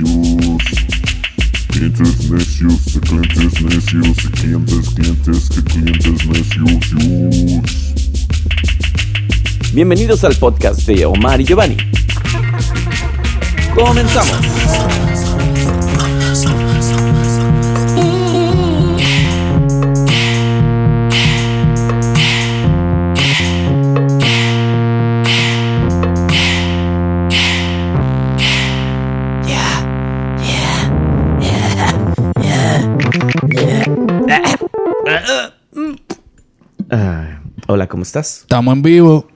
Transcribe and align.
necios. 0.00 0.62
Clientes 1.68 2.30
necios, 2.30 2.98
clientes 3.00 3.62
necios, 3.62 4.16
clientes, 4.32 4.88
clientes, 4.94 5.48
que 5.48 5.62
clientes 5.64 6.26
necios. 6.26 7.62
Bienvenidos 9.72 10.24
al 10.24 10.34
podcast 10.36 10.80
de 10.86 11.04
Omar 11.06 11.40
y 11.40 11.44
Giovanni. 11.44 11.76
Comenzamos. 13.74 15.17
¿Cómo 37.98 38.04
estás? 38.04 38.42
Estamos 38.42 38.74
en 38.74 38.82
vivo. 38.82 39.26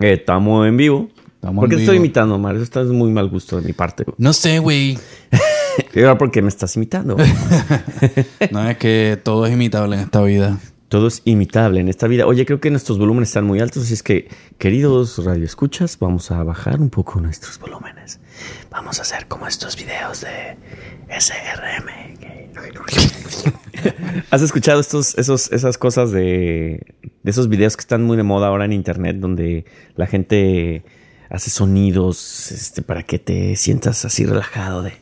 Eh, 0.00 0.14
Estamos 0.14 0.66
en 0.66 0.76
vivo. 0.76 1.08
Estamos 1.36 1.62
¿Por 1.62 1.68
qué 1.68 1.76
en 1.76 1.78
te 1.78 1.84
estoy 1.84 1.98
imitando, 1.98 2.34
Omar? 2.34 2.56
Eso 2.56 2.64
está 2.64 2.82
muy 2.82 3.12
mal 3.12 3.28
gusto 3.28 3.60
de 3.60 3.62
mi 3.64 3.72
parte. 3.72 4.02
güey. 4.02 4.16
No 4.18 4.32
sé, 4.32 4.58
güey. 4.58 4.98
¿Y 5.94 6.00
ahora 6.00 6.18
por 6.18 6.32
qué 6.32 6.42
me 6.42 6.48
estás 6.48 6.74
imitando? 6.74 7.16
No 8.50 8.68
es 8.68 8.78
que 8.78 9.16
todo 9.22 9.46
es 9.46 9.52
imitable 9.52 9.94
en 9.94 10.02
esta 10.02 10.22
vida. 10.22 10.58
Todo 10.88 11.06
es 11.06 11.22
imitable 11.24 11.78
en 11.78 11.88
esta 11.88 12.08
vida. 12.08 12.26
Oye, 12.26 12.44
creo 12.46 12.58
que 12.58 12.70
nuestros 12.70 12.98
volúmenes 12.98 13.28
están 13.28 13.44
muy 13.44 13.60
altos, 13.60 13.84
así 13.84 13.94
es 13.94 14.02
que, 14.02 14.28
queridos 14.58 15.24
radioescuchas, 15.24 15.96
vamos 16.00 16.32
a 16.32 16.42
bajar 16.42 16.80
un 16.80 16.90
poco 16.90 17.20
nuestros 17.20 17.60
volúmenes. 17.60 18.18
Vamos 18.72 18.98
a 18.98 19.02
hacer 19.02 19.28
como 19.28 19.46
estos 19.46 19.76
videos 19.76 20.22
de 20.22 20.56
SRM. 21.18 21.88
¿Has 24.30 24.42
escuchado 24.42 24.80
estos, 24.80 25.16
esos, 25.18 25.50
esas 25.52 25.78
cosas 25.78 26.10
de, 26.12 26.94
de 27.22 27.30
esos 27.30 27.48
videos 27.48 27.76
que 27.76 27.80
están 27.80 28.02
muy 28.02 28.16
de 28.16 28.22
moda 28.22 28.48
ahora 28.48 28.64
en 28.64 28.72
internet, 28.72 29.16
donde 29.16 29.64
la 29.96 30.06
gente 30.06 30.84
hace 31.30 31.50
sonidos 31.50 32.50
este, 32.52 32.82
para 32.82 33.02
que 33.02 33.18
te 33.18 33.56
sientas 33.56 34.04
así 34.04 34.26
relajado 34.26 34.82
de... 34.82 34.92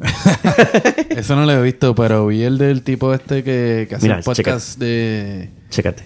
Eso 1.10 1.36
no 1.36 1.44
lo 1.44 1.52
he 1.52 1.62
visto, 1.62 1.94
pero 1.94 2.26
vi 2.26 2.42
el 2.42 2.56
del 2.58 2.82
tipo 2.82 3.12
este 3.12 3.44
que, 3.44 3.86
que 3.88 3.94
hace 3.94 4.06
Mira, 4.06 4.16
un 4.18 4.22
podcast 4.22 4.78
de... 4.78 5.50
Chécate. 5.68 6.04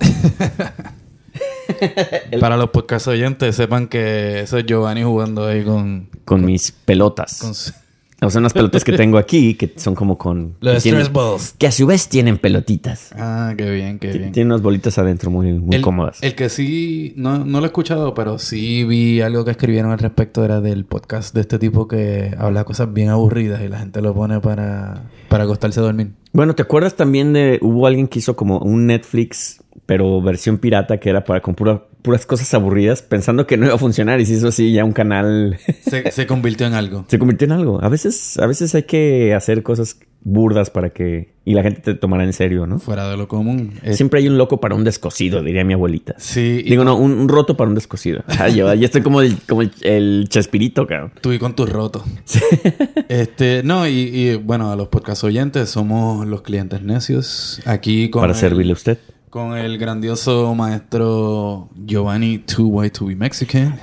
Para 2.40 2.56
los 2.56 2.70
podcast 2.70 3.06
oyentes, 3.08 3.54
sepan 3.54 3.86
que 3.88 4.40
eso 4.40 4.58
es 4.58 4.66
Giovanni 4.66 5.02
jugando 5.04 5.46
ahí 5.46 5.62
con... 5.64 6.08
Con 6.24 6.44
mis 6.44 6.72
pelotas. 6.72 7.38
con 7.38 7.54
su- 7.54 7.72
O 8.20 8.30
sea, 8.30 8.40
unas 8.40 8.52
pelotas 8.52 8.82
que 8.82 8.92
tengo 8.92 9.16
aquí 9.16 9.54
que 9.54 9.72
son 9.76 9.94
como 9.94 10.18
con... 10.18 10.54
Los 10.60 10.74
que 10.76 10.80
tienen- 10.80 11.02
stress 11.02 11.12
balls. 11.12 11.54
Que 11.56 11.68
a 11.68 11.72
su 11.72 11.86
vez 11.86 12.08
tienen 12.08 12.36
pelotitas. 12.38 13.10
Ah, 13.16 13.54
qué 13.56 13.70
bien, 13.70 13.98
qué 14.00 14.08
bien. 14.08 14.32
Tienen 14.32 14.50
unas 14.50 14.60
bolitas 14.62 14.98
adentro 14.98 15.30
muy, 15.30 15.52
muy 15.52 15.76
el, 15.76 15.82
cómodas. 15.82 16.18
el 16.22 16.34
que 16.34 16.48
sí, 16.48 17.12
no, 17.16 17.44
no 17.44 17.60
lo 17.60 17.66
he 17.66 17.68
escuchado, 17.68 18.14
pero 18.14 18.38
sí 18.40 18.82
vi 18.84 19.20
algo 19.20 19.44
que 19.44 19.52
escribieron 19.52 19.92
al 19.92 20.00
respecto, 20.00 20.44
era 20.44 20.60
del 20.60 20.84
podcast 20.84 21.32
de 21.32 21.42
este 21.42 21.60
tipo 21.60 21.86
que 21.86 22.34
habla 22.38 22.64
cosas 22.64 22.92
bien 22.92 23.08
aburridas 23.10 23.62
y 23.62 23.68
la 23.68 23.78
gente 23.78 24.02
lo 24.02 24.12
pone 24.14 24.40
para, 24.40 25.04
para 25.28 25.44
acostarse 25.44 25.78
a 25.78 25.84
dormir. 25.84 26.10
Bueno, 26.32 26.54
¿te 26.54 26.62
acuerdas 26.62 26.94
también 26.96 27.32
de... 27.32 27.58
Hubo 27.62 27.86
alguien 27.86 28.08
que 28.08 28.18
hizo 28.18 28.36
como 28.36 28.58
un 28.58 28.86
Netflix, 28.86 29.62
pero 29.86 30.20
versión 30.22 30.58
pirata, 30.58 30.98
que 30.98 31.10
era 31.10 31.24
para 31.24 31.40
con 31.40 31.54
pura- 31.54 31.84
puras 32.02 32.26
cosas 32.26 32.52
aburridas, 32.54 33.02
pensando 33.02 33.46
que 33.46 33.56
no 33.56 33.66
iba 33.66 33.74
a 33.74 33.78
funcionar 33.78 34.20
y 34.20 34.26
se 34.26 34.34
hizo 34.34 34.48
así 34.48 34.72
ya 34.72 34.84
un 34.84 34.92
canal... 34.92 35.58
Se, 35.82 36.10
se 36.10 36.26
convirtió 36.26 36.66
en 36.66 36.74
algo. 36.74 37.04
se 37.08 37.18
convirtió 37.18 37.46
en 37.46 37.52
algo. 37.52 37.82
A 37.82 37.88
veces, 37.88 38.38
a 38.38 38.46
veces 38.46 38.74
hay 38.74 38.82
que 38.84 39.34
hacer 39.34 39.62
cosas 39.62 39.98
burdas 40.22 40.70
para 40.70 40.90
que... 40.90 41.32
Y 41.44 41.54
la 41.54 41.62
gente 41.62 41.80
te 41.80 41.94
tomará 41.94 42.24
en 42.24 42.34
serio, 42.34 42.66
¿no? 42.66 42.78
Fuera 42.78 43.08
de 43.08 43.16
lo 43.16 43.26
común. 43.26 43.72
Siempre 43.92 44.20
hay 44.20 44.28
un 44.28 44.36
loco 44.36 44.60
para 44.60 44.74
un 44.74 44.84
descosido, 44.84 45.42
diría 45.42 45.64
mi 45.64 45.72
abuelita. 45.72 46.14
sí, 46.18 46.62
Digo, 46.62 46.84
no, 46.84 46.94
un, 46.96 47.12
un 47.12 47.28
roto 47.28 47.56
para 47.56 47.68
un 47.68 47.74
descosido. 47.74 48.22
Ah, 48.38 48.48
yo 48.48 48.72
ya 48.74 48.84
estoy 48.84 49.00
como 49.02 49.22
el, 49.22 49.36
como 49.48 49.62
el, 49.62 49.70
el 49.80 50.26
chespirito, 50.28 50.86
cabrón. 50.86 51.12
tú 51.22 51.32
y 51.32 51.38
con 51.38 51.54
tus 51.56 51.70
rotos. 51.70 52.02
Este, 53.08 53.62
no, 53.64 53.88
y, 53.88 53.92
y, 53.92 54.34
bueno, 54.36 54.70
a 54.70 54.76
los 54.76 54.88
podcast 54.88 55.24
oyentes 55.24 55.70
somos 55.70 56.26
los 56.26 56.42
clientes 56.42 56.82
necios. 56.82 57.62
Aquí 57.64 58.10
con 58.10 58.20
Para 58.20 58.34
el, 58.34 58.38
servirle 58.38 58.72
a 58.72 58.74
usted. 58.74 58.98
con 59.30 59.56
el 59.56 59.78
grandioso 59.78 60.54
maestro 60.54 61.70
Giovanni 61.86 62.38
Too 62.40 62.66
White 62.66 62.98
to 62.98 63.06
be 63.06 63.16
Mexican. 63.16 63.78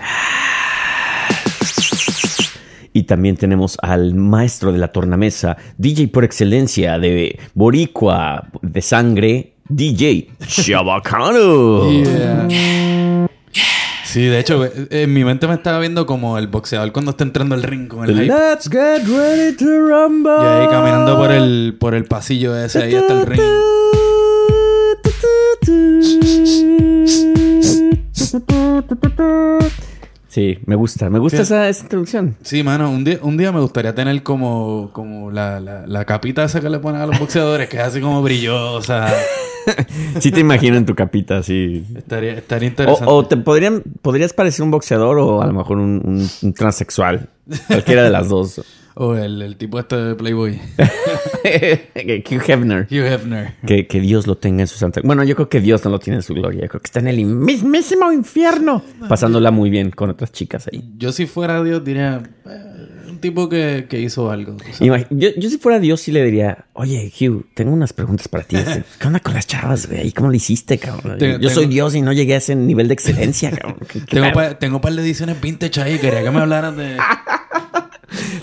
Y 2.96 3.04
también 3.04 3.36
tenemos 3.36 3.78
al 3.82 4.16
maestro 4.16 4.72
de 4.72 4.78
la 4.78 4.88
tornamesa, 4.88 5.58
DJ 5.78 6.08
por 6.08 6.24
excelencia 6.24 6.98
de 6.98 7.38
Boricua 7.54 8.48
de 8.62 8.82
sangre, 8.82 9.56
DJ 9.68 10.30
Chabacano. 10.48 11.92
Yeah. 11.92 13.28
Sí, 14.06 14.22
de 14.22 14.40
hecho, 14.40 14.64
eh, 14.64 14.88
en 14.92 15.14
mi 15.14 15.26
mente 15.26 15.46
me 15.46 15.56
estaba 15.56 15.80
viendo 15.80 16.06
como 16.06 16.38
el 16.38 16.48
boxeador 16.48 16.94
cuando 16.94 17.12
está 17.12 17.26
entrando 17.26 17.54
al 17.54 17.64
ring 17.64 17.90
con 17.90 18.06
el 18.06 18.16
hype. 18.16 18.28
Let's 18.28 18.70
get 18.70 19.06
ready 19.06 19.58
to 19.58 19.66
rumble. 19.66 20.32
Y 20.32 20.46
ahí 20.46 20.68
caminando 20.70 21.18
por 21.18 21.32
el, 21.34 21.76
por 21.78 21.96
el 21.96 22.06
pasillo 22.06 22.58
ese, 22.58 22.82
ahí 22.82 22.96
está 22.96 23.12
el 23.12 23.26
ring. 23.26 23.42
Sí, 30.36 30.60
me 30.66 30.76
gusta, 30.76 31.10
me 31.10 31.18
gusta 31.18 31.44
esa, 31.44 31.70
esa 31.70 31.84
introducción. 31.84 32.36
Sí, 32.42 32.62
mano, 32.62 32.92
un 32.92 33.06
día, 33.06 33.20
un 33.22 33.38
día 33.38 33.54
me 33.54 33.62
gustaría 33.62 33.96
tener 33.96 34.22
como, 34.22 34.90
como 34.92 35.32
la, 35.32 35.62
la, 35.62 35.88
la 35.88 36.04
capita 36.04 36.44
esa 36.44 36.60
que 36.60 36.70
le 36.70 36.80
ponen 36.80 37.00
a 37.00 37.06
los 37.08 37.18
boxeadores, 37.18 37.70
que 37.70 37.78
es 37.78 37.84
así 37.84 38.02
como 38.02 38.22
brillosa. 38.22 39.08
Sí 40.20 40.30
te 40.32 40.42
imagino 40.42 40.76
en 40.78 40.86
tu 40.86 40.94
capita, 40.94 41.38
así. 41.40 41.84
Estaría, 41.96 42.34
estaría 42.34 42.68
O, 42.68 42.70
interesante. 42.70 43.06
o 43.08 43.26
te 43.26 43.36
podrían, 43.38 43.82
podrías 44.04 44.32
parecer 44.32 44.62
un 44.64 44.70
boxeador 44.70 45.18
o 45.18 45.42
a 45.42 45.48
lo 45.48 45.54
mejor 45.54 45.78
un, 45.80 46.02
un- 46.06 46.30
un 46.44 46.54
transexual. 46.54 47.30
Cualquiera 47.66 48.04
de 48.04 48.12
las 48.12 48.30
dos. 48.30 48.62
O 48.98 49.16
el, 49.16 49.42
el 49.42 49.58
tipo 49.58 49.78
este 49.80 49.98
de 49.98 50.16
Playboy. 50.16 50.60
Hugh 51.44 52.42
Hefner. 52.48 52.88
Hugh 52.90 53.06
Hefner. 53.06 53.54
Que, 53.66 53.88
que 53.88 54.00
Dios 54.00 54.26
lo 54.28 54.38
tenga 54.38 54.62
en 54.62 54.68
su 54.68 54.78
santa. 54.78 55.02
Bueno, 55.04 55.24
yo 55.24 55.36
creo 55.36 55.50
que 55.50 55.60
Dios 55.60 55.84
no 55.84 55.92
lo 55.92 56.00
tiene 56.00 56.18
en 56.18 56.24
su 56.24 56.34
gloria. 56.34 56.62
Yo 56.62 56.68
creo 56.70 56.82
que 56.82 56.88
está 56.88 57.00
en 57.00 57.08
el 57.10 57.24
mismísimo 57.26 58.12
infierno. 58.12 58.84
Pasándola 59.10 59.52
muy 59.52 59.70
bien 59.70 59.92
con 59.92 60.10
otras 60.10 60.32
chicas 60.32 60.68
ahí. 60.72 60.84
Yo 60.98 61.12
si 61.12 61.26
fuera 61.26 61.62
Dios 61.64 61.84
diría... 61.84 62.24
eh, 62.46 63.10
un 63.10 63.20
tipo 63.20 63.48
que, 63.50 63.86
que 63.90 64.00
hizo 64.02 64.32
algo. 64.32 64.58
Imag- 64.80 65.08
Yo, 65.10 65.30
yo 65.38 65.50
si 65.50 65.58
fuera 65.58 65.80
Dios 65.80 66.02
sí 66.02 66.12
le 66.12 66.24
diría, 66.24 66.66
oye, 66.74 67.12
Hugh, 67.20 67.46
tengo 67.54 67.72
unas 67.72 67.94
preguntas 67.94 68.28
para 68.28 68.44
ti. 68.44 68.56
Este, 68.58 68.84
¿Qué 69.00 69.08
onda 69.08 69.20
con 69.20 69.34
las 69.34 69.46
chavas, 69.48 69.88
güey? 69.90 70.12
¿Cómo 70.12 70.30
lo 70.30 70.36
hiciste, 70.36 70.78
cabrón? 70.78 71.18
Tengo- 71.18 71.40
yo 71.40 71.50
soy 71.50 71.66
Dios 71.68 71.96
y 71.96 72.02
no 72.02 72.12
llegué 72.14 72.34
a 72.36 72.38
ese 72.38 72.56
nivel 72.56 72.88
de 72.88 72.94
excelencia, 72.94 73.52
cabrón. 73.52 73.78
¿Qué- 73.88 74.00
qué 74.00 74.16
Tengo, 74.22 74.32
pa- 74.34 74.58
tengo 74.58 74.78
un 74.78 74.82
par 74.82 74.94
de 74.94 75.02
ediciones 75.02 75.40
vintage 75.40 75.82
ahí. 75.82 75.98
Quería 76.00 76.24
que 76.24 76.32
me 76.32 76.40
hablaran 76.40 76.76
de... 76.78 76.98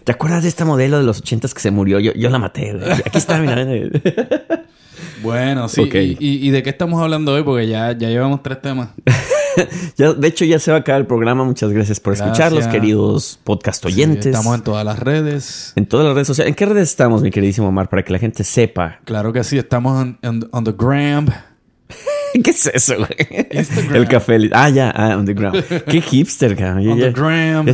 ¿Te 0.05 0.12
acuerdas 0.12 0.43
de 0.43 0.49
esta 0.49 0.65
modelo 0.65 0.99
de 0.99 1.05
los 1.05 1.19
ochentas 1.19 1.55
que 1.55 1.61
se 1.61 1.71
murió? 1.71 1.99
Yo, 2.00 2.12
yo 2.15 2.31
la 2.31 2.39
maté, 2.39 2.73
güey. 2.75 2.91
Aquí 2.93 3.19
está, 3.19 3.39
mira. 3.39 3.67
Bueno, 5.23 5.69
sí. 5.69 5.81
Ok. 5.83 5.95
Y, 5.95 6.17
y- 6.19 6.49
y 6.49 6.50
de 6.50 6.62
qué 6.65 6.71
estamos 6.71 7.00
hablando 7.00 7.33
hoy? 7.33 7.43
Porque 7.45 7.67
ya, 7.69 7.93
ya 7.97 8.09
llevamos 8.09 8.43
tres 8.43 8.61
temas. 8.61 8.91
Ya, 9.99 10.15
de 10.15 10.28
hecho, 10.28 10.47
ya 10.47 10.59
se 10.59 10.71
va 10.71 10.78
a 10.78 10.81
acabar 10.81 11.03
el 11.03 11.06
programa. 11.06 11.45
Muchas 11.45 11.71
gracias 11.73 12.00
por 12.00 12.15
Gracias. 12.17 12.31
escucharlos, 12.39 12.69
queridos 12.69 13.39
podcast 13.45 13.84
oyentes. 13.84 14.25
Sí, 14.25 14.31
estamos 14.31 14.55
en 14.55 14.62
todas 14.62 14.83
las 14.83 14.99
redes. 14.99 15.75
En 15.77 15.84
todas 15.84 16.06
las 16.06 16.15
redes 16.15 16.27
sociales. 16.29 16.49
¿En 16.49 16.55
qué 16.55 16.65
redes 16.65 16.89
estamos, 16.89 17.21
mi 17.21 17.31
queridísimo 17.31 17.69
Omar? 17.69 17.91
Para 17.91 18.03
que 18.03 18.15
la 18.15 18.19
gente 18.19 18.44
sepa. 18.44 19.00
Claro 19.05 19.31
que 19.31 19.44
sí. 19.44 19.59
Estamos 19.59 19.93
on, 20.00 20.19
on- 20.23 20.49
on 20.53 20.65
the 20.65 20.73
gram. 20.73 21.27
¿Qué 22.44 22.50
es 22.50 22.66
eso, 22.66 22.97
güey? 22.97 23.47
Instagram. 23.50 23.97
El 23.97 24.09
café. 24.09 24.50
Ah, 24.53 24.69
ya, 24.70 24.91
ah, 24.91 25.16
on 25.16 25.26
the 25.26 25.34
ground. 25.34 25.62
Qué 25.88 26.00
hipster, 26.00 26.56
cabrón. 26.56 26.88
On 26.88 26.98
the 26.98 27.10
gram. 27.10 27.67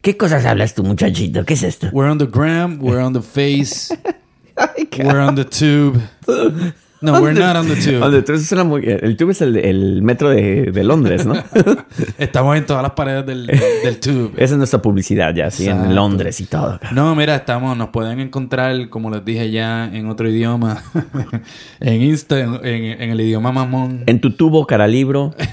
¿Qué 0.00 0.16
cosas 0.16 0.44
hablas 0.44 0.74
tú, 0.74 0.84
muchachito? 0.84 1.44
¿Qué 1.44 1.54
es 1.54 1.62
esto? 1.62 1.88
We're 1.92 2.10
on 2.10 2.18
the 2.18 2.26
gram. 2.26 2.78
We're 2.80 3.02
on 3.02 3.12
the 3.12 3.22
face. 3.22 3.92
Ay, 4.56 4.88
We're 4.98 5.20
on 5.20 5.34
the 5.34 5.44
tube. 5.44 6.00
No, 7.00 7.20
we're 7.20 7.38
not 7.38 7.56
on 7.56 7.66
the 7.68 7.76
tube. 7.76 8.02
On 8.02 8.10
the 8.10 8.22
tube, 8.22 8.36
eso 8.36 8.44
suena 8.46 8.64
muy- 8.64 8.82
El 8.86 9.16
tube 9.16 9.32
es 9.32 9.42
el, 9.42 9.56
el 9.56 10.02
metro 10.02 10.30
de, 10.30 10.70
de 10.72 10.84
Londres, 10.84 11.26
¿no? 11.26 11.34
Estamos 12.18 12.56
en 12.56 12.64
todas 12.64 12.82
las 12.82 12.92
paredes 12.92 13.26
del, 13.26 13.46
del 13.46 14.00
tube. 14.00 14.30
Esa 14.36 14.54
es 14.54 14.58
nuestra 14.58 14.80
publicidad 14.80 15.34
ya, 15.34 15.44
Exacto. 15.46 15.84
en 15.84 15.94
Londres 15.94 16.40
y 16.40 16.46
todo. 16.46 16.80
No, 16.92 17.14
mira, 17.14 17.36
estamos, 17.36 17.76
nos 17.76 17.90
pueden 17.90 18.20
encontrar, 18.20 18.88
como 18.88 19.10
les 19.10 19.24
dije 19.24 19.50
ya, 19.50 19.86
en 19.94 20.08
otro 20.08 20.28
idioma. 20.28 20.82
en 21.80 22.02
Insta, 22.02 22.40
en, 22.40 22.54
en- 22.64 23.02
en 23.02 23.10
el 23.10 23.20
idioma 23.20 23.52
mamón. 23.52 24.02
En 24.06 24.20
tu 24.20 24.30
tubo, 24.36 24.66
cara 24.66 24.86
libro. 24.86 25.34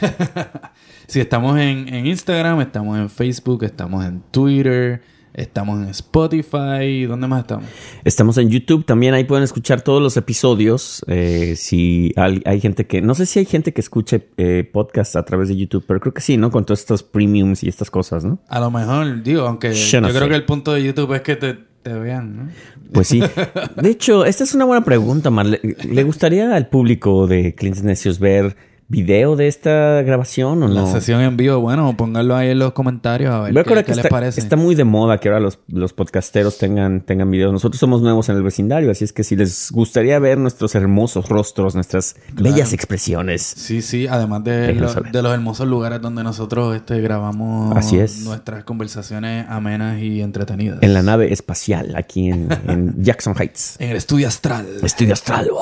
Si 1.06 1.20
estamos 1.20 1.60
en, 1.60 1.94
en 1.94 2.08
Instagram, 2.08 2.62
estamos 2.62 2.98
en 2.98 3.10
Facebook, 3.10 3.64
estamos 3.66 4.04
en 4.06 4.22
Twitter, 4.32 5.02
Estamos 5.34 5.82
en 5.82 5.90
Spotify. 5.90 7.06
¿Dónde 7.06 7.28
más 7.28 7.42
estamos? 7.42 7.66
Estamos 8.04 8.38
en 8.38 8.50
YouTube 8.50 8.86
también, 8.86 9.16
ahí 9.16 9.24
pueden 9.24 9.44
escuchar 9.44 9.82
todos 9.82 10.02
los 10.02 10.16
episodios. 10.16 11.04
Eh, 11.08 11.56
si 11.58 12.14
hay, 12.16 12.42
hay 12.46 12.62
gente 12.62 12.86
que, 12.86 13.02
no 13.02 13.16
sé 13.16 13.26
si 13.26 13.40
hay 13.40 13.46
gente 13.46 13.74
que 13.74 13.82
escuche 13.82 14.28
eh, 14.38 14.70
podcasts 14.72 15.16
a 15.16 15.26
través 15.26 15.50
de 15.50 15.56
YouTube, 15.56 15.84
pero 15.88 16.00
creo 16.00 16.14
que 16.14 16.22
sí, 16.22 16.38
¿no? 16.38 16.52
Con 16.52 16.66
todos 16.66 16.82
estos 16.82 17.02
premiums 17.02 17.64
y 17.64 17.70
estas 17.70 17.90
cosas, 17.90 18.24
¿no? 18.24 18.40
A 18.48 18.60
lo 18.60 18.70
mejor, 18.70 19.24
digo, 19.24 19.48
aunque 19.48 19.74
Yo 19.74 20.02
no 20.02 20.10
yo 20.10 20.14
creo 20.14 20.30
que 20.30 20.36
el 20.36 20.46
punto 20.46 20.74
de 20.74 20.84
YouTube 20.84 21.14
es 21.16 21.22
que 21.22 21.36
te, 21.36 21.58
te 21.82 21.94
vean, 21.94 22.38
¿no? 22.38 22.50
Pues 22.92 23.08
sí. 23.08 23.24
De 23.82 23.90
hecho, 23.90 24.26
esta 24.26 24.44
es 24.44 24.54
una 24.54 24.66
buena 24.66 24.86
pregunta, 24.86 25.32
Mar. 25.32 25.48
¿Le, 25.48 25.60
le 25.84 26.04
gustaría 26.04 26.56
al 26.56 26.68
público 26.68 27.26
de 27.26 27.56
Clientes 27.56 27.84
Necios 27.84 28.20
ver 28.20 28.56
video 28.94 29.36
de 29.36 29.48
esta 29.48 30.02
grabación 30.04 30.62
o 30.62 30.68
La 30.68 30.82
no? 30.82 30.92
sesión 30.92 31.20
en 31.22 31.36
vivo, 31.36 31.60
bueno, 31.60 31.98
pónganlo 31.98 32.36
ahí 32.36 32.50
en 32.50 32.60
los 32.60 32.74
comentarios 32.74 33.34
a 33.34 33.40
ver 33.42 33.54
qué, 33.66 33.84
que 33.84 33.96
les 33.96 34.08
parece. 34.08 34.40
está 34.40 34.56
muy 34.56 34.76
de 34.76 34.84
moda 34.84 35.18
que 35.20 35.30
ahora 35.30 35.40
los, 35.40 35.58
los 35.68 35.94
podcasteros 35.94 36.60
tengan, 36.60 37.02
tengan 37.02 37.30
videos. 37.32 37.52
Nosotros 37.52 37.80
somos 37.80 38.02
nuevos 38.04 38.30
en 38.30 38.36
el 38.38 38.44
vecindario, 38.44 38.92
así 38.92 39.04
es 39.04 39.12
que 39.12 39.24
si 39.24 39.36
les 39.36 39.72
gustaría 39.72 40.20
ver 40.20 40.38
nuestros 40.38 40.76
hermosos 40.76 41.28
rostros, 41.28 41.74
nuestras 41.76 42.16
bellas 42.34 42.72
expresiones, 42.74 43.42
Sí, 43.42 43.82
sí, 43.82 44.06
además 44.08 44.44
de, 44.44 44.74
lo- 44.76 44.94
de 44.94 45.22
los 45.24 45.34
hermosos 45.34 45.68
lugares 45.68 46.00
donde 46.02 46.24
nosotros 46.24 46.76
este, 46.76 47.02
grabamos 47.02 47.76
Así 47.76 47.98
es. 47.98 48.20
nuestras 48.26 48.64
conversaciones 48.64 49.46
amenas 49.50 50.00
y 50.02 50.22
entretenidas. 50.22 50.80
en 50.84 50.94
la 50.94 51.02
nave 51.02 51.34
espacial 51.34 51.96
aquí 51.96 52.30
en, 52.30 52.48
en 52.68 52.94
Jackson 53.04 53.34
Heights. 53.38 53.76
En 53.80 53.90
el 53.90 53.98
estudio 53.98 54.28
astral. 54.28 54.68
Estudio 54.84 55.14
Astral. 55.14 55.50
¡wow! 55.50 55.60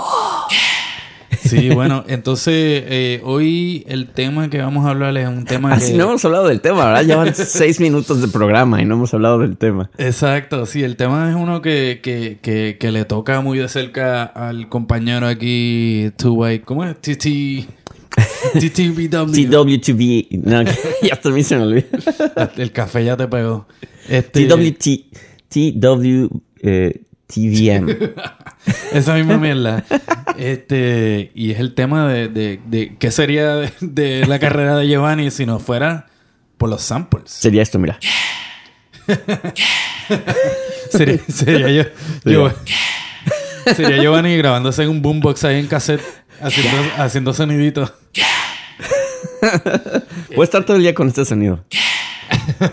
Sí, 1.44 1.70
bueno, 1.70 2.04
entonces 2.08 2.54
eh, 2.56 3.22
hoy 3.24 3.84
el 3.88 4.08
tema 4.10 4.50
que 4.50 4.60
vamos 4.60 4.86
a 4.86 4.92
hablar 4.92 5.18
es 5.18 5.28
un 5.28 5.46
tema 5.46 5.74
Así 5.74 5.94
que... 5.94 5.98
no 5.98 6.06
hemos 6.06 6.24
hablado 6.24 6.48
del 6.48 6.62
tema, 6.62 6.86
¿verdad? 6.86 7.04
Llevan 7.04 7.36
seis 7.36 7.80
minutos 7.80 8.22
de 8.22 8.28
programa 8.28 8.82
y 8.82 8.86
no 8.86 8.96
hemos 8.96 9.14
hablado 9.14 9.40
del 9.40 9.58
tema. 9.58 9.90
Exacto, 9.98 10.66
sí, 10.66 10.84
el 10.84 10.96
tema 10.96 11.30
es 11.30 11.36
uno 11.36 11.62
que, 11.62 12.00
que, 12.02 12.40
que, 12.42 12.78
que 12.80 12.92
le 12.92 13.06
toca 13.06 13.42
muy 13.42 13.58
de 13.58 13.68
cerca 13.70 14.24
al 14.24 14.70
compañero 14.70 15.28
aquí, 15.28 16.12
Two 16.18 16.34
White, 16.34 16.66
¿cómo 16.66 16.86
es? 16.86 16.96
TT... 17.00 17.68
TTBW. 18.54 19.32
TWTV. 19.32 20.44
No, 20.44 20.64
ya 21.02 21.16
también 21.22 21.46
se 21.46 21.56
me 21.56 21.64
olvidó. 21.64 21.88
El 22.58 22.72
café 22.72 23.06
ya 23.06 23.16
te 23.16 23.28
pegó. 23.28 23.68
Este, 24.10 24.46
TWT. 24.46 25.16
TW. 25.50 26.28
eh, 26.62 27.02
TVM. 27.34 28.14
Esa 28.94 29.16
misma 29.16 29.38
mierda. 29.38 29.84
Este, 30.38 31.32
y 31.34 31.52
es 31.52 31.60
el 31.60 31.74
tema 31.74 32.08
de, 32.08 32.28
de, 32.28 32.60
de 32.66 32.96
qué 33.00 33.12
sería 33.12 33.56
de, 33.56 33.72
de 33.82 34.26
la 34.28 34.40
carrera 34.40 34.76
de 34.78 34.88
Giovanni 34.88 35.32
si 35.32 35.46
no 35.46 35.60
fuera 35.60 36.08
por 36.58 36.70
los 36.70 36.82
samples. 36.82 37.32
Sería 37.32 37.62
esto, 37.62 37.80
mira. 37.80 37.98
Sería, 40.92 41.20
sería 41.30 41.70
yo, 41.70 41.84
yo- 42.26 42.52
sería 43.76 44.02
Giovanni 44.02 44.36
grabándose 44.36 44.84
en 44.84 44.90
un 44.90 45.02
boombox 45.02 45.44
ahí 45.46 45.60
en 45.60 45.68
cassette, 45.68 46.02
haciendo, 46.42 46.78
haciendo 46.98 47.34
soniditos. 47.34 47.94
Voy 50.36 50.42
a 50.42 50.44
estar 50.44 50.66
todo 50.66 50.78
el 50.78 50.84
día 50.84 50.94
con 50.94 51.08
este 51.08 51.24
sonido. 51.26 51.64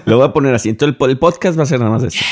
Lo 0.05 0.16
voy 0.19 0.26
a 0.26 0.32
poner 0.32 0.55
así. 0.55 0.69
Entonces 0.69 0.96
el, 1.00 1.10
el 1.10 1.19
podcast 1.19 1.58
va 1.58 1.62
a 1.62 1.66
ser 1.66 1.78
nada 1.78 1.93
más 1.93 2.02
esto. 2.02 2.25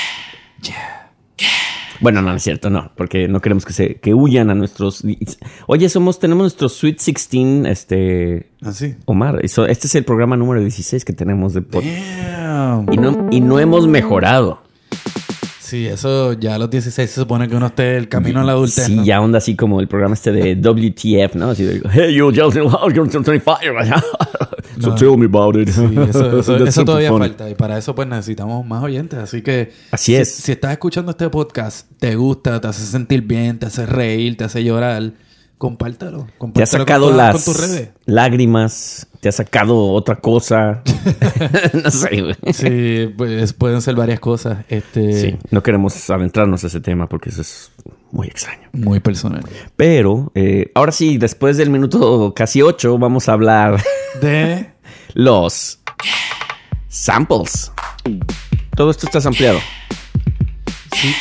Bueno, 2.01 2.23
no, 2.23 2.31
no 2.31 2.37
es 2.37 2.43
cierto, 2.43 2.71
no, 2.71 2.91
porque 2.97 3.29
no 3.29 3.41
queremos 3.41 3.65
que 3.65 3.73
se 3.73 3.95
que 3.97 4.15
huyan 4.15 4.51
a 4.51 4.55
nuestros. 4.55 5.03
Oye, 5.67 5.89
somos 5.89 6.19
tenemos 6.19 6.43
nuestro 6.43 6.69
Sweet 6.69 6.99
16, 6.99 7.67
este 7.67 8.51
Así. 8.63 8.95
Omar. 9.07 9.45
eso- 9.45 9.67
este 9.67 9.87
es 9.87 9.95
el 9.95 10.05
programa 10.05 10.37
número 10.37 10.61
16 10.61 11.05
que 11.05 11.13
tenemos 11.13 11.55
de 11.55 11.63
podcast. 11.63 11.97
Y 12.93 12.97
no, 12.97 13.29
y 13.31 13.41
no 13.41 13.59
hemos 13.61 13.87
mejorado. 13.87 14.63
Sí, 15.67 15.85
eso 15.87 16.33
ya 16.35 16.55
a 16.55 16.59
los 16.59 16.71
16 16.71 17.11
se 17.11 17.21
supone 17.21 17.49
que 17.49 17.57
uno 17.57 17.67
esté 17.67 17.97
el 17.97 18.09
camino 18.09 18.41
a 18.41 18.45
la 18.45 18.53
adultez. 18.53 18.85
Sí, 18.87 18.95
¿no? 18.97 19.05
ya 19.05 19.21
onda 19.21 19.39
así 19.39 19.57
como 19.57 19.81
el 19.81 19.89
programa 19.89 20.15
este 20.15 20.31
de 20.31 20.55
WTF, 20.63 21.35
¿no? 21.35 21.51
Así 21.51 21.65
de, 21.65 21.83
hey, 21.93 22.15
you 22.15 22.27
just 22.27 22.57
you're 22.95 23.09
25. 23.09 23.41
so 24.81 24.91
No. 24.91 24.95
tell 24.95 25.17
me 25.17 25.25
about 25.27 25.57
it. 25.57 25.69
Sí, 25.71 25.83
eso, 26.67 26.85
todavía 26.85 27.09
funny. 27.09 27.27
falta. 27.29 27.51
Y 27.51 27.55
para 27.55 27.79
eso, 27.79 27.95
pues 27.95 28.07
necesitamos 28.07 28.65
más 28.67 28.83
oyentes. 28.83 29.19
Así 29.19 29.43
que. 29.43 29.73
Así 29.91 30.13
si- 30.13 30.17
es. 30.17 30.31
Si 30.35 30.53
estás 30.53 30.73
escuchando 30.73 31.11
este 31.11 31.29
podcast, 31.31 31.91
te 31.99 32.15
gusta, 32.15 32.61
te 32.61 32.69
hace 32.69 32.85
sentir 32.85 33.23
bien, 33.23 33.59
te 33.59 33.67
hace 33.67 33.87
reír, 33.87 34.37
te 34.37 34.45
hace 34.45 34.63
llorar, 34.63 35.13
compártelo. 35.59 36.27
Te 36.53 36.63
ha 36.63 36.67
sacado 36.67 37.07
con, 37.09 37.17
las 37.17 37.33
con 37.33 37.45
tus 37.45 37.61
redes. 37.61 37.91
lágrimas, 38.05 39.07
te 39.21 39.29
ha 39.29 39.33
sacado 39.33 39.93
otra 39.93 40.17
cosa. 40.17 40.83
no 41.73 41.91
sé, 41.91 42.21
güey. 42.21 42.37
Sí, 42.53 43.15
pues 43.17 43.53
pueden 43.53 43.81
ser 43.83 43.95
varias 43.95 44.21
cosas. 44.21 44.65
Este. 44.69 45.13
Sí, 45.21 45.37
no 45.51 45.63
queremos 45.63 46.09
adentrarnos 46.11 46.65
a 46.65 46.67
ese 46.67 46.81
tema 46.81 47.09
porque 47.09 47.31
eso 47.31 47.41
es 47.43 47.71
muy 48.11 48.27
extraño. 48.29 48.69
Muy 48.73 49.01
personal. 49.01 49.43
Pero 49.77 50.31
eh, 50.35 50.71
ahora 50.75 50.93
sí, 50.93 51.19
después 51.19 51.57
del 51.57 51.71
minuto 51.71 52.33
casi 52.35 52.63
ocho, 52.63 52.99
vamos 52.99 53.29
a 53.29 53.33
hablar 53.33 53.83
De. 54.21 54.71
los 55.15 55.81
samples. 56.89 57.73
Todo 58.77 58.91
esto 58.91 59.07
está 59.07 59.27
ampliado. 59.29 59.59
Sí. 60.95 61.15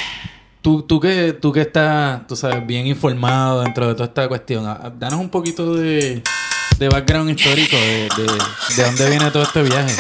Tú, 0.66 0.82
tú, 0.82 1.00
que, 1.00 1.34
tú 1.40 1.52
que 1.52 1.62
estás, 1.62 2.26
tú 2.26 2.36
sabes, 2.36 2.66
bien 2.66 2.88
informado 2.88 3.62
dentro 3.62 3.88
de 3.88 3.94
toda 3.94 4.06
esta 4.06 4.28
cuestión, 4.28 4.66
a- 4.66 4.72
a- 4.74 4.90
danos 4.90 5.20
un 5.20 5.30
poquito 5.30 5.76
de, 5.76 6.24
de 6.80 6.90
background 6.90 7.30
histórico 7.30 7.78
de, 7.78 8.10
de, 8.18 8.24
de 8.76 8.84
dónde 8.84 9.10
viene 9.12 9.30
todo 9.30 9.44
este 9.44 9.62
viaje. 9.62 9.94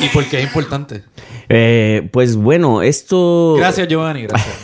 Y 0.00 0.08
por 0.08 0.24
qué 0.24 0.38
es 0.38 0.44
importante. 0.44 1.04
Eh, 1.50 2.08
pues 2.10 2.36
bueno, 2.36 2.80
esto. 2.80 3.56
Gracias, 3.58 3.86
Giovanni, 3.86 4.22
gracias. 4.22 4.56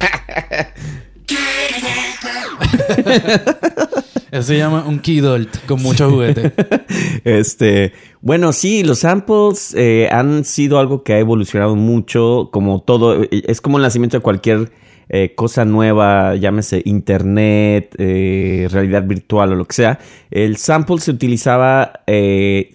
Eso 4.30 4.42
se 4.44 4.58
llama 4.58 4.84
un 4.86 5.00
keydolt 5.00 5.66
con 5.66 5.82
muchos 5.82 6.10
juguetes. 6.12 6.52
Este, 7.24 7.92
bueno, 8.20 8.52
sí, 8.52 8.82
los 8.82 9.00
samples 9.00 9.74
eh, 9.76 10.08
han 10.10 10.44
sido 10.44 10.78
algo 10.78 11.02
que 11.02 11.14
ha 11.14 11.18
evolucionado 11.18 11.76
mucho, 11.76 12.48
como 12.52 12.80
todo, 12.80 13.22
eh, 13.22 13.28
es 13.30 13.60
como 13.60 13.76
el 13.76 13.82
nacimiento 13.82 14.16
de 14.16 14.22
cualquier 14.22 14.72
eh, 15.08 15.34
cosa 15.34 15.64
nueva, 15.64 16.36
llámese 16.36 16.82
internet, 16.84 17.94
eh, 17.98 18.68
realidad 18.70 19.04
virtual 19.04 19.52
o 19.52 19.54
lo 19.54 19.64
que 19.66 19.74
sea. 19.74 19.98
El 20.30 20.56
sample 20.56 20.98
se 20.98 21.10
utilizaba 21.10 21.92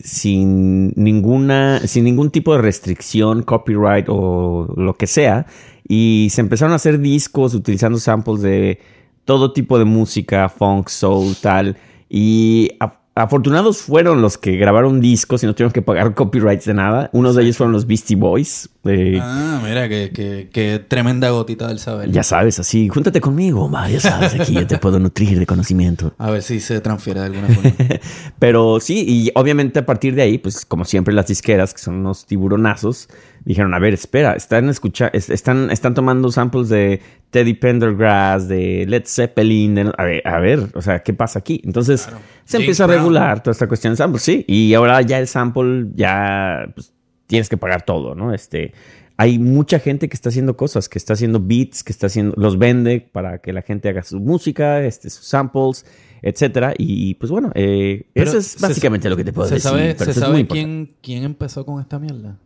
sin 0.03 0.93
ninguna, 0.95 1.79
sin 1.87 2.03
ningún 2.03 2.29
tipo 2.29 2.55
de 2.55 2.61
restricción, 2.61 3.43
copyright 3.43 4.05
o 4.09 4.73
lo 4.77 4.93
que 4.95 5.07
sea, 5.07 5.47
y 5.87 6.27
se 6.31 6.41
empezaron 6.41 6.73
a 6.73 6.75
hacer 6.75 6.99
discos 6.99 7.53
utilizando 7.53 7.99
samples 7.99 8.41
de 8.41 8.79
todo 9.25 9.51
tipo 9.53 9.77
de 9.79 9.85
música, 9.85 10.47
funk, 10.49 10.87
soul, 10.89 11.35
tal. 11.41 11.75
Y 12.09 12.69
afortunados 13.17 13.77
fueron 13.77 14.21
los 14.21 14.37
que 14.37 14.57
grabaron 14.57 14.99
discos 14.99 15.41
y 15.41 15.45
no 15.45 15.55
tuvieron 15.55 15.71
que 15.71 15.81
pagar 15.81 16.13
copyrights 16.13 16.65
de 16.65 16.73
nada. 16.73 17.09
Uno 17.13 17.31
de 17.33 17.43
ellos 17.43 17.55
fueron 17.57 17.71
los 17.71 17.87
Beastie 17.87 18.17
Boys. 18.17 18.69
eh, 18.83 19.17
Ah, 19.21 19.61
mira, 19.63 19.87
que, 19.87 20.11
que, 20.13 20.49
que 20.51 20.79
tremenda 20.85 21.29
gotita 21.29 21.67
del 21.69 21.79
saber. 21.79 22.11
Ya 22.11 22.23
sabes, 22.23 22.59
así, 22.59 22.89
júntate 22.89 23.21
conmigo, 23.21 23.63
Omar, 23.63 23.89
ya 23.89 24.01
sabes, 24.01 24.37
aquí 24.39 24.53
yo 24.53 24.67
te 24.67 24.77
puedo 24.77 24.99
nutrir 24.99 25.39
de 25.39 25.45
conocimiento. 25.45 26.13
A 26.17 26.29
ver 26.29 26.43
si 26.43 26.59
se 26.59 26.81
transfiere 26.81 27.21
de 27.21 27.25
alguna 27.27 27.47
forma. 27.47 27.71
Pero 28.39 28.79
sí, 28.81 29.05
y 29.07 29.31
obviamente 29.35 29.79
a 29.79 29.85
partir 29.85 30.13
de 30.13 30.21
ahí, 30.21 30.37
pues 30.37 30.65
como 30.65 30.83
siempre 30.83 31.13
las 31.13 31.27
disqueras, 31.27 31.73
que 31.73 31.79
son 31.79 31.95
unos 31.95 32.25
tiburonazos, 32.25 33.07
dijeron, 33.45 33.73
a 33.73 33.79
ver, 33.79 33.93
espera, 33.93 34.33
están 34.33 34.67
escucha 34.69 35.07
es- 35.13 35.29
están, 35.29 35.71
están 35.71 35.93
tomando 35.93 36.31
samples 36.31 36.67
de 36.69 36.99
Teddy 37.29 37.53
Pendergrass, 37.53 38.47
de 38.47 38.85
Led 38.87 39.03
Zeppelin, 39.05 39.75
de- 39.75 39.93
a, 39.97 40.03
ver, 40.03 40.27
a 40.27 40.39
ver, 40.39 40.59
o 40.73 40.81
sea, 40.81 41.03
¿qué 41.03 41.13
pasa 41.13 41.39
aquí? 41.39 41.61
Entonces 41.63 42.01
se 42.01 42.09
James 42.09 42.53
empieza 42.55 42.83
a 42.83 42.87
Brown. 42.87 42.99
regular 43.01 43.43
toda 43.43 43.51
esta 43.53 43.67
cuestión 43.67 43.93
de 43.93 43.97
samples, 43.97 44.23
sí, 44.23 44.43
y 44.47 44.73
ahora 44.73 45.01
ya 45.01 45.19
el 45.19 45.27
sample, 45.27 45.87
ya 45.95 46.71
pues, 46.73 46.91
tienes 47.27 47.47
que 47.49 47.57
pagar 47.57 47.83
todo, 47.85 48.15
¿no? 48.15 48.33
Este... 48.33 48.73
Hay 49.17 49.39
mucha 49.39 49.79
gente 49.79 50.09
que 50.09 50.13
está 50.13 50.27
haciendo 50.27 50.57
cosas, 50.57 50.89
que 50.89 50.97
está 50.97 51.13
haciendo 51.13 51.39
beats, 51.39 51.85
que 51.85 51.93
está 51.93 52.07
haciendo, 52.07 52.33
los 52.35 52.59
vende 52.59 52.99
para 52.99 53.37
que 53.37 53.53
la 53.53 53.61
gente 53.61 53.87
haga 53.87 54.03
su 54.03 54.19
música, 54.19 54.83
este, 54.83 55.09
sus 55.09 55.25
samples, 55.25 55.85
etcétera. 56.21 56.73
Y 56.77 57.13
pues 57.15 57.31
bueno, 57.31 57.49
eh, 57.55 58.07
eso 58.13 58.37
es 58.39 58.45
se- 58.47 58.59
básicamente 58.59 59.09
lo 59.09 59.15
que 59.15 59.23
te 59.23 59.31
puedo 59.31 59.47
¿Se 59.47 59.53
decir. 59.55 59.69
sabe, 59.71 59.95
pero 59.97 60.11
¿se 60.11 60.19
sabe 60.19 60.45
quién 60.45 61.23
empezó 61.23 61.65
con 61.65 61.79
esta 61.79 61.97
mierda? 61.97 62.37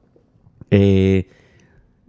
Eh, 0.71 1.27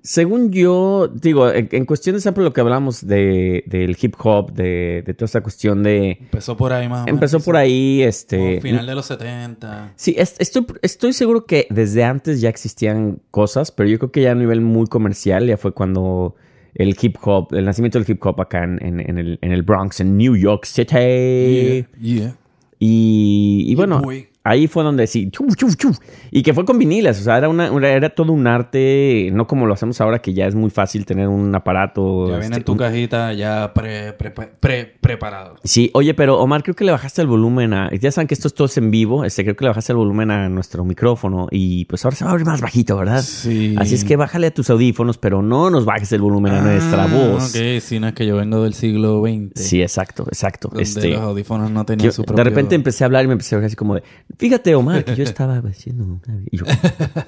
según 0.03 0.51
yo, 0.51 1.09
digo, 1.13 1.51
en, 1.51 1.69
en 1.73 1.85
cuestión 1.85 2.15
de 2.17 2.21
sample, 2.23 2.43
lo 2.43 2.55
que 2.55 2.63
hablamos 2.63 3.07
de, 3.07 3.65
del 3.67 3.97
hip 4.01 4.15
hop, 4.25 4.53
de, 4.55 5.03
de 5.05 5.13
toda 5.15 5.27
esta 5.27 5.43
cuestión 5.43 5.83
de. 5.83 6.13
Empezó 6.23 6.57
por 6.57 6.73
ahí 6.73 6.89
más 6.89 7.01
o 7.03 7.05
menos. 7.05 7.17
Empezó 7.17 7.41
por 7.41 7.57
ahí, 7.57 7.99
Como 7.99 8.09
este. 8.09 8.61
final 8.63 8.87
de 8.87 8.95
los 8.95 9.05
70. 9.07 9.93
Sí, 9.97 10.15
es- 10.17 10.37
estoy, 10.39 10.67
estoy 10.81 11.13
seguro 11.13 11.45
que 11.45 11.67
desde 11.69 12.03
antes 12.05 12.41
ya 12.41 12.49
existían 12.49 13.21
cosas, 13.31 13.73
pero 13.73 13.91
yo 13.91 13.99
creo 13.99 14.11
que 14.11 14.23
ya 14.23 14.33
a 14.33 14.35
nivel 14.35 14.63
muy 14.63 14.87
comercial 14.87 15.47
ya 15.47 15.59
fue 15.59 15.73
cuando 15.73 16.35
el 16.75 16.97
hip 16.99 17.17
hop, 17.23 17.49
el 17.55 17.67
nacimiento 17.67 17.99
del 17.99 18.11
hip 18.11 18.25
hop 18.25 18.41
acá 18.41 18.65
en, 18.65 18.79
en- 18.81 19.39
en 19.43 19.53
el, 19.53 19.63
Bronx, 19.63 20.01
en 20.01 20.17
New 20.17 20.35
York 20.35 20.65
City. 20.65 21.85
yeah. 22.01 22.37
Y, 22.79 23.65
y 23.67 23.67
Yeah, 23.67 23.77
bueno, 23.77 24.01
boy. 24.01 24.29
Ahí 24.43 24.67
fue 24.69 24.83
donde 24.85 25.07
sí, 25.07 25.31
chuf, 25.31 25.55
chuf, 25.57 25.77
chuf, 25.77 25.99
y 26.31 26.43
que 26.43 26.55
fue 26.55 26.65
con 26.65 26.79
vinilas, 26.79 27.21
o 27.21 27.23
sea, 27.25 27.37
era, 27.39 27.49
una, 27.49 27.69
era 27.89 28.09
todo 28.11 28.33
un 28.33 28.47
arte, 28.47 29.31
no 29.33 29.47
como 29.47 29.67
lo 29.67 29.75
hacemos 29.75 30.01
ahora 30.01 30.21
que 30.21 30.33
ya 30.33 30.47
es 30.47 30.55
muy 30.55 30.71
fácil 30.71 31.05
tener 31.05 31.29
un 31.29 31.55
aparato. 31.55 32.27
Ya 32.29 32.39
viene 32.39 32.45
este, 32.47 32.57
en 32.59 32.65
tu 32.65 32.73
un- 32.73 32.79
cajita 32.79 33.33
ya 33.33 33.73
pre, 33.75 34.13
pre, 34.15 34.31
pre- 34.31 34.95
preparado. 35.01 35.57
Sí, 35.65 35.91
oye, 35.95 36.15
pero 36.15 36.39
Omar, 36.41 36.63
creo 36.63 36.75
que 36.75 36.85
le 36.85 36.93
bajaste 36.93 37.21
el 37.23 37.29
volumen 37.29 37.73
a. 37.75 37.91
Ya 37.93 38.11
saben 38.13 38.27
que 38.29 38.35
esto 38.35 38.49
es 38.49 38.55
todo 38.55 38.67
es 38.67 38.77
en 38.79 38.91
vivo. 38.91 39.25
Este, 39.25 39.43
creo 39.45 39.57
que 39.57 39.65
le 39.65 39.69
bajaste 39.71 39.93
el 39.93 39.97
volumen 39.99 40.31
a 40.31 40.49
nuestro 40.49 40.85
micrófono. 40.85 41.49
Y 41.51 41.85
pues 41.87 42.05
ahora 42.05 42.17
se 42.17 42.25
va 42.25 42.31
a 42.31 42.35
oír 42.35 42.45
más 42.47 42.61
bajito, 42.61 42.97
¿verdad? 42.97 43.23
Sí. 43.23 43.75
Así 43.79 43.95
es 43.95 44.05
que 44.05 44.17
bájale 44.17 44.47
a 44.49 44.51
tus 44.55 44.71
audífonos, 44.71 45.19
pero 45.19 45.43
no 45.43 45.71
nos 45.71 45.85
bajes 45.85 46.13
el 46.13 46.21
volumen 46.23 46.53
a 46.55 46.63
nuestra 46.63 47.05
Ah, 47.05 47.07
voz. 47.07 47.55
Ok, 47.55 47.81
si 47.81 47.99
no 48.01 48.09
es 48.09 48.15
que 48.15 48.27
yo 48.27 48.37
vengo 48.37 48.63
del 48.63 48.75
siglo 48.75 49.23
XX. 49.23 49.51
Sí, 49.55 49.83
exacto, 49.83 50.25
exacto. 50.29 50.69
Donde 50.69 50.83
Este, 50.83 51.09
los 51.11 51.21
audífonos 51.21 51.71
no 51.71 51.85
tenían 51.85 52.07
yo 52.07 52.13
su 52.13 52.23
de 52.23 52.27
propio... 52.27 52.45
repente 52.45 52.75
empecé 52.75 53.05
a 53.05 53.07
hablar 53.07 53.25
y 53.25 53.29
me 53.29 53.33
empecé 53.33 53.55
a 53.55 53.59
ver 53.59 53.67
así 53.67 53.77
como 53.77 53.95
de, 53.97 54.03
fíjate, 54.39 54.75
Omar, 54.75 55.05
que 55.07 55.17
yo 55.17 55.25
estaba 55.25 55.59
haciendo 55.59 56.05
una... 56.05 56.43
Y 56.51 56.57
yo, 56.59 56.65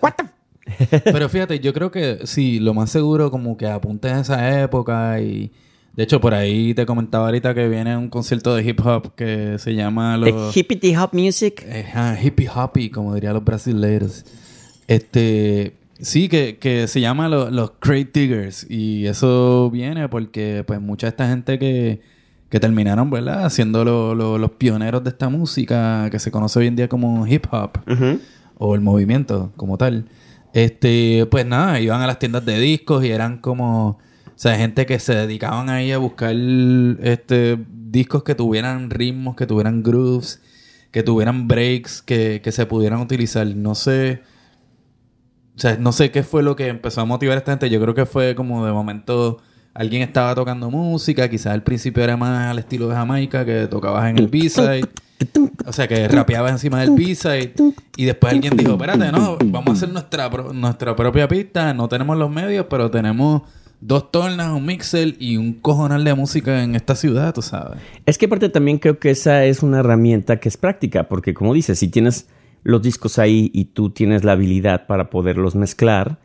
"What 0.00 0.12
the 0.16 1.02
Pero 1.04 1.28
fíjate, 1.28 1.60
yo 1.60 1.72
creo 1.72 1.90
que 1.90 2.20
sí, 2.24 2.58
lo 2.60 2.72
más 2.74 2.90
seguro 2.90 3.30
como 3.30 3.56
que 3.56 3.66
apuntes 3.66 4.12
a 4.12 4.20
esa 4.20 4.62
época 4.62 5.20
y... 5.20 5.52
De 5.94 6.04
hecho, 6.04 6.22
por 6.22 6.32
ahí 6.32 6.72
te 6.72 6.86
comentaba 6.86 7.26
ahorita 7.26 7.52
que 7.54 7.68
viene 7.68 7.94
un 7.98 8.08
concierto 8.08 8.54
de 8.54 8.64
hip 8.66 8.80
hop 8.82 9.14
que 9.14 9.58
se 9.58 9.74
llama 9.74 10.18
The 10.24 10.30
los... 10.30 10.56
hippity 10.56 10.96
hop 10.96 11.10
music. 11.12 11.62
Eh, 11.66 11.84
ah, 11.94 12.16
hippie 12.18 12.48
hoppy, 12.48 12.88
como 12.88 13.14
dirían 13.14 13.34
los 13.34 13.44
brasileiros. 13.44 14.24
Este, 14.88 15.74
sí, 16.00 16.30
que, 16.30 16.56
que 16.58 16.88
se 16.88 17.00
llama 17.02 17.28
lo- 17.28 17.50
los 17.50 17.72
Crate 17.72 18.08
Diggers. 18.14 18.66
Y 18.70 19.06
eso 19.06 19.70
viene 19.70 20.08
porque, 20.08 20.64
pues, 20.66 20.80
mucha 20.80 21.08
de 21.08 21.10
esta 21.10 21.28
gente 21.28 21.58
que, 21.58 22.00
que 22.52 22.60
terminaron, 22.60 23.08
¿verdad? 23.08 23.48
Siendo 23.48 23.82
lo- 23.82 24.14
lo- 24.14 24.36
los 24.36 24.50
pioneros 24.52 25.02
de 25.02 25.08
esta 25.08 25.30
música 25.30 26.08
que 26.10 26.18
se 26.18 26.30
conoce 26.30 26.58
hoy 26.58 26.66
en 26.66 26.76
día 26.76 26.86
como 26.86 27.26
hip 27.26 27.46
hop 27.50 27.70
o 28.58 28.74
el 28.74 28.82
movimiento 28.82 29.52
como 29.56 29.78
tal. 29.78 30.04
Este, 30.52 31.24
pues 31.30 31.46
nada, 31.46 31.80
iban 31.80 32.02
a 32.02 32.06
las 32.06 32.18
tiendas 32.18 32.44
de 32.44 32.60
discos 32.60 33.02
y 33.06 33.10
eran 33.10 33.38
como, 33.38 33.88
o 33.88 33.98
sea, 34.36 34.54
gente 34.56 34.84
que 34.84 34.98
se 34.98 35.14
dedicaban 35.14 35.70
ahí 35.70 35.92
a 35.92 35.96
buscar 35.98 36.34
este 37.02 37.58
discos 37.68 38.22
que 38.22 38.34
tuvieran 38.34 38.90
ritmos, 38.90 39.34
que 39.34 39.46
tuvieran 39.46 39.82
grooves, 39.82 40.42
que 40.90 41.02
tuvieran 41.02 41.48
breaks, 41.48 42.02
que, 42.02 42.42
que 42.44 42.52
se 42.52 42.66
pudieran 42.66 43.00
utilizar. 43.00 43.46
No 43.46 43.74
sé, 43.74 44.20
o 45.56 45.58
sea, 45.58 45.78
no 45.78 45.92
sé 45.92 46.10
qué 46.10 46.22
fue 46.22 46.42
lo 46.42 46.54
que 46.54 46.68
empezó 46.68 47.00
a 47.00 47.06
motivar 47.06 47.36
a 47.36 47.38
esta 47.38 47.52
gente. 47.52 47.70
Yo 47.70 47.80
creo 47.80 47.94
que 47.94 48.04
fue 48.04 48.34
como 48.34 48.66
de 48.66 48.72
momento 48.72 49.38
alguien 49.74 50.02
estaba 50.02 50.34
tocando 50.34 50.70
música, 50.70 51.28
quizás 51.28 51.52
al 51.52 51.62
principio 51.62 52.02
era 52.02 52.16
más 52.16 52.50
al 52.50 52.58
estilo 52.58 52.88
de 52.88 52.94
Jamaica, 52.94 53.44
que 53.44 53.66
tocabas 53.66 54.10
en 54.10 54.18
el 54.18 54.28
B-side. 54.28 54.88
O 55.66 55.72
sea, 55.72 55.86
que 55.86 56.08
rapeabas 56.08 56.52
encima 56.52 56.80
del 56.80 56.90
B-side. 56.90 57.54
Y 57.96 58.04
después 58.04 58.32
alguien 58.32 58.56
dijo, 58.56 58.72
espérate, 58.72 59.12
no, 59.12 59.38
vamos 59.44 59.68
a 59.68 59.72
hacer 59.72 59.88
nuestra, 59.90 60.28
nuestra 60.52 60.96
propia 60.96 61.28
pista. 61.28 61.72
No 61.74 61.88
tenemos 61.88 62.16
los 62.16 62.30
medios, 62.30 62.66
pero 62.68 62.90
tenemos 62.90 63.42
dos 63.82 64.10
tornas, 64.10 64.52
un 64.52 64.64
mixer 64.64 65.16
y 65.18 65.36
un 65.36 65.54
cojonal 65.54 66.04
de 66.04 66.14
música 66.14 66.62
en 66.62 66.74
esta 66.74 66.94
ciudad, 66.94 67.34
tú 67.34 67.42
sabes. 67.42 67.78
Es 68.06 68.16
que 68.16 68.26
aparte 68.26 68.48
también 68.48 68.78
creo 68.78 68.98
que 68.98 69.10
esa 69.10 69.44
es 69.44 69.62
una 69.62 69.80
herramienta 69.80 70.38
que 70.38 70.48
es 70.48 70.56
práctica, 70.56 71.08
porque 71.08 71.34
como 71.34 71.52
dices, 71.52 71.80
si 71.80 71.88
tienes 71.88 72.28
los 72.62 72.80
discos 72.80 73.18
ahí 73.18 73.50
y 73.52 73.66
tú 73.66 73.90
tienes 73.90 74.22
la 74.22 74.32
habilidad 74.32 74.86
para 74.86 75.10
poderlos 75.10 75.56
mezclar, 75.56 76.18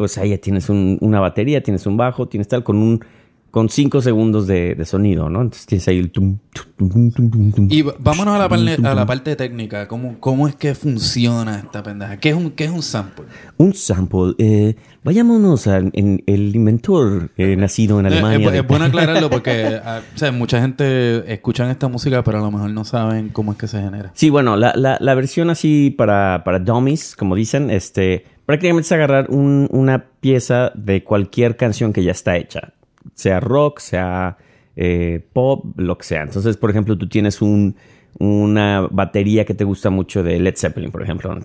pues 0.00 0.16
ahí 0.16 0.30
ya 0.30 0.38
tienes 0.38 0.70
un- 0.70 0.96
una 1.02 1.20
batería, 1.20 1.62
tienes 1.62 1.84
un 1.86 1.98
bajo, 1.98 2.26
tienes 2.26 2.48
tal, 2.48 2.64
con 2.64 2.78
un 2.78 3.04
con 3.50 3.68
cinco 3.68 4.00
segundos 4.00 4.46
de, 4.46 4.76
de 4.76 4.84
sonido, 4.84 5.28
¿no? 5.28 5.42
Entonces 5.42 5.66
tienes 5.66 5.88
ahí 5.88 5.98
el 5.98 6.12
tum, 6.12 6.38
tum, 6.52 6.88
tum, 6.88 7.10
tum, 7.10 7.30
tum, 7.32 7.52
tum. 7.52 7.68
Y 7.68 7.82
vámonos 7.82 8.36
a 8.36 8.38
la, 8.38 8.48
parle- 8.48 8.78
a 8.86 8.94
la 8.94 9.04
parte 9.04 9.34
técnica. 9.34 9.88
¿Cómo, 9.88 10.20
¿Cómo 10.20 10.46
es 10.46 10.54
que 10.54 10.72
funciona 10.76 11.58
esta 11.58 11.82
pendeja? 11.82 12.16
¿Qué 12.18 12.28
es 12.28 12.36
un, 12.36 12.52
qué 12.52 12.66
es 12.66 12.70
un 12.70 12.80
sample? 12.84 13.24
Un 13.56 13.74
sample. 13.74 14.34
Eh, 14.38 14.76
vayámonos 15.02 15.66
al 15.66 15.90
el 15.94 16.54
inventor 16.54 17.32
eh, 17.36 17.56
nacido 17.56 17.98
en 17.98 18.06
Eh, 18.06 18.10
Alemania. 18.10 18.54
Es, 18.60 18.66
bueno 18.68 18.84
aclararlo 18.84 19.28
porque 19.36 19.80
ah, 19.84 20.00
o 20.14 20.16
sea, 20.18 20.30
mucha 20.30 20.60
gente 20.60 21.32
escuchan 21.32 21.70
esta 21.70 21.88
música, 21.88 22.22
pero 22.22 22.38
a 22.38 22.42
lo 22.42 22.52
mejor 22.52 22.70
no 22.70 22.84
saben 22.84 23.30
cómo 23.30 23.50
es 23.50 23.58
que 23.58 23.66
se 23.66 23.82
genera. 23.82 24.12
Sí, 24.14 24.30
bueno, 24.30 24.56
la, 24.56 24.72
la, 24.76 24.96
la 25.00 25.14
versión 25.14 25.50
así 25.50 25.90
para, 25.90 26.42
para 26.44 26.60
dummies, 26.60 27.16
como 27.16 27.34
dicen, 27.34 27.68
este, 27.70 28.26
prácticamente 28.50 28.86
es 28.86 28.92
agarrar 28.92 29.26
un- 29.30 29.68
una 29.70 30.04
pieza 30.20 30.72
de 30.74 31.02
cualquier 31.04 31.56
canción 31.56 31.92
que 31.92 32.02
ya 32.04 32.12
está 32.12 32.36
hecha, 32.36 32.72
sea 33.14 33.40
rock, 33.40 33.78
sea 33.80 34.36
eh, 34.76 35.24
pop, 35.32 35.64
lo 35.76 35.98
que 35.98 36.04
sea. 36.04 36.22
Entonces, 36.22 36.56
por 36.56 36.70
ejemplo, 36.70 36.96
tú 36.96 37.08
tienes 37.08 37.42
un, 37.42 37.76
una 38.18 38.86
batería 38.90 39.44
que 39.44 39.52
te 39.54 39.64
gusta 39.64 39.90
mucho 39.90 40.22
de 40.22 40.38
Led 40.38 40.54
Zeppelin, 40.56 40.90
por 40.90 41.02
ejemplo. 41.02 41.36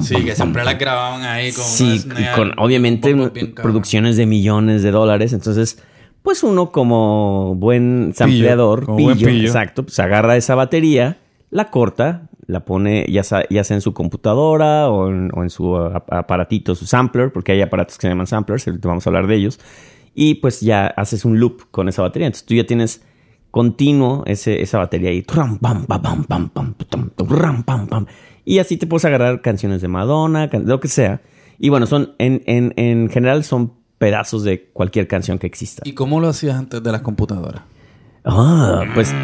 Sí, 0.00 0.24
que 0.24 0.34
siempre 0.36 0.64
las 0.64 0.78
grababan 0.78 1.22
ahí 1.22 1.52
con 1.52 1.64
Sí, 1.64 2.04
con 2.36 2.52
obviamente 2.58 3.12
bien 3.12 3.54
producciones 3.54 4.16
de 4.16 4.26
millones 4.26 4.82
de 4.82 4.90
dólares. 4.90 5.32
Entonces, 5.32 5.82
pues 6.22 6.42
uno 6.42 6.70
como 6.70 7.54
buen 7.56 8.12
sampleador, 8.14 8.84
como 8.86 8.98
buen 8.98 9.16
pillo, 9.16 9.28
pillo. 9.28 9.46
exacto, 9.46 9.82
pues 9.84 9.98
agarra 9.98 10.36
esa 10.36 10.54
batería, 10.54 11.16
la 11.50 11.70
corta, 11.70 12.28
la 12.48 12.64
pone 12.64 13.06
ya, 13.08 13.22
sa- 13.22 13.44
ya 13.48 13.62
sea 13.62 13.76
en 13.76 13.80
su 13.82 13.94
computadora 13.94 14.88
o 14.90 15.08
en, 15.08 15.50
su 15.50 15.76
aparatito, 15.76 16.74
su 16.74 16.86
sampler, 16.86 17.32
porque 17.32 17.52
hay 17.52 17.60
aparatos 17.62 17.96
que 17.98 18.02
se 18.02 18.08
llaman 18.08 18.26
samplers, 18.26 18.66
vamos 18.80 19.06
a 19.06 19.10
hablar 19.10 19.26
de 19.28 19.36
ellos. 19.36 19.60
Y 20.14 20.34
pues 20.36 20.60
ya 20.60 20.88
haces 20.88 21.24
un 21.24 21.38
loop 21.38 21.62
con 21.70 21.88
esa 21.88 22.02
batería. 22.02 22.26
Entonces 22.26 22.46
tú 22.46 22.54
ya 22.54 22.64
tienes 22.66 23.04
continuo 23.52 24.24
ese, 24.26 24.62
esa 24.62 24.78
batería 24.78 25.10
ahí. 25.10 25.22
Y 28.44 28.58
así 28.58 28.76
te 28.78 28.86
puedes 28.86 29.04
agarrar 29.04 29.42
canciones 29.42 29.80
de 29.82 29.88
Madonna, 29.88 30.48
lo 30.52 30.80
que 30.80 30.88
sea. 30.88 31.20
Y 31.58 31.68
bueno, 31.68 31.86
son 31.86 32.14
en, 32.18 32.42
en, 32.46 32.72
en 32.76 33.10
general 33.10 33.44
son 33.44 33.74
pedazos 33.98 34.42
de 34.42 34.64
cualquier 34.72 35.06
canción 35.06 35.38
que 35.38 35.46
exista. 35.46 35.82
¿Y 35.84 35.92
cómo 35.92 36.20
lo 36.20 36.28
hacías 36.28 36.56
antes 36.56 36.82
de 36.82 36.92
las 36.92 37.02
computadoras? 37.02 37.62
Ah, 38.24 38.84
pues 38.94 39.14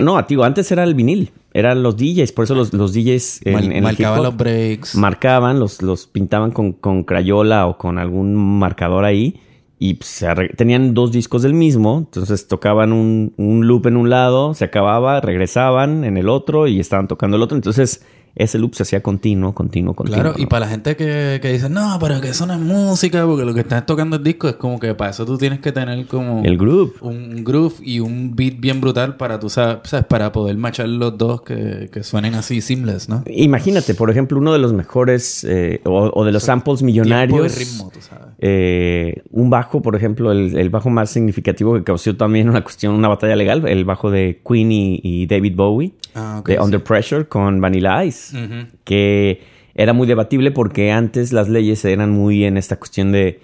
no, 0.00 0.20
digo, 0.28 0.44
antes 0.44 0.70
era 0.72 0.84
el 0.84 0.94
vinil, 0.94 1.30
eran 1.54 1.82
los 1.82 1.96
DJs, 1.96 2.32
por 2.32 2.44
eso 2.44 2.54
los, 2.54 2.72
los 2.72 2.92
DJs 2.92 3.46
en, 3.46 3.52
Mal- 3.54 3.64
en 3.64 3.72
el 3.72 3.82
marcaban 3.82 4.22
los 4.22 4.36
breaks. 4.36 4.94
marcaban, 4.94 5.58
los, 5.60 5.80
los 5.82 6.06
pintaban 6.06 6.50
con, 6.50 6.72
con 6.72 7.04
crayola 7.04 7.66
o 7.66 7.78
con 7.78 7.98
algún 7.98 8.34
marcador 8.58 9.04
ahí 9.04 9.40
y 9.78 9.94
pues, 9.94 10.24
tenían 10.56 10.94
dos 10.94 11.10
discos 11.12 11.42
del 11.42 11.54
mismo, 11.54 11.98
entonces 11.98 12.46
tocaban 12.46 12.92
un, 12.92 13.32
un 13.36 13.66
loop 13.66 13.86
en 13.86 13.96
un 13.96 14.10
lado, 14.10 14.54
se 14.54 14.64
acababa, 14.64 15.20
regresaban 15.20 16.04
en 16.04 16.16
el 16.16 16.28
otro 16.28 16.66
y 16.68 16.78
estaban 16.78 17.08
tocando 17.08 17.36
el 17.36 17.42
otro, 17.42 17.56
entonces 17.56 18.04
ese 18.34 18.58
loop 18.58 18.74
se 18.74 18.82
hacía 18.84 19.02
continuo, 19.02 19.54
continuo, 19.54 19.94
continuo. 19.94 20.22
Claro, 20.22 20.38
y 20.38 20.46
para 20.46 20.66
la 20.66 20.70
gente 20.70 20.96
que, 20.96 21.38
que 21.42 21.52
dice, 21.52 21.68
no, 21.68 21.98
pero 22.00 22.20
que 22.20 22.30
eso 22.30 22.46
no 22.46 22.54
es 22.54 22.60
música, 22.60 23.26
porque 23.26 23.44
lo 23.44 23.52
que 23.54 23.60
estás 23.60 23.84
tocando 23.84 24.16
es 24.16 24.22
disco, 24.22 24.48
es 24.48 24.56
como 24.56 24.80
que 24.80 24.94
para 24.94 25.10
eso 25.10 25.26
tú 25.26 25.36
tienes 25.36 25.60
que 25.60 25.72
tener 25.72 26.06
como 26.06 26.42
El 26.44 26.56
groove. 26.56 26.92
un 27.02 27.44
groove 27.44 27.74
y 27.82 28.00
un 28.00 28.34
beat 28.34 28.54
bien 28.58 28.80
brutal 28.80 29.16
para 29.16 29.38
tú 29.38 29.50
sabes, 29.50 29.80
para 30.08 30.32
poder 30.32 30.56
machar 30.56 30.88
los 30.88 31.16
dos 31.18 31.42
que, 31.42 31.90
que 31.92 32.02
suenen 32.02 32.34
así 32.34 32.60
seamless, 32.60 33.08
¿no? 33.08 33.22
Imagínate, 33.26 33.94
por 33.94 34.10
ejemplo, 34.10 34.38
uno 34.38 34.52
de 34.52 34.58
los 34.58 34.72
mejores 34.72 35.44
eh, 35.44 35.80
o, 35.84 36.10
o 36.14 36.24
de 36.24 36.32
los 36.32 36.44
samples 36.44 36.82
millonarios. 36.82 37.52
Tiempo 37.54 37.60
y 37.60 37.64
ritmo, 37.64 37.90
tú 37.92 38.00
sabes. 38.00 38.31
Eh, 38.44 39.22
un 39.30 39.50
bajo, 39.50 39.82
por 39.82 39.94
ejemplo, 39.94 40.32
el, 40.32 40.58
el 40.58 40.68
bajo 40.68 40.90
más 40.90 41.10
significativo 41.10 41.74
que 41.74 41.84
causó 41.84 42.16
también 42.16 42.48
una 42.48 42.62
cuestión, 42.64 42.92
una 42.94 43.06
batalla 43.06 43.36
legal, 43.36 43.66
el 43.68 43.84
bajo 43.84 44.10
de 44.10 44.40
Queen 44.44 44.72
y, 44.72 45.00
y 45.04 45.26
David 45.26 45.54
Bowie, 45.54 45.92
Ah, 46.16 46.42
de 46.44 46.54
sí. 46.56 46.60
Under 46.60 46.82
Pressure 46.82 47.26
con 47.26 47.60
Vanilla 47.60 48.04
Ice, 48.04 48.36
que 48.84 49.42
era 49.76 49.92
muy 49.92 50.08
debatible 50.08 50.50
porque 50.50 50.90
antes 50.90 51.32
las 51.32 51.48
leyes 51.48 51.84
eran 51.84 52.10
muy 52.10 52.44
en 52.44 52.56
esta 52.56 52.76
cuestión 52.80 53.12
de, 53.12 53.40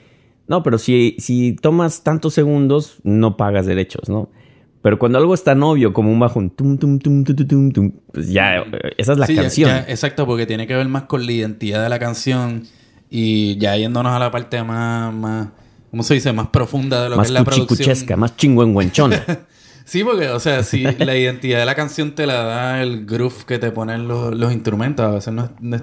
no, 0.49 0.65
pero 0.65 0.79
si, 0.79 1.15
si 1.19 1.53
tomas 1.55 2.03
tantos 2.03 2.35
segundos, 2.35 2.99
no 3.05 3.37
pagas 3.37 3.67
derechos, 3.67 4.09
¿no? 4.09 4.29
Pero 4.83 4.99
cuando 4.99 5.19
algo 5.19 5.33
es 5.33 5.45
tan 5.45 5.63
obvio 5.63 5.93
como 5.93 6.11
un 6.13 6.19
bajo, 6.21 6.39
un 6.41 6.51
tum, 6.51 6.77
tum, 6.77 6.99
tum, 6.99 7.23
tum, 7.25 7.71
tum, 7.73 7.93
pues 8.13 8.31
ya, 8.31 8.65
esa 8.97 9.13
es 9.13 9.19
la 9.19 9.27
Sí, 9.27 9.35
ya- 9.37 9.43
canción. 9.43 9.71
ya, 9.71 9.79
exacto, 9.89 10.27
porque 10.27 10.45
tiene 10.47 10.67
que 10.67 10.75
ver 10.75 10.89
más 10.89 11.05
con 11.05 11.25
la 11.25 11.31
identidad 11.33 11.83
de 11.85 11.89
la 11.89 11.99
canción 12.01 12.65
y 13.11 13.57
ya 13.59 13.77
yéndonos 13.77 14.13
a 14.13 14.19
la 14.19 14.31
parte 14.31 14.63
más, 14.63 15.13
más 15.15 15.49
¿cómo 15.91 16.03
se 16.03 16.15
dice? 16.15 16.33
Más 16.33 16.49
profunda 16.49 17.03
de 17.03 17.11
lo 17.11 17.17
más 17.17 17.27
que 17.27 17.29
es 17.29 17.35
la 17.35 17.45
producción. 17.45 17.67
cuchicuchesca, 17.67 18.17
más 18.17 18.37
chingüengüenchona. 18.37 19.25
Sí, 19.89 20.05
porque, 20.05 20.29
o 20.29 20.39
sea, 20.39 20.65
si 20.65 20.83
la 20.83 21.17
identidad 21.17 21.61
de 21.61 21.65
la 21.65 21.75
canción 21.75 22.15
te 22.15 22.27
la 22.27 22.43
da 22.43 22.83
el 22.83 23.07
groove 23.07 23.47
que 23.47 23.59
te 23.59 23.71
ponen 23.71 24.07
los, 24.07 24.35
los 24.35 24.53
instrumentos, 24.53 25.07
a 25.07 25.09
veces 25.13 25.33
no 25.33 25.45
es, 25.47 25.51
no, 25.61 25.77
es, 25.77 25.83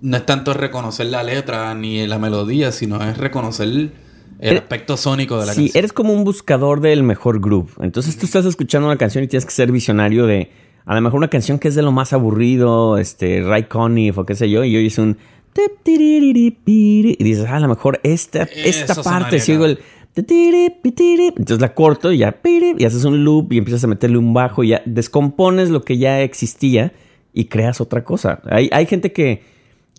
no 0.00 0.16
es 0.16 0.24
tanto 0.24 0.54
reconocer 0.54 1.08
la 1.08 1.22
letra 1.22 1.74
ni 1.74 2.06
la 2.06 2.18
melodía, 2.18 2.72
sino 2.72 2.98
es 3.06 3.18
reconocer 3.18 3.68
el 3.68 3.92
Eh, 4.40 4.56
aspecto 4.56 4.96
sónico 4.96 5.38
de 5.38 5.44
la 5.44 5.52
Sí, 5.52 5.64
canción. 5.64 5.78
eres 5.78 5.92
como 5.92 6.14
un 6.14 6.24
buscador 6.24 6.80
del 6.80 7.02
mejor 7.02 7.38
groove. 7.42 7.72
Entonces 7.82 8.16
tú 8.16 8.24
estás 8.24 8.46
escuchando 8.46 8.88
una 8.88 8.96
canción 8.96 9.22
y 9.22 9.26
tienes 9.28 9.44
que 9.44 9.52
ser 9.52 9.70
visionario 9.70 10.24
de 10.24 10.50
a 10.86 10.94
lo 10.94 11.02
mejor 11.02 11.18
una 11.18 11.28
canción 11.28 11.58
que 11.58 11.68
es 11.68 11.74
de 11.74 11.82
lo 11.82 11.92
más 11.92 12.14
aburrido, 12.14 12.96
este, 12.96 13.42
Ray 13.42 13.64
Conniff 13.64 14.16
o 14.16 14.24
qué 14.24 14.34
sé 14.34 14.48
yo, 14.48 14.64
y 14.64 14.74
oyes 14.78 14.96
un 14.96 15.18
tip, 15.18 15.18
tiriripiri, 15.18 15.35
y 15.84 17.16
dices, 17.18 17.44
ah, 17.48 17.56
a 17.56 17.60
lo 17.60 17.68
mejor 17.68 18.00
esta, 18.02 18.42
esta 18.42 18.92
Eso 18.92 19.02
parte, 19.02 19.02
sonaría 19.02 19.40
si 19.40 19.52
oigo 19.52 19.66
el 19.66 19.78
entonces 20.16 21.60
la 21.60 21.74
corto 21.74 22.10
y 22.10 22.18
ya 22.18 22.40
y 22.42 22.84
haces 22.84 23.04
un 23.04 23.22
loop 23.22 23.52
y 23.52 23.58
empiezas 23.58 23.84
a 23.84 23.86
meterle 23.86 24.16
un 24.16 24.32
bajo 24.32 24.64
y 24.64 24.68
ya 24.68 24.82
descompones 24.86 25.68
lo 25.68 25.82
que 25.82 25.98
ya 25.98 26.22
existía 26.22 26.94
y 27.34 27.46
creas 27.46 27.82
otra 27.82 28.02
cosa. 28.02 28.40
Hay, 28.50 28.70
hay 28.72 28.86
gente 28.86 29.12
que, 29.12 29.42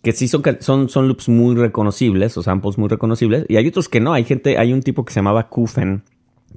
que 0.02 0.14
sí 0.14 0.28
son, 0.28 0.42
son, 0.60 0.90
son 0.90 1.08
loops 1.08 1.30
muy 1.30 1.56
reconocibles 1.56 2.36
o 2.36 2.42
samples 2.42 2.80
muy 2.80 2.90
reconocibles 2.90 3.46
y 3.48 3.58
hay 3.58 3.68
otros 3.68 3.90
que 3.90 4.00
no. 4.00 4.14
Hay 4.14 4.24
gente, 4.24 4.58
hay 4.58 4.74
un 4.74 4.82
tipo 4.82 5.06
que 5.06 5.14
se 5.14 5.20
llamaba 5.20 5.50
Kufen 5.50 6.02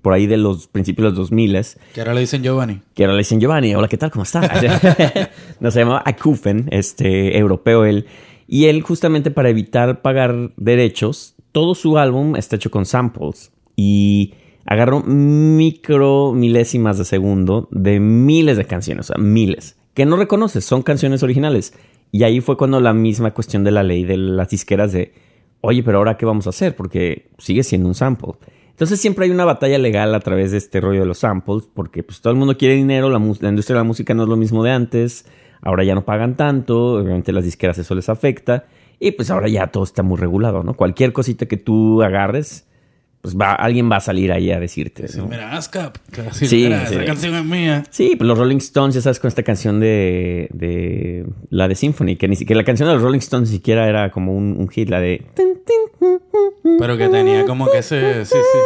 por 0.00 0.14
ahí 0.14 0.26
de 0.26 0.38
los 0.38 0.66
principios 0.66 1.04
de 1.04 1.10
los 1.10 1.28
2000 1.28 1.58
Que 1.92 2.00
ahora 2.00 2.14
le 2.14 2.20
dicen 2.20 2.42
Giovanni. 2.42 2.80
que 2.94 3.04
ahora 3.04 3.14
le 3.14 3.18
dicen 3.18 3.40
Giovanni, 3.40 3.74
hola, 3.74 3.88
¿qué 3.88 3.98
tal? 3.98 4.10
¿Cómo 4.10 4.22
está? 4.22 4.40
no, 5.60 5.70
se 5.70 5.80
llamaba 5.80 6.02
Akufen, 6.06 6.68
este, 6.70 7.36
europeo 7.36 7.84
él. 7.84 8.06
Y 8.52 8.64
él, 8.64 8.82
justamente 8.82 9.30
para 9.30 9.48
evitar 9.48 10.02
pagar 10.02 10.52
derechos, 10.56 11.36
todo 11.52 11.76
su 11.76 11.98
álbum 11.98 12.34
está 12.34 12.56
hecho 12.56 12.72
con 12.72 12.84
samples. 12.84 13.52
Y 13.76 14.34
agarró 14.66 15.04
micro 15.04 16.32
milésimas 16.32 16.98
de 16.98 17.04
segundo 17.04 17.68
de 17.70 18.00
miles 18.00 18.56
de 18.56 18.64
canciones, 18.64 19.08
o 19.08 19.14
sea, 19.14 19.22
miles, 19.22 19.78
que 19.94 20.04
no 20.04 20.16
reconoces, 20.16 20.64
son 20.64 20.82
canciones 20.82 21.22
originales. 21.22 21.74
Y 22.10 22.24
ahí 22.24 22.40
fue 22.40 22.56
cuando 22.56 22.80
la 22.80 22.92
misma 22.92 23.32
cuestión 23.34 23.62
de 23.62 23.70
la 23.70 23.84
ley 23.84 24.02
de 24.02 24.16
las 24.16 24.50
disqueras 24.50 24.90
de, 24.90 25.14
oye, 25.60 25.84
pero 25.84 25.98
ahora 25.98 26.16
qué 26.16 26.26
vamos 26.26 26.48
a 26.48 26.50
hacer? 26.50 26.74
Porque 26.74 27.30
sigue 27.38 27.62
siendo 27.62 27.86
un 27.86 27.94
sample. 27.94 28.32
Entonces 28.70 29.00
siempre 29.00 29.26
hay 29.26 29.30
una 29.30 29.44
batalla 29.44 29.78
legal 29.78 30.12
a 30.12 30.18
través 30.18 30.50
de 30.50 30.58
este 30.58 30.80
rollo 30.80 31.02
de 31.02 31.06
los 31.06 31.18
samples, 31.18 31.68
porque 31.72 32.02
pues 32.02 32.20
todo 32.20 32.32
el 32.32 32.38
mundo 32.40 32.58
quiere 32.58 32.74
dinero, 32.74 33.10
la, 33.10 33.18
industria 33.18 33.76
de 33.76 33.80
la 33.80 33.84
música 33.84 34.12
no 34.12 34.24
es 34.24 34.28
lo 34.28 34.36
mismo 34.36 34.64
de 34.64 34.72
antes, 34.72 35.24
ahora 35.62 35.84
ya 35.84 35.94
no 35.94 36.04
pagan 36.04 36.36
tanto, 36.36 36.94
obviamente 36.94 37.32
las 37.32 37.44
disqueras 37.44 37.78
eso 37.78 37.94
les 37.94 38.08
afecta, 38.08 38.64
y 38.98 39.12
pues 39.12 39.30
ahora 39.30 39.48
ya 39.48 39.68
todo 39.68 39.84
está 39.84 40.02
muy 40.02 40.18
regulado, 40.18 40.62
¿no? 40.62 40.74
Cualquier 40.74 41.12
cosita 41.12 41.46
que 41.46 41.56
tú 41.56 42.02
agarres, 42.02 42.66
pues 43.22 43.36
va, 43.36 43.52
alguien 43.52 43.90
va 43.90 43.96
a 43.96 44.00
salir 44.00 44.32
ahí 44.32 44.50
a 44.50 44.58
decirte. 44.58 45.06
Mira, 45.28 45.56
ASCAP. 45.56 45.96
Sí, 46.32 46.46
sí. 46.46 46.66
esa 46.66 47.04
canción 47.04 47.34
es 47.34 47.44
mía. 47.44 47.82
Sí, 47.90 48.14
pues 48.16 48.26
los 48.26 48.38
Rolling 48.38 48.56
Stones, 48.58 48.94
ya 48.94 49.02
sabes, 49.02 49.20
con 49.20 49.28
esta 49.28 49.42
canción 49.42 49.78
de, 49.78 50.48
de 50.52 51.26
la 51.50 51.68
de 51.68 51.74
Symphony, 51.74 52.16
que 52.16 52.28
ni 52.28 52.36
siquiera 52.36 52.60
la 52.60 52.64
canción 52.64 52.88
de 52.88 52.94
los 52.94 53.02
Rolling 53.02 53.18
Stones 53.18 53.50
ni 53.50 53.56
siquiera 53.56 53.88
era 53.88 54.10
como 54.10 54.34
un, 54.34 54.56
un 54.58 54.68
hit, 54.68 54.88
la 54.88 55.00
de... 55.00 55.26
Pero 56.78 56.96
que 56.96 57.08
tenía 57.08 57.44
como 57.44 57.70
que 57.70 57.78
ese... 57.78 58.24
Sí, 58.24 58.36
sí. 58.36 58.58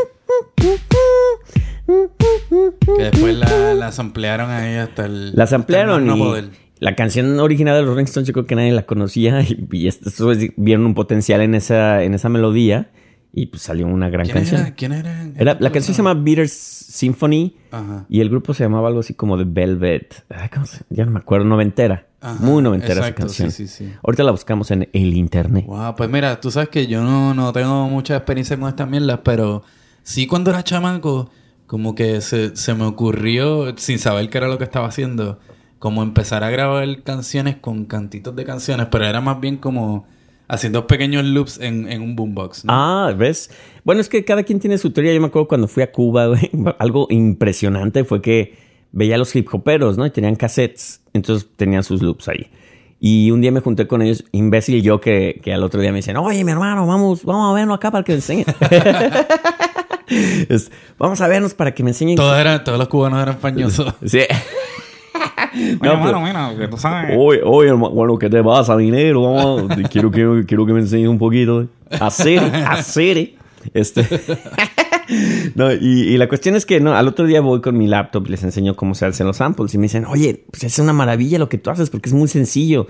Que 2.97 3.03
después 3.03 3.37
la, 3.37 3.75
la 3.75 3.93
samplearon 3.93 4.51
ahí 4.51 4.77
hasta 4.77 5.07
el... 5.07 5.35
Las 5.35 5.53
ampliaron 5.53 6.03
hasta 6.03 6.03
el 6.03 6.07
no 6.07 6.17
y 6.17 6.29
poder. 6.29 6.64
La 6.85 6.95
canción 6.97 7.41
original 7.41 7.75
de 7.77 7.83
los 7.83 7.91
Rolling 7.93 8.05
Stones 8.05 8.27
yo 8.27 8.33
creo 8.35 8.47
que 8.47 8.55
nadie 8.55 8.73
la 8.73 8.83
conocía 8.85 9.41
y, 9.49 9.67
y 9.73 9.89
estos 9.89 10.15
vieron 10.57 10.85
un 10.87 10.95
potencial 10.95 11.41
en 11.41 11.55
esa, 11.55 12.03
en 12.03 12.13
esa 12.15 12.29
melodía 12.29 12.91
y 13.33 13.47
pues 13.47 13.63
salió 13.63 13.87
una 13.89 14.09
gran 14.11 14.27
¿Quién 14.27 14.37
canción. 14.37 14.61
era? 14.61 14.75
¿Quién 14.75 14.93
era? 14.93 15.25
Era- 15.37 15.57
la 15.59 15.73
canción 15.73 15.95
se 15.95 16.03
llama 16.03 16.15
Beatles 16.15 16.53
Symphony 16.53 17.57
Ajá. 17.73 18.05
y 18.09 18.21
el 18.21 18.29
grupo 18.29 18.55
se 18.55 18.63
llamaba 18.65 18.89
algo 18.89 19.01
así 19.01 19.15
como 19.15 19.37
The 19.37 19.45
Velvet. 19.47 20.25
Ay, 20.29 20.49
¿cómo 20.51 20.67
se- 20.67 20.85
Ya 20.91 21.05
no 21.05 21.11
me 21.11 21.19
acuerdo, 21.19 21.45
noventera. 21.47 22.07
Ajá, 22.21 22.39
Muy 22.45 22.63
noventera 22.63 22.95
exacto, 23.01 23.27
esa 23.27 23.45
canción. 23.45 23.51
sí, 23.51 23.67
sí, 23.67 23.87
sí. 23.87 23.93
Ahorita 24.05 24.23
la 24.23 24.31
buscamos 24.31 24.71
en 24.71 24.89
el 24.93 25.15
internet. 25.15 25.65
Wow, 25.67 25.95
pues 25.97 26.09
mira, 26.11 26.41
tú 26.41 26.51
sabes 26.51 26.69
que 26.69 26.87
yo 26.87 27.03
no, 27.03 27.35
no 27.35 27.53
tengo 27.53 27.89
mucha 27.89 28.17
experiencia 28.17 28.57
con 28.59 28.69
estas 28.69 28.89
mierdas, 28.89 29.21
pero 29.25 29.63
sí 30.05 30.27
cuando 30.27 30.51
era 30.51 30.63
chamaco, 30.63 31.29
como 31.67 31.95
que 31.97 32.21
se, 32.21 32.55
se 32.57 32.75
me 32.75 32.85
ocurrió, 32.85 33.75
sin 33.79 33.99
saber 33.99 34.31
qué 34.31 34.39
era 34.39 34.49
lo 34.49 34.59
que 34.59 34.65
estaba 34.65 34.87
haciendo, 34.87 35.41
como 35.85 36.03
empezar 36.03 36.43
a 36.45 36.49
grabar 36.49 37.03
canciones 37.03 37.57
con 37.57 37.85
cantitos 37.85 38.35
de 38.35 38.47
canciones, 38.47 38.87
pero 38.91 39.05
era 39.05 39.21
más 39.21 39.39
bien 39.39 39.59
como 39.59 40.07
haciendo 40.49 40.87
pequeños 40.87 41.27
loops 41.27 41.61
en, 41.61 41.93
en 41.93 42.01
un 42.01 42.17
boombox. 42.17 42.65
¿no? 42.65 42.73
Ah, 42.73 43.13
¿ves? 43.15 43.51
Bueno, 43.85 44.01
es 44.01 44.09
que 44.09 44.25
cada 44.25 44.45
quien 44.45 44.61
tiene 44.61 44.79
su 44.79 44.93
teoría. 44.93 45.13
Yo 45.13 45.21
me 45.21 45.27
acuerdo 45.27 45.47
cuando 45.47 45.69
fui 45.69 45.83
a 45.83 45.93
Cuba, 45.93 46.27
güey, 46.29 46.51
algo 46.79 47.07
impresionante 47.11 48.03
fue 48.05 48.23
que 48.23 48.57
veía 48.93 49.17
a 49.17 49.19
los 49.19 49.37
hip 49.37 49.47
hoperos, 49.53 49.99
¿no? 49.99 50.07
Y 50.07 50.11
tenían 50.11 50.37
cassettes, 50.37 51.03
entonces 51.13 51.51
tenían 51.55 51.85
sus 51.85 52.01
loops 52.01 52.29
ahí. 52.29 52.47
Y 52.99 53.31
un 53.31 53.43
día 53.43 53.53
me 53.53 53.61
junté 53.61 53.87
con 53.87 54.01
ellos, 54.01 54.25
imbécil 54.33 54.81
yo, 54.81 55.03
que, 55.03 55.39
que 55.43 55.53
al 55.53 55.63
otro 55.63 55.83
día 55.83 55.93
me 55.93 55.97
dicen, 55.97 56.17
oye, 56.17 56.43
mi 56.45 56.53
hermano, 56.53 56.87
vamos, 56.87 57.25
vamos 57.25 57.51
a 57.51 57.53
vernos 57.53 57.77
acá 57.77 57.91
para 57.91 58.05
que 58.05 58.13
me 58.13 58.17
enseñe. 58.17 58.47
Es, 60.07 60.71
vamos 60.99 61.21
a 61.23 61.29
vernos 61.29 61.55
para 61.55 61.75
que 61.75 61.83
me 61.83 61.91
enseñen. 61.91 62.17
Todos, 62.17 62.39
eran, 62.39 62.63
todos 62.63 62.79
los 62.79 62.89
cubanos 62.89 63.23
eran 63.23 63.37
pañosos. 63.37 63.95
Sí. 64.05 64.21
No, 65.83 65.93
hermano, 65.93 66.05
pero- 66.05 66.21
mira, 66.21 66.55
que 66.59 66.69
tú 66.69 66.77
sabes. 66.77 67.17
Oye, 67.19 67.73
bueno, 67.73 68.19
¿qué 68.19 68.29
te 68.29 68.43
pasa, 68.43 68.77
dinero? 68.77 69.23
Vamos, 69.33 69.71
a- 69.71 69.77
quiero, 69.89 70.11
quiero, 70.11 70.43
quiero 70.47 70.67
que 70.67 70.73
me 70.73 70.81
enseñes 70.81 71.09
un 71.09 71.19
poquito. 71.19 71.67
Hacer, 72.01 72.41
hacer. 72.67 73.35
Este. 73.73 74.07
No, 75.55 75.71
y, 75.71 75.77
y 76.15 76.17
la 76.17 76.29
cuestión 76.29 76.57
es 76.57 76.65
que 76.65 76.81
no, 76.81 76.95
al 76.95 77.07
otro 77.07 77.27
día 77.27 77.43
voy 77.43 77.61
con 77.61 77.77
mi 77.77 77.87
laptop 77.87 78.27
y 78.27 78.31
les 78.31 78.43
enseño 78.43 78.75
cómo 78.75 78.95
se 78.95 79.05
hacen 79.05 79.27
los 79.27 79.37
samples. 79.37 79.75
Y 79.75 79.79
me 79.79 79.83
dicen, 79.83 80.07
oye, 80.07 80.47
pues 80.51 80.65
es 80.65 80.79
una 80.79 80.95
maravilla 80.95 81.39
lo 81.39 81.51
que 81.51 81.59
tú 81.59 81.69
haces 81.69 81.91
porque 81.91 82.09
es 82.09 82.15
muy 82.15 82.27
sencillo. 82.27 82.87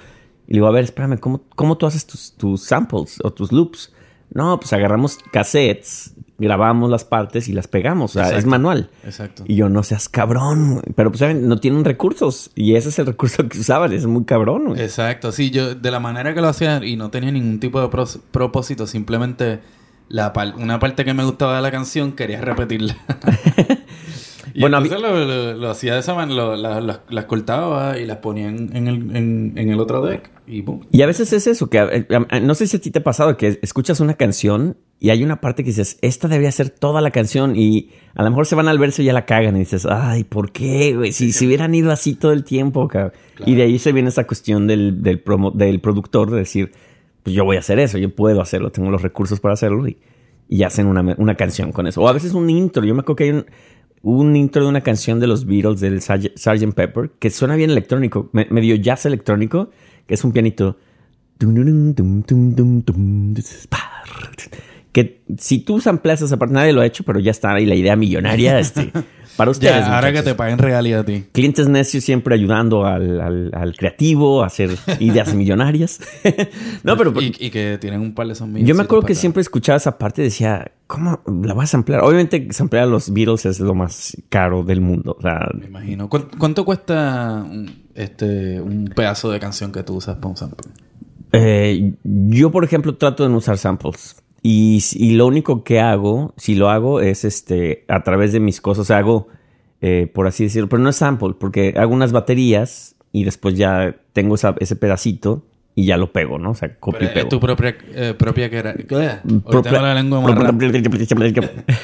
Y 0.46 0.53
le 0.53 0.59
digo, 0.59 0.68
a 0.68 0.70
ver, 0.70 0.85
espérame, 0.85 1.18
¿cómo, 1.18 1.42
cómo 1.57 1.77
tú 1.77 1.87
haces 1.87 2.07
tus, 2.07 2.33
tus 2.37 2.62
samples 2.62 3.18
o 3.24 3.33
tus 3.33 3.50
loops? 3.50 3.92
No, 4.33 4.61
pues 4.61 4.72
agarramos 4.72 5.18
cassettes, 5.33 6.13
grabamos 6.38 6.90
las 6.90 7.05
partes 7.05 7.49
y 7.49 7.53
las 7.53 7.68
pegamos. 7.68 8.16
O 8.16 8.20
sea, 8.25 8.37
es 8.37 8.44
manual. 8.47 8.90
Exacto. 9.05 9.44
Y 9.47 9.55
yo, 9.57 9.68
no 9.68 9.83
seas 9.83 10.09
cabrón. 10.09 10.83
Pero 10.97 11.11
pues 11.11 11.20
¿saben? 11.20 11.47
no 11.49 11.59
tienen 11.59 11.85
recursos. 11.85 12.51
Y 12.55 12.75
ese 12.75 12.88
es 12.88 12.99
el 12.99 13.07
recurso 13.07 13.49
que 13.49 13.59
usaban. 13.59 13.92
Es 13.92 14.07
muy 14.07 14.25
cabrón. 14.25 14.64
güey. 14.68 14.81
Exacto, 14.83 15.31
sí, 15.33 15.51
yo 15.51 15.75
de 15.75 15.90
la 15.90 16.01
manera 16.01 16.35
que 16.35 16.40
lo 16.40 16.49
hacía 16.49 16.85
y 16.85 16.97
no 16.97 17.11
tenía 17.11 17.31
ningún 17.31 17.61
tipo 17.61 17.81
de 17.81 17.88
pros- 17.88 18.18
propósito, 18.31 18.87
simplemente 18.87 19.61
la 20.09 20.33
par- 20.33 20.55
una 20.57 20.79
parte 20.79 21.05
que 21.05 21.14
me 21.14 21.25
gustaba 21.25 21.57
de 21.57 21.62
la 21.62 21.70
canción 21.70 22.12
quería 22.12 22.40
repetirla. 22.40 22.97
y 24.55 24.61
Bueno, 24.61 24.77
a 24.77 24.81
mí- 24.81 24.88
entonces 24.88 25.11
lo, 25.11 25.25
lo- 25.25 25.55
lo 25.55 25.70
hacía 25.70 25.94
de 25.94 26.01
esa 26.01 26.14
manera, 26.14 26.57
las- 26.57 27.01
las 27.09 27.25
cortaba 27.27 27.99
y 27.99 28.07
las 28.07 28.18
ponía 28.18 28.49
en, 28.49 28.77
en 28.77 28.88
el, 28.88 29.16
en, 29.16 29.53
en 29.57 29.70
el 29.70 29.81
otro 29.81 30.05
deck 30.05 30.31
y 30.46 30.61
boom. 30.62 30.87
Y 30.90 31.02
a 31.02 31.07
veces 31.07 31.33
es 31.33 31.46
eso, 31.46 31.68
que 31.70 31.78
eh, 31.78 32.07
eh, 32.09 32.40
no 32.40 32.54
sé 32.54 32.66
si 32.66 32.76
a 32.76 32.80
ti 32.80 32.90
te 32.90 32.98
ha 32.98 33.02
pasado 33.04 33.37
que 33.37 33.59
escuchas 33.62 34.00
una 34.00 34.14
canción 34.14 34.76
y 35.00 35.11
hay 35.11 35.22
una 35.24 35.40
parte 35.40 35.62
que 35.64 35.70
dices, 35.70 35.98
esta 36.02 36.28
debería 36.28 36.52
ser 36.52 36.70
toda 36.70 37.00
la 37.00 37.11
canción 37.11 37.57
y 37.57 37.90
a 38.14 38.22
lo 38.22 38.30
mejor 38.30 38.46
se 38.46 38.54
van 38.54 38.68
al 38.68 38.78
verso 38.78 39.02
y 39.02 39.07
ya 39.07 39.12
la 39.12 39.26
cagan 39.26 39.57
y 39.57 39.61
dices, 39.61 39.87
ay, 39.87 40.24
¿por 40.24 40.52
qué, 40.52 40.94
güey? 40.96 41.12
Si, 41.12 41.33
si 41.33 41.46
hubieran 41.46 41.74
ido 41.74 41.90
así 41.90 42.14
todo 42.14 42.33
el 42.33 42.44
tiempo, 42.44 42.88
cabrón. 42.88 43.12
Claro. 43.35 43.50
Y 43.50 43.54
de 43.54 43.62
ahí 43.62 43.78
se 43.78 43.92
viene 43.92 44.09
esa 44.11 44.26
cuestión 44.26 44.66
del, 44.66 45.02
del, 45.02 45.22
promo- 45.22 45.52
del 45.52 45.80
productor 45.80 46.30
de 46.30 46.38
decir, 46.38 46.72
pues 47.22 47.35
yo 47.35 47.44
voy 47.44 47.57
a 47.57 47.61
hacer 47.61 47.78
eso, 47.78 47.98
yo 47.98 48.14
puedo 48.14 48.40
hacerlo, 48.40 48.70
tengo 48.70 48.90
los 48.90 49.02
recursos 49.02 49.40
para 49.40 49.54
hacerlo 49.54 49.88
y, 49.88 49.96
y 50.48 50.62
hacen 50.62 50.87
una, 50.87 51.14
una 51.18 51.35
canción 51.37 51.72
con 51.72 51.87
eso. 51.87 52.02
O 52.02 52.09
a 52.09 52.12
veces 52.12 52.33
un 52.35 52.48
intro, 52.50 52.85
yo 52.85 52.94
me 52.94 53.00
acuerdo 53.00 53.16
que 53.16 53.24
hay 53.24 53.30
un, 53.30 53.46
un 54.02 54.37
intro 54.37 54.62
de 54.62 54.68
una 54.68 54.83
canción 54.83 55.20
de 55.20 55.26
los 55.26 55.46
Beatles 55.46 55.80
del 55.80 56.00
Sgt. 56.02 56.37
Sgt. 56.38 56.74
Pepper 56.74 57.11
que 57.18 57.30
suena 57.30 57.57
bien 57.57 57.70
electrónico, 57.70 58.28
me- 58.33 58.46
medio 58.50 58.74
jazz 58.76 59.07
electrónico, 59.07 59.70
que 60.07 60.14
es 60.14 60.25
un 60.25 60.33
pianito. 60.33 60.79
Que 64.93 65.23
si 65.38 65.59
tú 65.59 65.81
sampleas 65.81 66.23
esa 66.23 66.37
parte, 66.37 66.55
nadie 66.55 66.73
lo 66.73 66.81
ha 66.81 66.87
hecho, 66.87 67.03
pero 67.05 67.19
ya 67.19 67.33
está 67.33 67.53
ahí 67.53 67.67
la 67.67 67.75
idea 67.75 67.97
millonaria 67.97 68.61
este, 68.61 68.93
para 69.37 69.51
ustedes. 69.51 69.85
Ya, 69.87 69.94
ahora 69.97 70.12
que 70.12 70.23
te 70.23 70.35
paguen 70.35 70.59
regalía 70.59 71.01
a 71.01 71.05
ti. 71.05 71.25
Clientes 71.33 71.68
necios 71.68 72.05
siempre 72.05 72.35
ayudando 72.35 72.85
al, 72.87 73.20
al- 73.20 73.51
al 73.55 73.77
creativo 73.77 74.42
a 74.42 74.47
hacer 74.47 74.70
ideas 75.01 75.35
millonarias. 75.35 76.01
no, 76.83 76.97
pero 76.97 77.12
y, 77.20 77.35
y 77.38 77.51
que 77.51 77.79
tienen 77.81 78.01
un 78.01 78.14
par 78.14 78.27
de 78.29 78.35
zombies. 78.35 78.66
yo 78.66 78.75
me 78.75 78.83
acuerdo 78.83 79.07
que 79.07 79.14
siempre 79.14 79.40
escuchaba 79.42 79.77
esa 79.77 79.99
parte 79.99 80.23
y 80.23 80.25
decía, 80.27 80.70
¿cómo 80.87 81.20
la 81.44 81.55
vas 81.55 81.70
a 81.70 81.73
samplear? 81.73 82.03
Obviamente, 82.03 82.49
samplear 82.53 82.85
a 82.85 82.88
los 82.88 83.12
Beatles 83.12 83.47
es 83.47 83.61
lo 83.61 83.75
más 83.75 84.16
caro 84.29 84.62
del 84.62 84.81
mundo. 84.81 85.16
O 85.18 85.23
sea, 85.23 85.40
Me 85.59 85.66
imagino. 85.66 86.09
¿Cuán- 86.09 86.29
¿Cuánto 86.38 86.64
cuesta 86.64 87.44
un, 87.44 87.85
este, 87.94 88.61
un 88.61 88.87
pedazo 88.94 89.31
de 89.31 89.40
canción 89.40 89.73
que 89.73 89.83
tú 89.83 89.94
usas 89.97 90.16
para 90.16 90.29
un 90.29 90.37
sample? 90.37 90.66
Eh, 91.33 91.94
yo, 92.05 92.51
por 92.53 92.64
ejemplo, 92.64 92.94
trato 92.97 93.25
de 93.25 93.29
no 93.29 93.38
usar 93.38 93.59
samples. 93.59 94.16
Y, 94.46 94.83
y 94.92 95.12
lo 95.14 95.26
único 95.26 95.64
que 95.64 95.80
hago, 95.80 96.35
si 96.37 96.54
lo 96.54 96.68
hago, 96.68 97.00
es 97.00 97.24
este 97.24 97.85
a 97.88 98.02
través 98.02 98.30
de 98.35 98.40
mis 98.40 98.61
cosas. 98.61 98.90
Hago, 98.90 99.28
eh, 99.80 100.07
por 100.12 100.26
así 100.26 100.44
decirlo, 100.44 100.68
pero 100.68 100.83
no 100.83 100.90
es 100.90 100.96
sample, 100.96 101.30
porque 101.40 101.72
hago 101.78 101.94
unas 101.94 102.12
baterías 102.12 102.94
y 103.11 103.24
después 103.24 103.54
ya 103.57 103.96
tengo 104.12 104.35
esa- 104.35 104.54
ese 104.61 104.76
pedacito 104.76 105.46
y 105.74 105.87
ya 105.87 105.96
lo 105.96 106.12
pego, 106.12 106.38
¿no? 106.38 106.50
O 106.50 106.54
sea, 106.54 106.76
copio 106.78 106.98
Pero 107.00 107.11
y 107.11 107.14
pego. 107.14 107.24
es 107.24 107.28
tu 107.30 107.40
propia, 107.40 107.74
eh, 107.94 108.14
propia 108.18 108.50
que 108.50 108.57
era. 108.59 108.70
Ahorita 108.72 109.50
Propia- 109.50 109.80
la 109.80 109.94
lengua 109.94 110.20
más. 110.20 110.30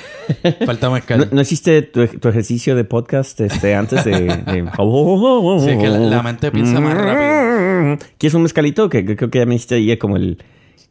Falta 0.67 0.91
mezcal. 0.91 1.19
¿No, 1.21 1.27
no 1.37 1.41
hiciste 1.41 1.81
tu, 1.83 2.07
tu 2.07 2.29
ejercicio 2.29 2.77
de 2.77 2.85
podcast 2.85 3.41
este, 3.41 3.75
antes 3.75 4.05
de, 4.05 4.13
de- 4.13 4.71
Sí, 5.65 5.71
es 5.71 5.79
que 5.79 5.89
la- 5.89 5.99
la 5.99 6.23
mente 6.23 6.51
piensa 6.53 6.79
más 6.79 6.95
rápido. 6.95 7.97
¿Quieres 8.19 8.35
un 8.35 8.43
mezcalito? 8.43 8.91
Que 8.91 9.17
creo 9.17 9.31
que 9.31 9.39
ya 9.39 9.47
me 9.47 9.55
hiciste 9.55 9.77
ahí 9.77 9.97
como 9.97 10.17
el, 10.17 10.39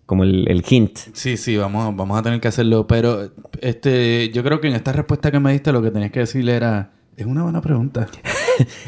como 0.10 0.24
el, 0.24 0.50
el 0.50 0.66
hint. 0.68 0.98
Sí, 1.14 1.38
sí, 1.38 1.56
vamos, 1.56 1.96
vamos 1.96 2.18
a 2.18 2.24
tener 2.24 2.42
que 2.42 2.48
hacerlo. 2.48 2.88
Pero 2.88 3.30
este, 3.62 4.32
yo 4.32 4.44
creo 4.44 4.60
que 4.60 4.68
en 4.68 4.74
esta 4.74 4.92
respuesta 4.92 5.30
que 5.30 5.40
me 5.40 5.52
diste 5.52 5.72
lo 5.72 5.84
que 5.84 5.92
tenías 5.92 6.10
que 6.10 6.22
decirle 6.22 6.56
era... 6.56 6.94
Es 7.16 7.28
una 7.28 7.44
buena 7.44 7.62
pregunta. 7.62 8.08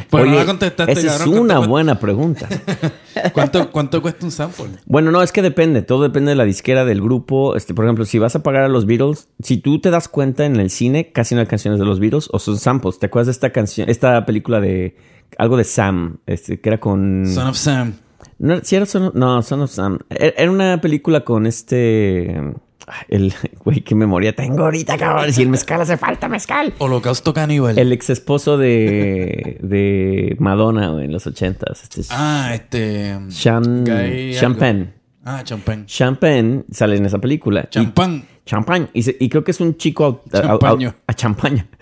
Pues 0.10 0.26
no 0.26 0.36
la 0.36 0.46
contestaste, 0.46 0.92
esa 0.92 1.16
es 1.16 1.28
una 1.28 1.56
¿Cuánto, 1.56 1.70
buena 1.70 2.00
pregunta. 2.00 2.50
¿cuánto, 3.34 3.72
cuánto 3.72 4.02
cuesta 4.02 4.26
un 4.26 4.32
sample? 4.32 4.66
Bueno, 4.86 5.12
no, 5.12 5.22
es 5.22 5.32
que 5.32 5.42
depende. 5.42 5.82
Todo 5.82 6.04
depende 6.04 6.32
de 6.32 6.36
la 6.36 6.44
disquera 6.44 6.84
del 6.84 7.02
grupo. 7.02 7.56
Este, 7.56 7.74
por 7.74 7.86
ejemplo, 7.86 8.04
si 8.04 8.20
vas 8.20 8.36
a 8.36 8.44
pagar 8.44 8.64
a 8.64 8.68
los 8.68 8.86
Beatles, 8.86 9.30
si 9.42 9.56
tú 9.56 9.80
te 9.80 9.90
das 9.90 10.10
cuenta 10.10 10.46
en 10.46 10.58
el 10.58 10.70
cine, 10.70 11.14
casi 11.14 11.36
no 11.36 11.40
hay 11.40 11.48
canciones 11.48 11.80
de 11.80 11.86
los 11.86 12.02
Beatles 12.02 12.28
o 12.34 12.40
son 12.40 12.58
samples. 12.58 13.00
¿Te 13.00 13.06
acuerdas 13.06 13.28
de 13.28 13.32
esta 13.32 13.52
canción, 13.52 13.90
esta 13.90 14.26
película 14.26 14.60
de 14.60 14.98
algo 15.38 15.56
de 15.56 15.64
Sam, 15.64 16.18
este, 16.26 16.60
que 16.60 16.68
era 16.68 16.82
con... 16.82 17.26
Son 17.28 17.48
of 17.48 17.56
Sam. 17.56 17.94
No, 18.42 18.60
sí 18.64 18.76
era 18.76 18.88
Son 18.88 19.04
of, 19.04 19.14
no, 19.14 19.42
Son 19.44 19.62
of 19.62 19.70
Sam. 19.72 20.00
Era 20.10 20.34
era 20.36 20.52
una 20.52 20.82
película 20.82 21.22
con 21.22 21.46
este... 21.46 22.36
El, 23.08 23.34
güey, 23.64 23.82
qué 23.82 23.94
memoria 23.94 24.36
tengo 24.36 24.64
ahorita, 24.64 24.98
cabrón. 24.98 25.32
Si 25.32 25.44
el 25.44 25.50
mezcal 25.50 25.80
hace 25.80 25.96
falta, 25.98 26.28
mezcal. 26.28 26.74
Holocausto 26.80 27.34
caníbal. 27.36 27.78
El 27.78 27.92
ex 27.94 28.10
esposo 28.10 28.58
de, 28.58 29.60
de 29.62 30.36
Madonna, 30.40 30.90
güey, 30.90 31.06
en 31.06 31.12
los 31.14 31.28
ochentas. 31.28 31.84
Este 31.84 32.02
es 32.02 32.08
Ah, 32.12 32.52
este... 32.56 33.16
Sean, 33.30 33.86
Sean. 34.34 34.56
Penn. 34.56 34.94
Ah, 35.24 35.44
champán. 35.44 35.84
Sean 35.88 36.16
Penn 36.16 36.66
sale 36.72 36.96
en 36.98 37.06
esa 37.06 37.20
película. 37.20 37.62
Y- 37.66 37.68
Champán. 37.70 38.24
Champagne. 38.46 38.88
Y, 38.94 39.04
se- 39.04 39.16
y 39.20 39.30
creo 39.30 39.44
que 39.44 39.52
es 39.52 39.62
un 39.62 39.78
chico... 39.78 40.24
au- 40.32 40.32
Champaño. 40.42 40.90
au- 40.90 40.96
a 41.08 41.14
champaña. 41.14 41.68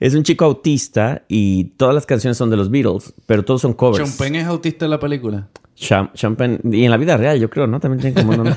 Es 0.00 0.14
un 0.16 0.24
chico 0.24 0.44
autista 0.44 1.22
y 1.28 1.64
todas 1.76 1.94
las 1.94 2.04
canciones 2.04 2.36
son 2.36 2.50
de 2.50 2.56
los 2.56 2.68
Beatles, 2.68 3.14
pero 3.26 3.44
todos 3.44 3.60
son 3.62 3.72
covers. 3.74 4.04
Champán 4.04 4.34
es 4.34 4.44
autista 4.46 4.84
en 4.86 4.90
la 4.90 4.98
película. 4.98 5.48
Cham- 5.78 6.12
Champagne. 6.14 6.58
Y 6.64 6.84
en 6.84 6.90
la 6.90 6.96
vida 6.96 7.16
real, 7.16 7.38
yo 7.38 7.48
creo, 7.48 7.68
¿no? 7.68 7.78
También 7.78 8.00
tiene 8.00 8.14
como 8.20 8.30
un 8.32 8.36
nombre 8.44 8.56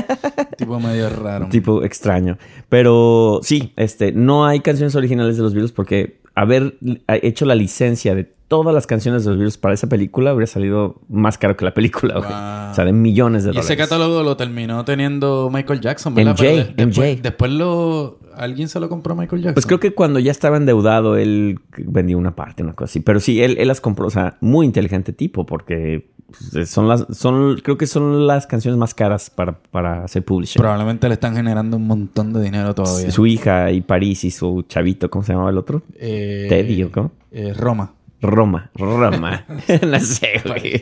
tipo 0.56 0.80
medio 0.80 1.08
raro. 1.10 1.48
tipo 1.50 1.82
extraño. 1.84 2.38
Pero 2.70 3.40
sí, 3.42 3.72
este, 3.76 4.12
no 4.12 4.46
hay 4.46 4.60
canciones 4.60 4.94
originales 4.96 5.36
de 5.36 5.42
los 5.42 5.52
Beatles 5.52 5.72
porque 5.72 6.20
haber 6.34 6.76
hecho 7.08 7.44
la 7.44 7.54
licencia 7.54 8.14
de 8.14 8.32
todas 8.48 8.72
las 8.74 8.86
canciones 8.86 9.24
de 9.24 9.30
los 9.30 9.38
Beatles 9.38 9.58
para 9.58 9.74
esa 9.74 9.88
película 9.88 10.30
habría 10.30 10.46
salido 10.46 11.00
más 11.08 11.36
caro 11.38 11.56
que 11.56 11.64
la 11.64 11.74
película, 11.74 12.14
güey. 12.18 12.28
Wow. 12.30 12.70
O 12.70 12.74
sea, 12.74 12.84
de 12.84 12.92
millones 12.92 13.42
de 13.44 13.48
Y 13.50 13.52
dólares. 13.54 13.70
ese 13.70 13.76
catálogo 13.76 14.22
lo 14.22 14.36
terminó 14.36 14.84
teniendo 14.84 15.50
Michael 15.52 15.80
Jackson, 15.80 16.14
¿verdad? 16.14 16.32
MJ, 16.32 16.42
Pero 16.42 16.56
de- 16.56 16.84
después, 16.86 17.10
MJ. 17.16 17.22
después 17.22 17.50
lo... 17.52 18.18
¿Alguien 18.36 18.68
se 18.68 18.78
lo 18.80 18.88
compró 18.90 19.14
a 19.14 19.16
Michael 19.16 19.40
Jackson? 19.42 19.54
Pues 19.54 19.66
creo 19.66 19.80
que 19.80 19.94
cuando 19.94 20.18
ya 20.18 20.30
estaba 20.30 20.58
endeudado, 20.58 21.16
él 21.16 21.58
vendió 21.78 22.18
una 22.18 22.36
parte, 22.36 22.62
una 22.62 22.74
cosa 22.74 22.90
así. 22.90 23.00
Pero 23.00 23.18
sí, 23.18 23.40
él, 23.42 23.56
él 23.58 23.66
las 23.66 23.80
compró. 23.80 24.06
O 24.06 24.10
sea, 24.10 24.36
muy 24.42 24.66
inteligente 24.66 25.14
tipo, 25.14 25.46
porque 25.46 26.10
pues, 26.52 26.68
son 26.68 26.86
las, 26.86 27.06
son, 27.16 27.56
creo 27.62 27.78
que 27.78 27.86
son 27.86 28.26
las 28.26 28.46
canciones 28.46 28.76
más 28.78 28.92
caras 28.92 29.30
para, 29.30 29.58
para 29.70 30.04
hacer 30.04 30.22
publishing. 30.22 30.60
Probablemente 30.60 31.08
le 31.08 31.14
están 31.14 31.34
generando 31.34 31.78
un 31.78 31.86
montón 31.86 32.34
de 32.34 32.42
dinero 32.42 32.74
todavía. 32.74 33.10
Su 33.10 33.26
hija 33.26 33.72
y 33.72 33.80
París 33.80 34.22
y 34.24 34.30
su 34.30 34.66
chavito, 34.68 35.08
¿cómo 35.08 35.24
se 35.24 35.32
llamaba 35.32 35.48
el 35.48 35.56
otro? 35.56 35.80
Eh, 35.94 36.44
Teddy 36.50 36.82
o 36.82 36.92
cómo? 36.92 37.12
eh, 37.32 37.54
Roma. 37.54 37.94
Roma, 38.20 38.70
Roma. 38.74 39.44
no 39.86 40.00
sé, 40.00 40.40
güey. 40.44 40.80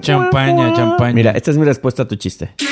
Champaña, 0.00 0.72
champaña. 0.74 1.14
Mira, 1.14 1.30
esta 1.32 1.50
es 1.50 1.58
mi 1.58 1.64
respuesta 1.64 2.02
a 2.04 2.08
tu 2.08 2.16
chiste. 2.16 2.50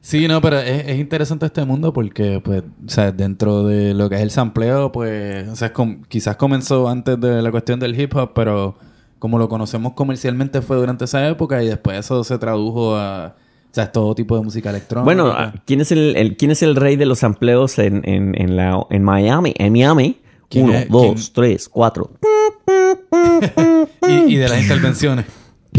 Sí, 0.00 0.26
no, 0.28 0.40
pero 0.40 0.58
es, 0.60 0.86
es 0.86 0.98
interesante 0.98 1.44
este 1.46 1.64
mundo 1.64 1.92
porque, 1.92 2.40
pues, 2.42 2.62
o 2.62 2.88
sea, 2.88 3.10
dentro 3.12 3.64
de 3.64 3.92
lo 3.92 4.08
que 4.08 4.14
es 4.14 4.22
el 4.22 4.30
sampleo, 4.30 4.90
pues, 4.92 5.46
o 5.48 5.56
sea, 5.56 5.72
com- 5.72 6.02
quizás 6.08 6.36
comenzó 6.36 6.88
antes 6.88 7.20
de 7.20 7.42
la 7.42 7.50
cuestión 7.50 7.78
del 7.80 7.98
hip 8.00 8.14
hop, 8.16 8.30
pero 8.34 8.76
como 9.18 9.38
lo 9.38 9.48
conocemos 9.48 9.92
comercialmente 9.94 10.62
fue 10.62 10.76
durante 10.76 11.04
esa 11.04 11.28
época 11.28 11.62
y 11.62 11.66
después 11.66 11.98
eso 11.98 12.22
se 12.24 12.38
tradujo 12.38 12.96
a, 12.96 13.34
o 13.36 13.74
sea, 13.74 13.90
todo 13.92 14.14
tipo 14.14 14.38
de 14.38 14.44
música 14.44 14.70
electrónica. 14.70 15.04
Bueno, 15.04 15.34
¿quién 15.66 15.80
es 15.82 15.90
el, 15.92 16.16
el- 16.16 16.36
quién 16.36 16.52
es 16.52 16.62
el 16.62 16.76
rey 16.76 16.96
de 16.96 17.04
los 17.04 17.22
amplios 17.24 17.78
en, 17.78 18.00
en, 18.08 18.40
en, 18.40 18.56
la, 18.56 18.86
en 18.90 19.02
Miami? 19.02 19.52
En 19.58 19.72
Miami. 19.72 20.20
¿Quién 20.48 20.64
Uno, 20.66 20.74
es? 20.74 20.88
dos, 20.88 21.14
¿Quién? 21.14 21.32
tres, 21.34 21.68
cuatro. 21.68 22.10
y, 24.08 24.34
y 24.34 24.36
de 24.36 24.48
las 24.48 24.60
intervenciones. 24.62 25.26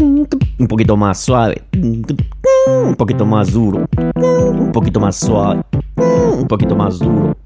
Un 0.00 0.66
poquito 0.68 0.96
más 0.96 1.20
suave. 1.20 1.62
Un 1.74 2.94
poquito 2.96 3.26
más 3.26 3.52
duro. 3.52 3.86
Un 4.16 4.70
poquito 4.72 5.00
más 5.00 5.16
suave. 5.16 5.62
Un 5.96 6.46
poquito 6.48 6.76
más 6.76 6.98
duro. 6.98 7.36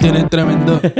Tienen 0.00 0.28
tremendo. 0.28 0.80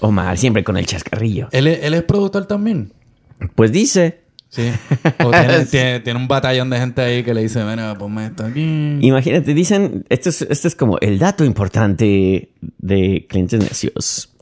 Omar, 0.00 0.36
siempre 0.36 0.62
con 0.64 0.76
el 0.76 0.84
chascarrillo. 0.86 1.48
¿Él 1.52 1.66
es, 1.68 1.82
él 1.84 1.94
es 1.94 2.02
productor 2.02 2.46
también? 2.46 2.92
Pues 3.54 3.72
dice. 3.72 4.25
Sí. 4.56 4.70
O 5.24 5.30
tiene, 5.30 5.64
tiene- 5.66 6.00
tiene 6.00 6.18
un 6.18 6.26
batallón 6.28 6.70
de 6.70 6.78
gente 6.78 7.00
ahí 7.02 7.22
que 7.22 7.34
le 7.34 7.42
dice, 7.42 7.62
bueno, 7.62 7.94
ponme 7.98 8.26
esto 8.26 8.44
aquí. 8.44 8.98
Imagínate, 9.02 9.52
dicen, 9.54 10.04
esto 10.08 10.30
es, 10.30 10.42
esto 10.42 10.66
es 10.68 10.74
como 10.74 10.98
el 11.00 11.18
dato 11.18 11.44
importante 11.44 12.50
de 12.78 13.26
clientes 13.28 13.60
necios. 13.60 14.32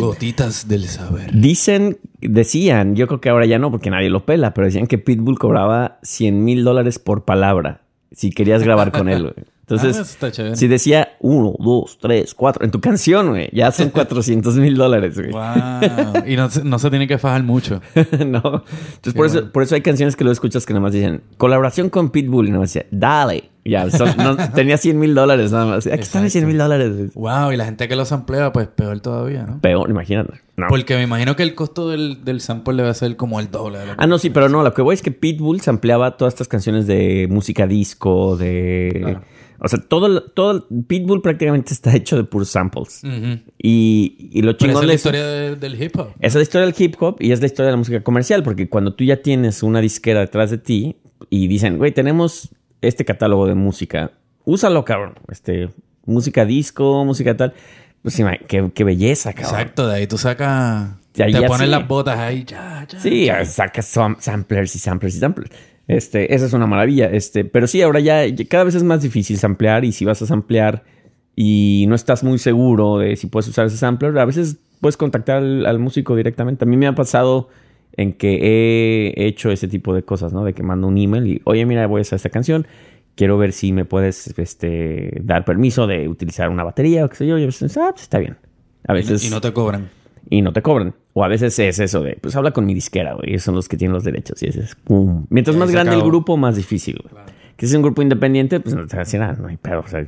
Gotitas 0.00 0.68
del 0.68 0.84
saber. 0.84 1.32
Dicen, 1.34 1.98
decían, 2.20 2.94
yo 2.94 3.06
creo 3.08 3.20
que 3.20 3.28
ahora 3.30 3.46
ya 3.46 3.58
no 3.58 3.70
porque 3.70 3.90
nadie 3.90 4.08
lo 4.10 4.24
pela, 4.24 4.54
pero 4.54 4.66
decían 4.66 4.86
que 4.86 4.98
Pitbull 4.98 5.38
cobraba 5.38 5.98
100 6.02 6.44
mil 6.44 6.62
dólares 6.62 6.98
por 6.98 7.24
palabra 7.24 7.80
si 8.12 8.30
querías 8.30 8.62
grabar 8.62 8.92
con 8.92 9.08
él. 9.08 9.34
Entonces, 9.68 10.16
Ah, 10.22 10.54
si 10.54 10.68
decía 10.68 11.16
uno, 11.18 11.54
dos, 11.58 11.98
tres, 12.00 12.34
cuatro, 12.34 12.64
en 12.64 12.70
tu 12.70 12.80
canción, 12.80 13.30
güey, 13.30 13.48
ya 13.52 13.72
son 13.72 13.90
400 13.90 14.54
mil 14.56 14.76
dólares, 14.76 15.16
güey. 15.18 15.32
Wow. 15.32 16.24
Y 16.24 16.36
no, 16.36 16.48
se- 16.48 16.62
no 16.62 16.78
se 16.78 16.88
tiene 16.88 17.08
que 17.08 17.18
fajar 17.18 17.42
mucho. 17.42 17.80
no. 18.26 18.62
Entonces, 18.94 19.14
por, 19.14 19.26
eso, 19.26 19.50
por 19.50 19.64
eso 19.64 19.74
hay 19.74 19.80
canciones 19.80 20.14
que 20.14 20.22
lo 20.22 20.30
escuchas 20.30 20.64
que 20.66 20.72
nada 20.72 20.82
más 20.82 20.92
dicen 20.92 21.22
colaboración 21.36 21.90
con 21.90 22.10
Pitbull 22.10 22.46
y 22.46 22.50
nada 22.50 22.60
más 22.60 22.72
decía, 22.72 22.86
dale. 22.92 23.50
Ya, 23.64 23.90
son- 23.90 24.16
no- 24.18 24.36
tenía 24.54 24.78
100 24.78 24.96
mil 25.00 25.16
dólares 25.16 25.50
nada 25.50 25.66
más. 25.66 25.86
Aquí 25.88 26.00
están 26.00 26.22
los 26.22 26.30
100 26.30 26.46
mil 26.46 26.58
dólares. 26.58 27.12
Wow, 27.14 27.50
y 27.50 27.56
la 27.56 27.64
gente 27.64 27.88
que 27.88 27.96
los 27.96 28.12
emplea, 28.12 28.52
pues 28.52 28.68
peor 28.68 29.00
todavía, 29.00 29.42
¿no? 29.42 29.60
Peor, 29.60 29.90
imagínate. 29.90 30.34
No. 30.56 30.66
Porque 30.68 30.94
me 30.94 31.02
imagino 31.02 31.34
que 31.34 31.42
el 31.42 31.56
costo 31.56 31.88
del, 31.90 32.24
del 32.24 32.40
sample 32.40 32.76
debe 32.76 32.94
ser 32.94 33.16
como 33.16 33.40
el 33.40 33.50
doble. 33.50 33.78
de 33.80 33.86
lo 33.86 33.92
que- 33.96 33.98
Ah, 34.00 34.06
no, 34.06 34.18
sí, 34.18 34.30
pero 34.30 34.48
no, 34.48 34.62
lo 34.62 34.72
que 34.72 34.82
voy 34.82 34.94
es 34.94 35.02
que 35.02 35.10
Pitbull 35.10 35.60
se 35.60 35.70
ampliaba 35.70 36.16
todas 36.16 36.34
estas 36.34 36.46
canciones 36.46 36.86
de 36.86 37.26
música 37.28 37.66
disco, 37.66 38.36
de... 38.36 38.98
Claro. 39.02 39.22
O 39.58 39.68
sea, 39.68 39.78
todo, 39.80 40.22
todo 40.22 40.66
Pitbull 40.86 41.22
prácticamente 41.22 41.72
está 41.72 41.94
hecho 41.96 42.16
de 42.16 42.24
puros 42.24 42.48
samples. 42.50 43.02
Ujú. 43.04 43.40
Y, 43.58 44.28
y 44.32 44.42
lo 44.42 44.56
Pero 44.56 44.72
esa 44.72 44.80
chingón 44.80 44.82
es 44.84 44.88
la 44.88 44.94
historia 44.94 45.26
de- 45.26 45.56
del 45.56 45.82
hip 45.82 45.96
hop. 45.98 46.08
Esa 46.18 46.26
es 46.26 46.34
la 46.36 46.42
historia 46.42 46.66
del 46.66 46.74
hip 46.78 46.94
hop 47.00 47.16
y 47.20 47.32
es 47.32 47.40
la 47.40 47.46
historia 47.46 47.66
de 47.66 47.72
la 47.72 47.76
música 47.78 48.02
comercial, 48.02 48.42
porque 48.42 48.68
cuando 48.68 48.94
tú 48.94 49.04
ya 49.04 49.22
tienes 49.22 49.62
una 49.62 49.80
disquera 49.80 50.20
detrás 50.20 50.50
de 50.50 50.58
ti 50.58 50.96
y 51.30 51.48
dicen, 51.48 51.78
güey, 51.78 51.92
tenemos 51.92 52.50
este 52.82 53.04
catálogo 53.04 53.46
de 53.46 53.54
música, 53.54 54.12
úsalo, 54.44 54.84
cabrón. 54.84 55.14
Este, 55.30 55.70
música 56.04 56.44
disco, 56.44 57.04
música 57.04 57.36
tal. 57.36 57.54
Pues 58.02 58.22
qué, 58.46 58.70
qué 58.74 58.84
belleza, 58.84 59.32
cabrón. 59.32 59.54
Exacto, 59.54 59.88
de 59.88 59.96
ahí 59.96 60.06
tú 60.06 60.16
sacas. 60.18 60.90
Te 61.12 61.32
ya 61.32 61.46
pones 61.46 61.62
sí. 61.66 61.70
las 61.70 61.88
botas 61.88 62.18
ahí, 62.18 62.44
ya, 62.44 62.86
ya. 62.88 63.00
Sí, 63.00 63.28
sacas 63.46 63.96
sam- 63.96 64.16
samplers 64.20 64.76
y 64.76 64.78
samplers 64.78 65.16
y 65.16 65.18
samplers. 65.18 65.50
Este, 65.88 66.34
esa 66.34 66.46
es 66.46 66.52
una 66.52 66.66
maravilla. 66.66 67.10
Este, 67.10 67.44
pero 67.44 67.66
sí, 67.66 67.82
ahora 67.82 68.00
ya 68.00 68.22
cada 68.48 68.64
vez 68.64 68.74
es 68.74 68.82
más 68.82 69.02
difícil 69.02 69.38
samplear 69.38 69.84
y 69.84 69.92
si 69.92 70.04
vas 70.04 70.20
a 70.22 70.26
samplear 70.26 70.84
y 71.34 71.84
no 71.88 71.94
estás 71.94 72.24
muy 72.24 72.38
seguro 72.38 72.98
de 72.98 73.16
si 73.16 73.26
puedes 73.26 73.48
usar 73.48 73.66
ese 73.66 73.76
sampler, 73.76 74.18
a 74.18 74.24
veces 74.24 74.58
puedes 74.80 74.96
contactar 74.96 75.38
al, 75.38 75.66
al 75.66 75.78
músico 75.78 76.16
directamente. 76.16 76.64
A 76.64 76.68
mí 76.68 76.76
me 76.76 76.86
ha 76.86 76.94
pasado 76.94 77.48
en 77.96 78.12
que 78.12 79.12
he 79.16 79.26
hecho 79.26 79.50
ese 79.50 79.68
tipo 79.68 79.94
de 79.94 80.02
cosas, 80.02 80.32
¿no? 80.32 80.44
De 80.44 80.52
que 80.52 80.62
mando 80.62 80.86
un 80.86 80.98
email 80.98 81.26
y, 81.26 81.42
oye, 81.44 81.64
mira, 81.66 81.86
voy 81.86 82.00
a 82.00 82.02
hacer 82.02 82.16
esta 82.16 82.30
canción. 82.30 82.66
Quiero 83.14 83.38
ver 83.38 83.52
si 83.52 83.72
me 83.72 83.84
puedes 83.84 84.36
este, 84.38 85.20
dar 85.22 85.44
permiso 85.44 85.86
de 85.86 86.08
utilizar 86.08 86.50
una 86.50 86.64
batería 86.64 87.04
o 87.04 87.08
qué 87.08 87.16
sé 87.16 87.26
yo. 87.26 87.38
Y 87.38 87.42
a 87.42 87.46
veces, 87.46 87.76
ah, 87.78 87.90
pues 87.92 88.02
está 88.02 88.18
bien. 88.18 88.36
A 88.86 88.92
veces 88.92 89.24
y 89.24 89.30
no 89.30 89.40
te 89.40 89.52
cobran. 89.52 89.88
y 90.28 90.42
no 90.42 90.52
te 90.52 90.62
cobran. 90.62 90.94
O 91.18 91.24
a 91.24 91.28
veces 91.28 91.58
es 91.58 91.78
eso 91.78 92.02
de, 92.02 92.18
pues 92.20 92.36
habla 92.36 92.50
con 92.50 92.66
mi 92.66 92.74
disquera, 92.74 93.14
güey. 93.14 93.30
Ellos 93.30 93.42
son 93.42 93.54
los 93.54 93.70
que 93.70 93.78
tienen 93.78 93.94
los 93.94 94.04
derechos. 94.04 94.42
Y 94.42 94.48
es 94.48 94.74
pum. 94.84 95.24
Mientras 95.30 95.56
más 95.56 95.70
grande 95.70 95.94
el 95.94 96.02
grupo, 96.02 96.36
más 96.36 96.56
difícil, 96.56 97.00
güey. 97.02 97.24
Que 97.56 97.64
si 97.64 97.72
es 97.72 97.76
un 97.76 97.80
grupo 97.80 98.02
independiente, 98.02 98.60
pues 98.60 98.74
no 98.74 98.86
te 98.86 99.00
hacen 99.00 99.20
nada, 99.20 99.32
no 99.40 99.48
hay 99.48 99.56
pedo. 99.56 99.80
O 99.80 99.88
sea, 99.88 100.04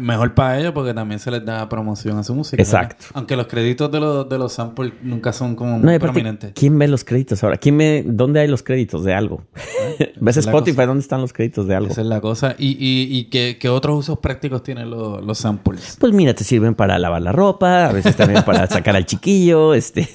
mejor 0.00 0.34
para 0.34 0.58
ellos 0.58 0.72
porque 0.72 0.92
también 0.92 1.18
se 1.18 1.30
les 1.30 1.44
da 1.44 1.68
promoción 1.68 2.18
a 2.18 2.22
su 2.22 2.34
música. 2.34 2.62
Exacto. 2.62 2.96
¿verdad? 2.98 3.12
Aunque 3.14 3.36
los 3.36 3.46
créditos 3.46 3.90
de 3.90 4.00
los, 4.00 4.28
de 4.28 4.38
los 4.38 4.52
samples 4.52 4.92
nunca 5.02 5.32
son 5.32 5.56
como 5.56 5.78
muy 5.78 5.98
prominentes. 5.98 6.52
¿quién 6.54 6.78
ve 6.78 6.88
los 6.88 7.04
créditos 7.04 7.42
ahora? 7.42 7.56
¿Quién 7.56 7.78
ve, 7.78 8.04
¿Dónde 8.06 8.40
hay 8.40 8.48
los 8.48 8.62
créditos 8.62 9.04
de 9.04 9.14
algo? 9.14 9.44
¿Ves 10.20 10.36
esa 10.36 10.40
es 10.40 10.46
la 10.46 10.52
Spotify? 10.52 10.86
¿Dónde 10.86 11.00
están 11.00 11.20
los 11.20 11.32
créditos 11.32 11.66
de 11.66 11.74
algo? 11.74 11.90
Esa 11.90 12.02
es 12.02 12.06
la 12.06 12.20
cosa. 12.20 12.54
¿Y, 12.58 12.72
y, 12.72 13.18
y 13.18 13.24
qué, 13.24 13.56
qué 13.58 13.68
otros 13.68 13.98
usos 13.98 14.18
prácticos 14.18 14.62
tienen 14.62 14.90
los, 14.90 15.24
los 15.24 15.38
samples? 15.38 15.96
Pues 15.98 16.12
mira, 16.12 16.34
te 16.34 16.44
sirven 16.44 16.74
para 16.74 16.98
lavar 16.98 17.22
la 17.22 17.32
ropa, 17.32 17.86
a 17.86 17.92
veces 17.92 18.14
también 18.16 18.42
para 18.44 18.66
sacar 18.68 18.96
al 18.96 19.06
chiquillo, 19.06 19.74
este, 19.74 20.08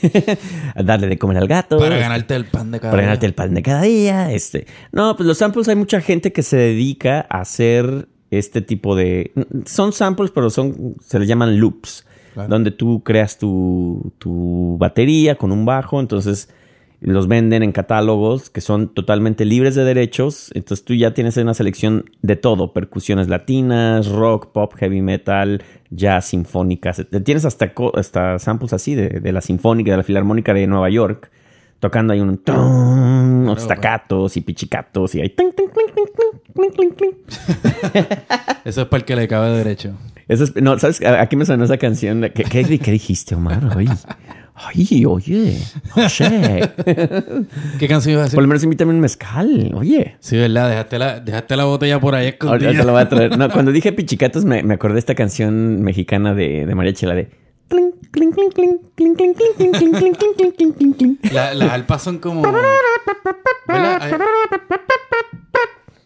darle 0.76 1.08
de 1.08 1.18
comer 1.18 1.38
al 1.38 1.48
gato. 1.48 1.78
Para 1.78 1.96
este, 1.96 2.02
ganarte 2.02 2.36
el 2.36 2.46
pan 2.46 2.72
de 2.72 2.80
cada 2.80 2.92
para 2.92 3.02
día. 3.02 3.08
ganarte 3.10 3.26
el 3.26 3.34
pan 3.34 3.54
de 3.54 3.62
cada 3.64 3.82
día. 3.82 4.32
Este. 4.32 4.68
No, 4.92 5.16
pues 5.16 5.26
los 5.28 5.38
samples 5.38 5.68
hay 5.68 5.76
mucha 5.76 6.02
gente 6.02 6.32
que 6.32 6.44
se 6.44 6.58
dedica 6.58 7.26
a 7.30 7.42
hacer 7.42 8.08
este 8.32 8.62
tipo 8.62 8.96
de. 8.96 9.32
Son 9.66 9.94
samples, 9.94 10.32
pero 10.32 10.50
son. 10.50 10.96
se 11.02 11.20
les 11.20 11.28
llaman 11.28 11.60
loops. 11.60 12.06
Claro. 12.34 12.50
Donde 12.50 12.72
tú 12.72 13.04
creas 13.04 13.38
tu, 13.38 14.14
tu 14.18 14.78
batería 14.80 15.36
con 15.36 15.52
un 15.52 15.66
bajo. 15.66 16.00
Entonces 16.00 16.50
los 17.02 17.28
venden 17.28 17.62
en 17.64 17.72
catálogos 17.72 18.50
que 18.50 18.62
son 18.62 18.94
totalmente 18.94 19.44
libres 19.44 19.76
de 19.76 19.84
derechos. 19.84 20.50
Entonces 20.54 20.86
tú 20.86 20.94
ya 20.94 21.14
tienes 21.14 21.36
una 21.38 21.54
selección 21.54 22.06
de 22.22 22.38
todo: 22.38 22.72
percusiones 22.72 23.28
latinas, 23.28 24.08
rock, 24.08 24.54
pop, 24.54 24.74
heavy 24.76 25.02
metal, 25.02 25.62
jazz, 25.90 26.28
sinfónicas. 26.28 27.06
Tienes 27.26 27.44
hasta, 27.44 27.74
hasta 27.96 28.40
samples 28.40 28.72
así 28.72 28.96
de, 28.96 29.20
de 29.20 29.32
la 29.34 29.42
sinfónica, 29.42 29.92
de 29.92 29.98
la 29.98 30.04
filarmónica 30.04 30.54
de 30.54 30.68
Nueva 30.68 30.90
York 30.90 31.30
tocando 31.82 32.14
ahí 32.14 32.22
un 32.22 32.38
tum, 32.38 33.42
unos 33.44 33.62
staccatos 33.62 34.38
y 34.38 34.42
pichicatos 34.42 35.14
y 35.16 35.22
ahí. 35.22 35.36
Eso 38.64 38.82
es 38.82 38.88
para 38.88 39.00
el 39.00 39.06
que 39.06 39.16
le 39.18 39.28
cabe 39.28 39.50
derecho. 39.52 39.94
Eso 40.28 40.46
es- 40.46 40.56
no, 40.56 40.78
¿sabes? 40.80 41.02
Aquí 41.04 41.36
me 41.36 41.46
sonó 41.46 41.66
esa 41.66 41.78
canción. 41.78 42.22
de- 42.22 42.32
¿Qué, 42.32 42.44
qué, 42.44 42.80
qué 42.80 42.92
dijiste, 42.92 43.36
Omar? 43.36 43.76
Oye, 43.76 45.58
sé. 46.08 46.70
¿Qué 47.80 47.88
canción 47.88 48.12
ibas 48.14 48.22
a 48.22 48.24
decir? 48.26 48.36
Por 48.36 48.44
lo 48.44 48.48
menos 48.48 48.64
invítame 48.64 48.92
un 48.94 49.00
mezcal, 49.00 49.72
oye. 49.76 50.18
Sí, 50.20 50.38
¿verdad? 50.38 50.70
Dejaste 50.70 51.00
la, 51.00 51.20
dejaste 51.20 51.56
la 51.56 51.64
botella 51.66 52.00
por 52.00 52.14
ahí 52.14 52.28
escondida. 52.28 52.68
Ahorita 52.68 52.82
te 52.84 52.86
lo 52.86 52.94
voy 52.94 53.02
a 53.02 53.10
traer. 53.10 53.38
No, 53.40 53.50
cuando 53.54 53.72
dije 53.72 53.92
pichicatos 53.92 54.46
me, 54.46 54.62
me 54.62 54.76
acordé 54.76 54.94
de 54.96 55.00
esta 55.00 55.16
canción 55.16 55.82
mexicana 55.82 56.36
de, 56.36 56.66
de 56.68 56.76
María 56.76 56.94
Chela 56.94 57.16
de... 57.16 57.30
Las 61.32 61.72
alpas 61.72 62.04
son 62.04 62.20
como. 62.20 62.44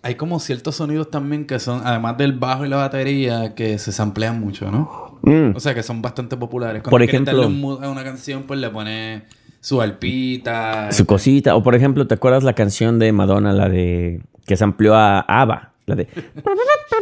Hay, 0.02 0.16
como 0.16 0.40
ciertos 0.40 0.76
sonidos 0.76 1.10
también 1.10 1.48
que 1.48 1.60
son, 1.60 1.82
además 1.84 2.18
del 2.18 2.34
bajo 2.34 2.66
y 2.66 2.70
la 2.70 2.78
batería, 2.78 3.56
que 3.56 3.80
se 3.80 3.92
samplean 3.92 4.40
mucho, 4.40 4.70
¿no? 4.70 5.20
Mm. 5.24 5.56
O 5.56 5.60
sea, 5.60 5.74
que 5.74 5.82
son 5.82 6.04
bastante 6.04 6.38
populares. 6.38 6.84
Por 6.84 7.02
ejemplo, 7.02 7.44
a 7.44 7.90
una 7.90 8.04
canción, 8.04 8.44
pues 8.44 8.60
le 8.60 8.70
pone 8.70 9.24
su 9.66 9.82
alpita. 9.82 10.92
Su 10.92 11.02
este, 11.02 11.06
cosita. 11.06 11.56
O 11.56 11.64
por 11.64 11.74
ejemplo, 11.74 12.06
¿te 12.06 12.14
acuerdas 12.14 12.44
la 12.44 12.54
canción 12.54 13.00
de 13.00 13.12
Madonna, 13.12 13.52
la 13.52 13.68
de. 13.68 14.22
que 14.46 14.56
sampleó 14.56 14.94
a 14.94 15.22
Ava? 15.22 15.74
La 15.88 15.96
de. 15.96 16.08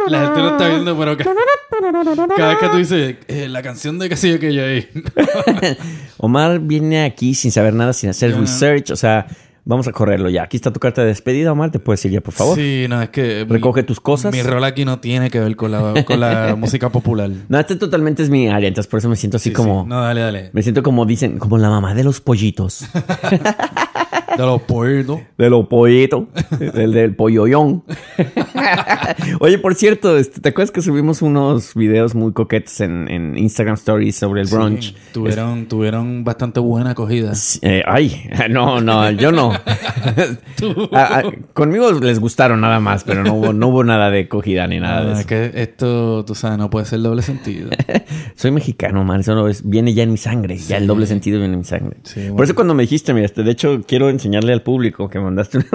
La 0.09 0.25
gente 0.25 0.39
lo 0.39 0.49
está 0.51 0.67
viendo, 0.69 0.97
pero 0.97 1.17
ca- 1.17 1.23
cada 2.37 2.49
vez 2.49 2.57
que 2.59 2.67
tú 2.69 2.77
dices 2.77 3.15
eh, 3.27 3.47
la 3.49 3.61
canción 3.61 3.99
de 3.99 4.09
yo 4.09 4.39
que 4.39 4.53
yo 4.53 4.63
ahí. 4.63 4.87
Omar 6.17 6.59
viene 6.59 7.03
aquí 7.03 7.33
sin 7.35 7.51
saber 7.51 7.73
nada, 7.73 7.93
sin 7.93 8.09
hacer 8.09 8.37
research. 8.37 8.91
O 8.91 8.95
sea, 8.95 9.27
vamos 9.65 9.87
a 9.87 9.91
correrlo 9.91 10.29
ya. 10.29 10.43
Aquí 10.43 10.57
está 10.57 10.71
tu 10.71 10.79
carta 10.79 11.01
de 11.01 11.07
despedida, 11.07 11.51
Omar. 11.51 11.71
¿Te 11.71 11.79
puedes 11.79 12.03
ir 12.05 12.11
ya, 12.11 12.21
por 12.21 12.33
favor? 12.33 12.57
Sí, 12.57 12.85
no, 12.89 13.01
es 13.01 13.09
que... 13.09 13.45
mi- 13.45 13.53
Recoge 13.53 13.83
tus 13.83 13.99
cosas. 13.99 14.33
Mi 14.33 14.41
rol 14.43 14.63
aquí 14.63 14.85
no 14.85 14.99
tiene 14.99 15.29
que 15.29 15.39
ver 15.39 15.55
con 15.55 15.71
la, 15.71 16.03
con 16.05 16.19
la 16.19 16.55
música 16.57 16.89
popular. 16.89 17.29
No, 17.49 17.59
este 17.59 17.75
totalmente 17.75 18.23
es 18.23 18.29
mi 18.29 18.47
área. 18.49 18.67
Entonces 18.67 18.89
por 18.89 18.99
eso 18.99 19.09
me 19.09 19.15
siento 19.15 19.37
así 19.37 19.49
Sí, 19.49 19.53
como... 19.55 19.83
sí. 19.83 19.89
No, 19.89 20.01
dale, 20.01 20.21
dale. 20.21 20.49
Me 20.53 20.61
siento 20.63 20.83
como 20.83 21.05
dicen, 21.05 21.39
como 21.39 21.57
la 21.57 21.69
mamá 21.69 21.93
de 21.93 22.03
los 22.03 22.19
pollitos. 22.21 22.85
De 24.37 24.45
los 24.45 24.61
puertos. 24.63 25.19
De 25.37 25.49
los 25.49 25.67
pollitos. 25.67 26.25
del, 26.59 26.91
del 26.91 27.15
polloyón. 27.15 27.83
Oye, 29.39 29.57
por 29.59 29.75
cierto, 29.75 30.17
este, 30.17 30.41
¿te 30.41 30.49
acuerdas 30.49 30.71
que 30.71 30.81
subimos 30.81 31.21
unos 31.21 31.75
videos 31.75 32.15
muy 32.15 32.33
coquetos 32.33 32.81
en, 32.81 33.07
en 33.09 33.37
Instagram 33.37 33.75
Stories 33.75 34.15
sobre 34.15 34.41
el 34.41 34.47
brunch? 34.47 34.93
Sí, 34.93 34.95
tuvieron, 35.13 35.67
tuvieron 35.67 36.23
bastante 36.23 36.59
buena 36.59 36.91
acogida. 36.91 37.33
Eh, 37.61 37.83
ay, 37.85 38.29
no, 38.49 38.81
no, 38.81 39.09
yo 39.11 39.31
no. 39.31 39.53
Conmigo 41.53 41.91
les 41.91 42.19
gustaron 42.19 42.61
nada 42.61 42.79
más, 42.79 43.03
pero 43.03 43.23
no 43.23 43.33
hubo, 43.33 43.53
no 43.53 43.67
hubo 43.67 43.83
nada 43.83 44.09
de 44.09 44.27
cogida 44.27 44.67
ni 44.67 44.79
nada 44.79 45.05
de 45.05 45.11
eso. 45.11 45.19
es 45.21 45.25
que 45.25 45.51
esto, 45.55 46.25
tú 46.25 46.35
sabes, 46.35 46.57
no 46.57 46.69
puede 46.69 46.85
ser 46.85 47.01
doble 47.01 47.21
sentido. 47.21 47.69
Soy 48.35 48.51
mexicano, 48.51 49.03
man. 49.03 49.21
Eso 49.21 49.35
no 49.35 49.47
es, 49.47 49.67
viene 49.67 49.93
ya 49.93 50.03
en 50.03 50.11
mi 50.11 50.17
sangre. 50.17 50.57
Ya 50.57 50.77
el 50.77 50.87
doble 50.87 51.05
sentido 51.05 51.39
viene 51.39 51.53
en 51.53 51.59
mi 51.59 51.65
sangre. 51.65 51.97
Sí, 52.03 52.29
Por 52.35 52.45
eso 52.45 52.55
cuando 52.55 52.73
me 52.73 52.83
dijiste, 52.83 53.13
mira, 53.13 53.25
este, 53.25 53.43
de 53.43 53.51
hecho 53.51 53.81
quiero 53.87 54.09
enseñarle 54.23 54.53
al 54.53 54.61
público 54.61 55.09
que 55.09 55.19
mandaste 55.19 55.59
me, 55.59 55.65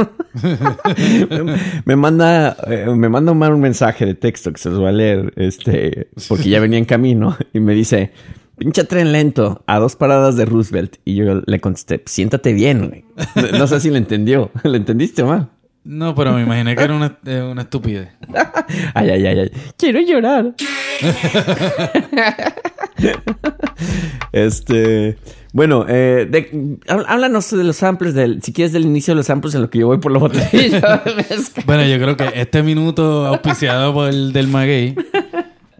me 1.84 1.96
manda 1.96 2.56
eh, 2.66 2.86
me 2.88 3.10
manda 3.10 3.32
Omar 3.32 3.52
un 3.52 3.60
mensaje 3.60 4.06
de 4.06 4.14
texto 4.14 4.50
que 4.52 4.58
se 4.58 4.70
los 4.70 4.78
voy 4.78 4.88
a 4.88 4.92
leer, 4.92 5.34
este, 5.36 6.08
porque 6.28 6.48
ya 6.48 6.60
venía 6.60 6.78
en 6.78 6.86
camino 6.86 7.36
y 7.52 7.60
me 7.60 7.74
dice, 7.74 8.12
pinche 8.56 8.84
tren 8.84 9.12
lento 9.12 9.62
a 9.66 9.78
dos 9.78 9.96
paradas 9.96 10.36
de 10.36 10.46
Roosevelt 10.46 10.96
y 11.04 11.16
yo 11.16 11.42
le 11.44 11.60
contesté, 11.60 12.02
siéntate 12.06 12.54
bien. 12.54 12.88
güey". 12.88 13.04
No, 13.34 13.58
no 13.58 13.66
sé 13.66 13.80
si 13.80 13.90
le 13.90 13.98
entendió. 13.98 14.50
¿Le 14.64 14.78
entendiste, 14.78 15.22
Omar? 15.22 15.48
No, 15.84 16.14
pero 16.14 16.32
me 16.32 16.42
imaginé 16.42 16.74
que 16.76 16.84
era 16.84 16.94
una, 16.94 17.18
eh, 17.24 17.40
una 17.40 17.62
estupidez. 17.62 18.08
Ay, 18.94 19.10
ay, 19.10 19.26
ay, 19.26 19.38
ay. 19.40 19.50
Quiero 19.78 20.00
llorar. 20.00 20.54
este. 24.32 25.16
Bueno, 25.58 25.84
eh, 25.88 26.28
de- 26.30 26.78
há- 26.86 27.12
háblanos 27.12 27.50
de 27.50 27.64
los 27.64 27.74
samples, 27.74 28.14
del, 28.14 28.40
si 28.44 28.52
quieres 28.52 28.72
del 28.72 28.84
inicio 28.84 29.10
de 29.10 29.16
los 29.16 29.26
samples 29.26 29.56
en 29.56 29.62
lo 29.62 29.70
que 29.70 29.80
yo 29.80 29.88
voy 29.88 29.98
por 29.98 30.12
la 30.12 30.20
botella. 30.20 31.02
Bueno, 31.66 31.84
yo 31.84 31.98
creo 31.98 32.16
que 32.16 32.30
este 32.40 32.62
minuto 32.62 33.26
auspiciado 33.26 33.92
por 33.92 34.08
el 34.08 34.32
del 34.32 34.46
Maguey 34.46 34.94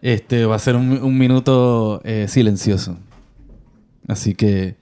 este, 0.02 0.46
va 0.46 0.56
a 0.56 0.58
ser 0.58 0.74
un, 0.74 1.00
un 1.00 1.16
minuto 1.16 2.00
eh, 2.02 2.26
silencioso. 2.28 2.98
Así 4.08 4.34
que 4.34 4.74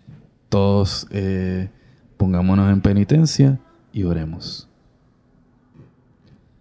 todos 0.48 1.06
eh, 1.11 1.68
pongámonos 2.16 2.72
en 2.72 2.80
penitencia 2.80 3.59
y 3.92 4.04
oremos. 4.04 4.66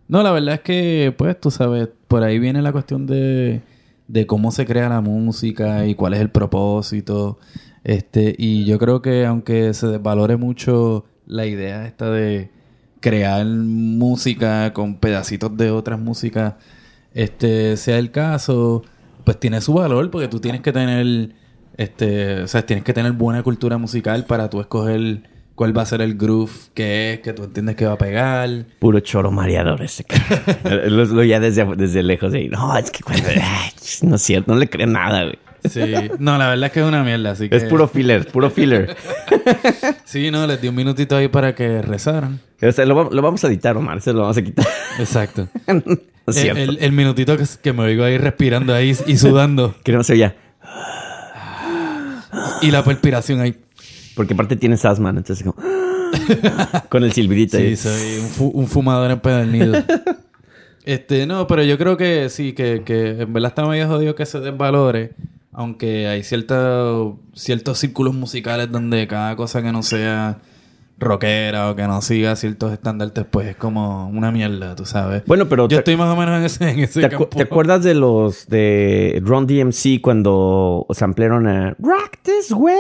No, 0.10 0.22
la 0.24 0.32
verdad 0.34 0.56
es 0.56 0.60
que, 0.62 1.16
pues, 1.18 1.40
tú 1.40 1.52
sabes, 1.52 1.88
por 2.10 2.22
ahí 2.24 2.38
viene 2.38 2.62
la 2.62 2.74
cuestión 2.74 3.06
de, 3.08 3.62
de 4.10 4.28
cómo 4.28 4.52
se 4.52 4.66
crea 4.66 4.90
la 4.90 5.00
música 5.00 5.86
y 5.88 5.96
cuál 5.96 6.14
es 6.16 6.20
el 6.20 6.30
propósito. 6.30 7.40
Este, 7.86 8.36
y 8.36 8.66
yo 8.66 8.80
creo 8.80 9.04
que 9.04 9.28
aunque 9.28 9.72
se 9.76 9.86
desvalore 9.86 10.38
mucho 10.38 11.06
la 11.28 11.46
idea 11.46 11.86
esta 11.86 12.10
de 12.10 12.50
crear 13.00 13.46
música 13.46 14.74
con 14.74 14.96
pedacitos 14.96 15.56
de 15.56 15.70
otras 15.70 16.00
músicas, 16.00 16.56
este, 17.14 17.78
sea 17.78 18.00
el 18.00 18.10
caso, 18.10 18.84
pues 19.24 19.40
tiene 19.40 19.62
su 19.62 19.76
valor 19.76 20.10
porque 20.10 20.28
tú 20.28 20.40
tienes 20.40 20.62
que 20.62 20.72
tener, 20.72 21.36
este, 21.78 22.42
o 22.42 22.48
sea, 22.48 22.66
tienes 22.66 22.84
que 22.84 22.92
tener 22.92 23.12
buena 23.12 23.44
cultura 23.44 23.78
musical 23.78 24.26
para 24.26 24.50
tú 24.50 24.60
escoger 24.62 25.22
cuál 25.54 25.78
va 25.78 25.84
a 25.84 25.86
ser 25.86 26.02
el 26.02 26.16
groove 26.16 26.52
que 26.74 27.14
es, 27.14 27.20
que 27.20 27.34
tú 27.34 27.44
entiendes 27.44 27.76
que 27.76 27.86
va 27.86 27.94
a 27.94 27.98
pegar. 28.00 28.66
Puro 28.80 29.00
choro 29.00 29.30
mareador 29.30 29.84
ese 29.84 30.06
lo, 30.90 31.06
lo 31.06 31.24
ya 31.24 31.40
desde, 31.40 31.66
desde 31.76 32.02
lejos. 32.02 32.34
ahí, 32.34 32.50
no, 32.50 32.76
es 32.76 32.90
que 32.90 33.04
cuando. 33.04 33.30
ay, 33.30 33.70
no 34.02 34.16
es 34.16 34.22
cierto, 34.24 34.52
no 34.52 34.58
le 34.58 34.68
creo 34.68 34.88
nada, 34.88 35.24
güey. 35.26 35.45
Sí, 35.70 35.82
no, 36.20 36.38
la 36.38 36.50
verdad 36.50 36.68
es 36.68 36.72
que 36.72 36.80
es 36.82 36.86
una 36.86 37.04
mierda, 37.04 37.32
así 37.32 37.50
que... 37.50 37.56
Es 37.56 37.64
puro 37.66 37.88
filler, 37.88 38.28
puro 38.28 38.50
filler. 38.50 38.96
Sí, 40.06 40.32
no, 40.32 40.48
les 40.48 40.62
di 40.62 40.68
un 40.70 40.76
minutito 40.76 41.16
ahí 41.16 41.28
para 41.28 41.54
que 41.56 41.82
rezaran. 41.82 42.40
O 42.62 42.72
sea, 42.72 42.86
lo, 42.86 43.10
lo 43.12 43.22
vamos 43.22 43.44
a 43.44 43.48
editar, 43.48 43.76
Omar. 43.76 44.02
Se 44.02 44.14
lo 44.14 44.22
vamos 44.22 44.38
a 44.38 44.42
quitar. 44.42 44.66
Exacto. 45.00 45.48
es 45.68 45.78
el, 46.28 46.34
cierto. 46.34 46.60
el- 46.62 46.78
el 46.80 46.92
minutito 46.94 47.36
que, 47.38 47.44
que 47.62 47.74
me 47.74 47.84
oigo 47.84 48.04
ahí 48.06 48.18
respirando 48.18 48.74
ahí 48.74 48.96
y 49.08 49.18
sudando. 49.18 49.76
Que 49.84 49.92
no 49.92 50.04
se 50.04 50.14
oía. 50.14 50.36
Y 52.62 52.72
la 52.72 52.84
perspiración 52.84 53.42
ahí. 53.42 53.56
Porque 54.16 54.34
aparte 54.34 54.56
tienes 54.56 54.86
asma, 54.86 55.12
¿no? 55.12 55.20
entonces 55.20 55.46
como... 55.46 55.58
con 56.90 57.04
el 57.04 57.12
silbidito 57.12 57.58
ahí. 57.58 57.76
Sí, 57.76 57.90
soy 57.90 58.20
un, 58.22 58.28
fu- 58.30 58.52
un 58.54 58.68
fumador 58.68 59.12
empedernido. 59.12 59.84
este, 60.86 61.26
no, 61.28 61.48
pero 61.48 61.64
yo 61.64 61.78
creo 61.78 61.98
que 61.98 62.30
sí, 62.30 62.54
que, 62.54 62.84
que 62.86 63.22
en 63.22 63.34
verdad 63.34 63.50
está 63.50 63.66
medio 63.68 63.88
jodido 63.88 64.16
que 64.16 64.26
se 64.26 64.40
desvalore. 64.40 65.12
Aunque 65.58 66.08
hay 66.08 66.24
cierta, 66.24 66.84
ciertos 67.34 67.80
círculos 67.80 68.14
musicales 68.14 68.72
donde 68.72 69.08
cada 69.08 69.36
cosa 69.36 69.62
que 69.64 69.72
no 69.72 69.84
sea 69.84 70.40
rockera 70.98 71.70
o 71.72 71.76
que 71.76 71.84
no 71.88 72.02
siga 72.02 72.38
ciertos 72.38 72.72
estándares, 72.72 73.14
pues 73.30 73.48
es 73.50 73.56
como 73.58 74.08
una 74.08 74.32
mierda, 74.32 74.76
tú 74.76 74.86
sabes. 74.86 75.24
Bueno, 75.26 75.50
pero 75.50 75.64
Yo 75.64 75.68
te, 75.68 75.76
estoy 75.80 75.98
más 75.98 76.08
o 76.08 76.16
menos 76.16 76.40
en 76.40 76.46
ese, 76.46 76.70
en 76.70 76.80
ese 76.80 77.02
te 77.02 77.10
campo. 77.10 77.28
te 77.28 77.44
acuerdas 77.44 77.84
de 77.84 77.94
los 77.96 78.48
de 78.48 79.22
Ron 79.24 79.46
DMC 79.46 80.00
cuando 80.02 80.86
samplearon 80.92 81.48
a 81.48 81.76
Rock 81.80 82.20
this 82.24 82.50
way, 82.52 82.78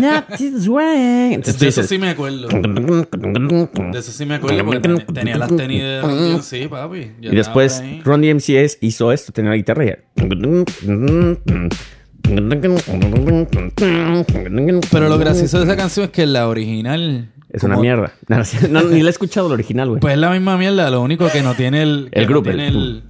not 0.00 0.28
this 0.38 0.66
way? 0.66 1.34
Entonces 1.34 1.60
De 1.60 1.68
eso 1.68 1.82
sí 1.82 1.98
me 1.98 2.08
acuerdo. 2.10 2.48
De 2.48 3.98
eso 3.98 4.12
sí 4.12 4.24
me 4.24 4.36
acuerdo 4.36 4.64
porque 4.64 4.80
ten- 4.80 5.06
tenía 5.12 5.36
las 5.36 5.54
tenis 5.54 5.82
de 5.82 6.00
Ron 6.00 6.42
sí, 6.42 6.68
papi. 6.68 7.12
Y 7.20 7.36
después. 7.36 7.82
Ron 8.02 8.22
DMC 8.22 8.78
hizo 8.80 9.12
esto, 9.12 9.30
tenía 9.30 9.50
la 9.50 9.56
guitarra 9.58 9.84
y. 9.84 9.90
Pero 14.90 15.08
lo 15.08 15.18
gracioso 15.18 15.58
de 15.58 15.64
esa 15.64 15.76
canción 15.76 16.04
es 16.06 16.10
que 16.12 16.26
la 16.26 16.48
original... 16.48 17.30
Es 17.50 17.62
una 17.64 17.74
como- 17.74 17.82
mierda. 17.82 18.12
No, 18.70 18.82
ni 18.82 19.02
la 19.02 19.08
he 19.08 19.10
escuchado 19.10 19.46
el 19.48 19.52
original, 19.54 19.88
güey. 19.90 20.00
Pues 20.00 20.14
es 20.14 20.18
la 20.20 20.30
misma 20.30 20.56
mierda, 20.56 20.90
lo 20.90 21.02
único 21.02 21.28
que 21.28 21.42
no 21.42 21.54
tiene 21.54 21.82
el... 21.82 22.08
que 22.12 22.20
El 22.20 22.26
no 22.26 22.30
grupo, 22.32 22.48
tiene 22.50 22.68
el- 22.68 23.02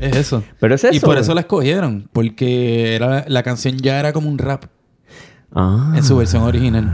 Es 0.00 0.16
eso. 0.16 0.42
Pero 0.58 0.74
es 0.74 0.84
Y 0.84 0.88
eso, 0.88 1.00
por 1.06 1.14
güey. 1.14 1.22
eso 1.22 1.34
la 1.34 1.40
escogieron. 1.42 2.08
Porque 2.12 2.94
era, 2.96 3.24
la 3.28 3.42
canción 3.42 3.76
ya 3.78 4.00
era 4.00 4.12
como 4.12 4.28
un 4.28 4.38
rap 4.38 4.64
Ah. 5.56 5.92
en 5.96 6.02
su 6.02 6.16
versión 6.16 6.42
original. 6.42 6.84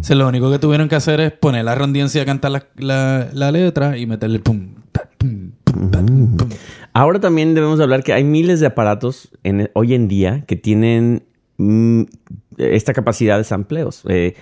O 0.00 0.02
sea, 0.02 0.16
lo 0.16 0.26
único 0.26 0.50
que 0.50 0.58
tuvieron 0.58 0.88
que 0.88 0.94
hacer 0.94 1.20
es 1.20 1.32
poner 1.32 1.62
la 1.66 1.74
rondiencia 1.74 2.22
a 2.22 2.24
cantar 2.24 2.50
la, 2.52 2.66
la, 2.78 3.28
la 3.34 3.52
letra 3.52 3.98
y 3.98 4.06
meterle 4.06 4.38
pum, 4.38 4.76
pum, 5.18 5.50
pum. 5.90 6.36
Ahora 6.92 7.20
también 7.20 7.54
debemos 7.54 7.80
hablar 7.80 8.02
que 8.02 8.12
hay 8.12 8.24
miles 8.24 8.60
de 8.60 8.66
aparatos 8.66 9.30
en, 9.42 9.70
hoy 9.74 9.94
en 9.94 10.08
día 10.08 10.44
que 10.46 10.56
tienen 10.56 11.24
mm, 11.58 12.02
esta 12.56 12.92
capacidad 12.92 13.38
de 13.38 13.44
sampleos. 13.44 14.02
Eh, 14.08 14.34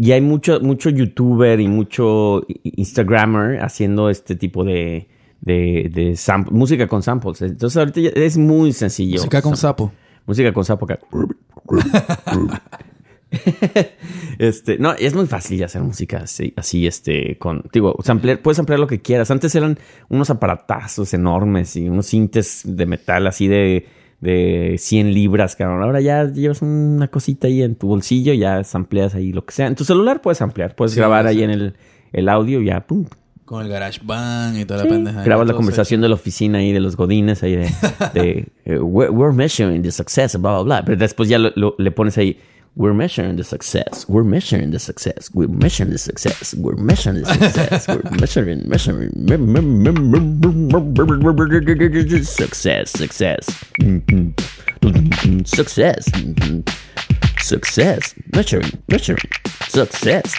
y 0.00 0.12
hay 0.12 0.20
mucho, 0.20 0.60
mucho 0.60 0.90
youtuber 0.90 1.60
y 1.60 1.68
mucho 1.68 2.42
instagrammer 2.62 3.62
haciendo 3.62 4.08
este 4.08 4.34
tipo 4.34 4.64
de, 4.64 5.08
de, 5.40 6.18
música 6.50 6.88
con 6.88 7.02
samples. 7.02 7.42
Entonces 7.42 7.76
ahorita 7.76 8.00
es 8.14 8.38
muy 8.38 8.72
sencillo. 8.72 9.16
Música 9.16 9.42
con 9.42 9.56
sapo. 9.56 9.92
Música 10.26 10.52
con 10.52 10.64
sapo 10.64 10.86
acá. 10.86 10.98
este, 14.38 14.78
no, 14.78 14.92
es 14.92 15.14
muy 15.14 15.26
fácil 15.26 15.62
hacer 15.64 15.82
música 15.82 16.18
así, 16.24 16.52
así 16.56 16.86
este, 16.86 17.36
con, 17.38 17.64
digo, 17.72 17.94
puedes 18.42 18.58
ampliar 18.58 18.78
lo 18.80 18.86
que 18.86 19.00
quieras. 19.00 19.30
Antes 19.30 19.54
eran 19.54 19.78
unos 20.08 20.30
aparatazos 20.30 21.12
enormes 21.14 21.76
y 21.76 21.88
unos 21.88 22.06
sintes 22.06 22.62
de 22.64 22.86
metal 22.86 23.26
así 23.26 23.48
de, 23.48 23.86
de 24.20 24.76
100 24.78 25.12
libras, 25.14 25.56
cabrón. 25.56 25.82
Ahora 25.82 26.00
ya 26.00 26.24
llevas 26.24 26.62
una 26.62 27.08
cosita 27.08 27.46
ahí 27.46 27.62
en 27.62 27.74
tu 27.76 27.88
bolsillo, 27.88 28.32
ya 28.34 28.64
sampleas 28.64 29.14
ahí 29.14 29.32
lo 29.32 29.44
que 29.44 29.52
sea. 29.54 29.66
En 29.66 29.74
tu 29.74 29.84
celular 29.84 30.20
puedes 30.20 30.40
ampliar, 30.42 30.74
puedes 30.74 30.92
Sí, 30.92 30.98
grabar 31.00 31.24
sí. 31.24 31.30
ahí 31.36 31.42
en 31.42 31.50
el, 31.50 31.74
el 32.12 32.28
audio 32.28 32.60
y 32.60 32.66
ya, 32.66 32.86
pum. 32.86 33.06
Con 33.44 33.62
el 33.62 33.68
GarageBand 33.70 34.56
y 34.58 34.64
toda 34.64 34.80
Sí. 34.80 34.86
la 34.88 34.90
pendeja. 34.94 35.22
Grabas 35.22 35.46
la 35.46 35.52
conversación 35.52 36.00
de 36.00 36.08
la 36.08 36.14
oficina 36.14 36.58
ahí 36.60 36.72
de 36.72 36.80
los 36.80 36.96
godines 36.96 37.42
ahí 37.42 37.56
de, 37.56 37.70
de, 38.14 38.48
eh, 38.64 38.78
we're, 38.78 39.10
we're 39.12 39.34
measuring 39.34 39.82
the 39.82 39.90
success, 39.90 40.40
bla, 40.40 40.52
bla, 40.52 40.62
bla. 40.62 40.84
Pero 40.86 40.96
después 40.96 41.28
ya 41.28 41.38
lo- 41.38 41.52
lo- 41.54 41.74
le 41.76 41.90
pones 41.90 42.16
ahí, 42.16 42.38
we're 42.76 42.92
measuring 42.94 43.36
the 43.36 43.44
success, 43.44 44.04
we're 44.08 44.24
measuring 44.24 44.70
the 44.72 44.78
success, 44.78 45.30
we're 45.32 45.46
measuring 45.48 45.90
the 45.90 45.98
success, 45.98 46.54
we're 46.54 46.74
measuring 46.76 47.22
the 47.22 47.26
success, 47.32 47.86
we're 47.88 48.02
measuring, 48.18 48.68
measuring, 48.68 49.12
me- 49.14 49.36
me- 49.36 49.60
me- 49.60 49.92
me- 49.92 52.24
success, 52.24 52.90
success, 52.90 53.46
success, 55.46 56.04
success, 57.38 58.14
measuring, 58.34 58.70
measuring, 58.88 59.18
success. 59.68 60.34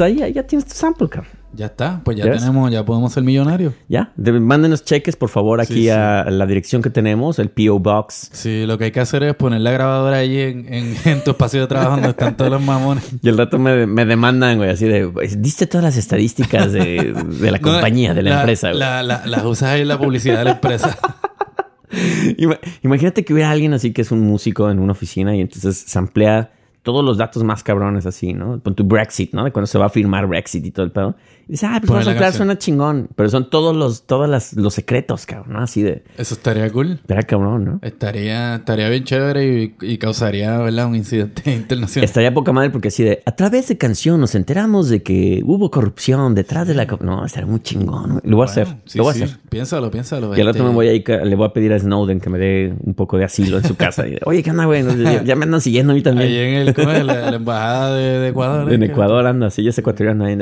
Ahí 0.00 0.22
ahí 0.22 0.34
ya 0.34 0.42
tienes 0.42 0.64
tu 0.66 0.74
sample, 0.74 1.08
cabrón. 1.08 1.39
Ya 1.52 1.66
está, 1.66 2.00
pues 2.04 2.16
ya 2.16 2.30
tenemos, 2.30 2.70
ya 2.70 2.84
podemos 2.84 3.12
ser 3.12 3.24
millonarios. 3.24 3.74
Ya, 3.88 4.12
de- 4.16 4.38
mándenos 4.38 4.84
cheques 4.84 5.16
por 5.16 5.28
favor 5.30 5.60
aquí 5.60 5.74
Sí, 5.74 5.82
sí. 5.82 5.88
a 5.90 6.24
la 6.30 6.46
dirección 6.46 6.80
que 6.80 6.90
tenemos, 6.90 7.40
el 7.40 7.50
PO 7.50 7.80
Box. 7.80 8.30
Sí, 8.32 8.66
lo 8.66 8.78
que 8.78 8.84
hay 8.84 8.90
que 8.92 9.00
hacer 9.00 9.24
es 9.24 9.34
poner 9.34 9.60
la 9.60 9.72
grabadora 9.72 10.18
allí 10.18 10.38
en, 10.40 10.72
en, 10.72 10.94
en 11.04 11.24
tu 11.24 11.32
espacio 11.32 11.60
de 11.62 11.66
trabajo 11.66 11.92
donde 11.92 12.10
están 12.10 12.36
todos 12.36 12.52
los 12.52 12.62
mamones. 12.62 13.04
Y 13.20 13.28
el 13.28 13.36
rato 13.36 13.58
me, 13.58 13.84
me 13.86 14.04
demandan, 14.04 14.58
güey, 14.58 14.70
así 14.70 14.86
de, 14.86 15.06
"Güey, 15.06 15.28
diste 15.38 15.66
todas 15.66 15.82
las 15.84 15.96
estadísticas 15.96 16.72
de, 16.72 17.12
de 17.40 17.50
la 17.50 17.58
No, 17.62 17.72
compañía, 17.72 18.14
de 18.14 18.22
la, 18.22 18.38
empresa, 18.38 18.68
güey. 18.68 18.78
la- 18.78 19.02
la- 19.02 19.26
las 19.26 19.44
usas 19.44 19.70
ahí 19.70 19.80
en 19.80 19.88
la 19.88 19.98
publicidad 19.98 20.38
de 20.38 20.44
la 20.44 20.52
empresa. 20.52 20.96
Ima- 22.38 22.58
Imagínate 22.82 23.24
que 23.24 23.32
hubiera 23.34 23.50
alguien 23.50 23.72
así 23.74 23.92
que 23.92 24.02
es 24.02 24.12
un 24.12 24.20
músico 24.20 24.70
en 24.70 24.78
una 24.78 24.92
oficina 24.92 25.34
y 25.34 25.40
entonces 25.40 25.76
samplea 25.86 26.52
todos 26.82 27.04
los 27.04 27.18
datos 27.18 27.44
más 27.44 27.62
cabrones 27.62 28.06
así, 28.06 28.32
¿no? 28.32 28.60
Con 28.62 28.74
tu 28.74 28.84
Brexit, 28.84 29.32
¿no? 29.34 29.44
De 29.44 29.52
cuando 29.52 29.66
se 29.66 29.78
va 29.78 29.86
a 29.86 29.90
firmar 29.90 30.26
Brexit 30.26 30.64
y 30.64 30.70
todo 30.70 30.86
el 30.86 30.92
pedo. 30.92 31.14
Y 31.46 31.52
dice, 31.52 31.66
ah, 31.66 31.78
pues 31.80 31.90
vamos 31.90 32.06
a 32.06 32.12
canción. 32.12 32.32
suena 32.32 32.58
chingón. 32.58 33.08
Pero 33.16 33.28
son 33.28 33.50
todos 33.50 33.76
los, 33.76 34.06
todas 34.06 34.30
las, 34.30 34.52
los 34.54 34.72
secretos, 34.72 35.26
cabrón, 35.26 35.54
¿no? 35.54 35.58
Así 35.60 35.82
de, 35.82 36.04
Eso 36.16 36.34
estaría 36.34 36.70
cool. 36.70 36.92
espera, 36.92 37.22
cabrón, 37.24 37.64
¿no? 37.64 37.78
Estaría, 37.82 38.56
estaría 38.56 38.88
bien 38.88 39.04
chévere 39.04 39.62
y, 39.62 39.74
y 39.80 39.98
causaría, 39.98 40.58
¿verdad? 40.58 40.86
Un 40.86 40.96
incidente 40.96 41.52
internacional. 41.52 42.04
Estaría 42.04 42.32
poca 42.32 42.52
madre 42.52 42.70
porque 42.70 42.88
así 42.88 43.02
de, 43.02 43.22
a 43.26 43.32
través 43.32 43.68
de 43.68 43.76
canción 43.76 44.20
nos 44.20 44.34
enteramos 44.34 44.88
de 44.88 45.02
que 45.02 45.42
hubo 45.44 45.70
corrupción 45.70 46.34
detrás 46.34 46.68
de 46.68 46.74
la... 46.74 46.86
co-". 46.86 46.98
No, 47.02 47.24
estaría 47.24 47.46
muy 47.46 47.60
chingón. 47.60 48.20
Lo 48.24 48.36
voy 48.36 48.46
a 48.46 48.50
hacer, 48.50 48.68
sí, 48.84 48.98
lo 48.98 49.04
voy 49.04 49.12
a 49.12 49.24
hacer. 49.24 49.38
Piénsalo, 49.48 49.90
piénsalo. 49.90 50.36
Y 50.36 50.40
al 50.40 50.46
rato 50.46 50.58
este, 50.58 50.68
me 50.68 50.74
voy 50.74 50.88
a 50.88 50.92
ir, 50.92 51.04
le 51.08 51.34
voy 51.34 51.46
a 51.46 51.52
pedir 51.52 51.72
a 51.72 51.78
Snowden 51.78 52.20
que 52.20 52.30
me 52.30 52.38
dé 52.38 52.72
un 52.84 52.94
poco 52.94 53.18
de 53.18 53.24
asilo 53.24 53.58
en 53.58 53.64
su 53.64 53.76
casa. 53.76 54.00
Y 54.10 54.12
de, 54.12 54.20
Oye, 54.24 54.42
¿qué 54.42 54.50
onda, 54.50 54.64
güey? 54.64 54.82
Ya, 55.02 55.22
ya 55.22 55.36
me 55.36 55.44
andan 55.44 55.60
siguiendo 55.60 55.92
a 55.92 55.96
mí 55.96 56.02
también. 56.02 56.28
Ahí 56.28 56.38
en 56.38 56.54
el, 56.54 56.69
¿cómo 56.74 56.90
es? 56.90 57.04
La, 57.04 57.30
la 57.30 57.36
embajada 57.36 57.94
de, 57.94 58.18
de 58.20 58.28
Ecuador. 58.28 58.72
en. 58.72 58.82
Ecuador 58.82 59.26
anda, 59.26 59.46
así 59.48 59.62
ya 59.62 59.70
es 59.70 59.78
ecuatoriano 59.78 60.24
ahí. 60.24 60.36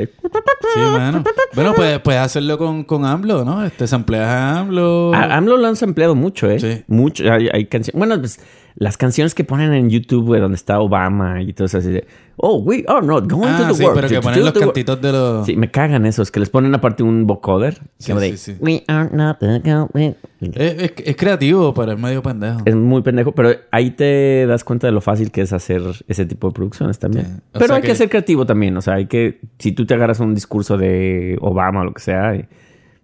Sí, 0.74 0.80
mano. 0.80 1.24
Bueno, 1.54 1.72
pues 1.74 1.98
puedes 2.00 2.20
hacerlo 2.20 2.58
con, 2.58 2.84
con 2.84 3.04
AMLO, 3.04 3.44
¿no? 3.44 3.64
Este, 3.64 3.86
sampleas 3.86 4.28
a 4.28 4.58
AMLO. 4.60 5.14
A 5.14 5.36
AMLO 5.36 5.56
lo 5.56 5.66
han 5.66 5.76
sampleado 5.76 6.14
mucho, 6.14 6.50
¿eh? 6.50 6.60
Sí. 6.60 6.84
Mucho. 6.86 7.24
Hay, 7.32 7.48
hay 7.52 7.64
canciones. 7.66 7.98
Bueno, 7.98 8.18
pues 8.18 8.38
las 8.80 8.96
canciones 8.96 9.34
que 9.34 9.42
ponen 9.42 9.74
en 9.74 9.90
YouTube, 9.90 10.38
donde 10.38 10.54
está 10.54 10.78
Obama 10.80 11.42
y 11.42 11.52
todo 11.52 11.66
eso 11.66 11.78
así 11.78 11.90
de. 11.90 12.06
Oh, 12.36 12.58
we 12.58 12.84
are 12.86 13.04
not 13.04 13.28
going 13.28 13.48
ah, 13.48 13.58
to 13.62 13.68
the 13.68 13.74
sí, 13.74 13.82
work. 13.82 13.96
pero 13.96 14.08
que 14.08 14.20
ponen 14.20 14.40
los 14.44 14.52
the 14.52 14.58
work". 14.60 14.66
cantitos 14.68 15.00
de 15.02 15.10
los... 15.10 15.46
Sí, 15.46 15.56
me 15.56 15.68
cagan 15.72 16.06
esos, 16.06 16.30
que 16.30 16.38
les 16.38 16.48
ponen 16.48 16.72
aparte 16.72 17.02
un 17.02 17.26
vocoder. 17.26 17.74
Sí, 17.98 18.12
sí, 18.12 18.18
de, 18.18 18.36
sí. 18.36 18.56
We 18.60 18.84
are 18.86 19.08
not 19.12 19.40
the 19.40 19.58
going-" 19.58 20.14
Es, 20.40 20.56
es- 20.82 20.92
es 21.04 21.16
creativo, 21.16 21.74
pero 21.74 21.90
es 21.90 21.98
medio 21.98 22.22
pendejo. 22.22 22.60
Es 22.64 22.76
muy 22.76 23.02
pendejo, 23.02 23.32
pero 23.32 23.50
ahí 23.72 23.90
te 23.90 24.46
das 24.46 24.62
cuenta 24.62 24.86
de 24.86 24.92
lo 24.92 25.00
fácil 25.00 25.32
que 25.32 25.40
es 25.40 25.52
hacer 25.52 25.82
ese 26.06 26.26
tipo 26.26 26.46
de 26.46 26.54
producciones 26.54 27.00
también. 27.00 27.40
Pero 27.52 27.74
hay 27.74 27.82
que... 27.82 27.88
que- 27.88 27.94
ser 27.96 28.08
creativo 28.08 28.46
también. 28.46 28.76
O 28.76 28.80
sea, 28.80 28.94
hay 28.94 29.06
que. 29.06 29.40
Si 29.58 29.72
tú 29.72 29.84
te 29.86 29.94
agarras 29.94 30.20
un 30.20 30.36
discurso 30.36 30.76
de 30.78 31.36
Obama 31.40 31.80
o 31.80 31.84
lo 31.86 31.92
que 31.94 32.00
sea, 32.02 32.46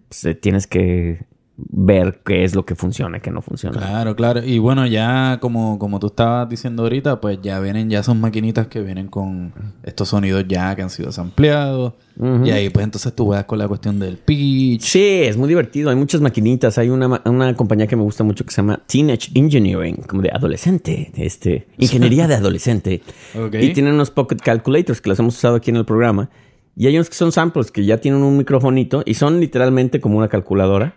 pues, 0.07 0.23
eh, 0.23 0.35
tienes 0.35 0.67
que 0.67 1.25
ver 1.57 2.19
qué 2.25 2.43
es 2.43 2.53
lo 2.53 2.65
que 2.65 2.75
funciona 2.75 3.17
y 3.17 3.21
qué 3.21 3.31
no 3.31 3.41
funciona. 3.41 3.77
Claro, 3.77 4.15
claro. 4.15 4.43
Y 4.43 4.59
bueno, 4.59 4.85
ya 4.85 5.37
como, 5.39 5.79
como 5.79 5.99
tú 5.99 6.07
estabas 6.07 6.49
diciendo 6.49 6.83
ahorita, 6.83 7.21
pues 7.21 7.39
ya 7.41 7.59
vienen, 7.59 7.89
ya 7.89 8.03
son 8.03 8.19
maquinitas 8.19 8.67
que 8.67 8.81
vienen 8.81 9.07
con 9.07 9.53
estos 9.83 10.09
sonidos 10.09 10.45
ya 10.47 10.75
que 10.75 10.81
han 10.81 10.89
sido 10.89 11.09
ampliados. 11.17 11.93
Ujú. 12.17 12.45
Y 12.45 12.51
ahí 12.51 12.69
pues 12.69 12.83
entonces 12.83 13.13
tú 13.13 13.27
vas 13.27 13.45
con 13.45 13.57
la 13.57 13.67
cuestión 13.67 13.99
del 13.99 14.17
pitch. 14.17 14.81
Sí, 14.81 15.21
es 15.23 15.37
muy 15.37 15.47
divertido. 15.47 15.89
Hay 15.89 15.95
muchas 15.95 16.19
maquinitas. 16.19 16.77
Hay 16.77 16.89
una, 16.89 17.21
una 17.25 17.53
compañía 17.55 17.87
que 17.87 17.95
me 17.95 18.03
gusta 18.03 18.23
mucho 18.23 18.45
que 18.45 18.51
se 18.51 18.57
llama 18.57 18.81
Teenage 18.85 19.31
Engineering, 19.33 20.03
como 20.07 20.21
de 20.21 20.31
adolescente, 20.31 21.11
este, 21.15 21.67
ingeniería 21.77 22.27
de 22.27 22.35
adolescente. 22.35 23.01
Ok. 23.33 23.55
Y 23.61 23.73
tienen 23.73 23.93
unos 23.93 24.11
pocket 24.11 24.37
calculators 24.37 24.99
que 24.99 25.09
los 25.09 25.19
hemos 25.19 25.37
usado 25.37 25.55
aquí 25.55 25.69
en 25.69 25.77
el 25.77 25.85
programa. 25.85 26.29
Y 26.77 26.87
hay 26.87 26.95
unos 26.97 27.09
que 27.09 27.15
son 27.15 27.31
samples 27.31 27.71
que 27.71 27.85
ya 27.85 27.99
tienen 27.99 28.21
un 28.21 28.35
microfonito 28.35 29.03
y 29.05 29.13
son 29.13 29.39
literalmente 29.39 30.01
como 30.01 30.17
una 30.17 30.27
calculadora. 30.27 30.95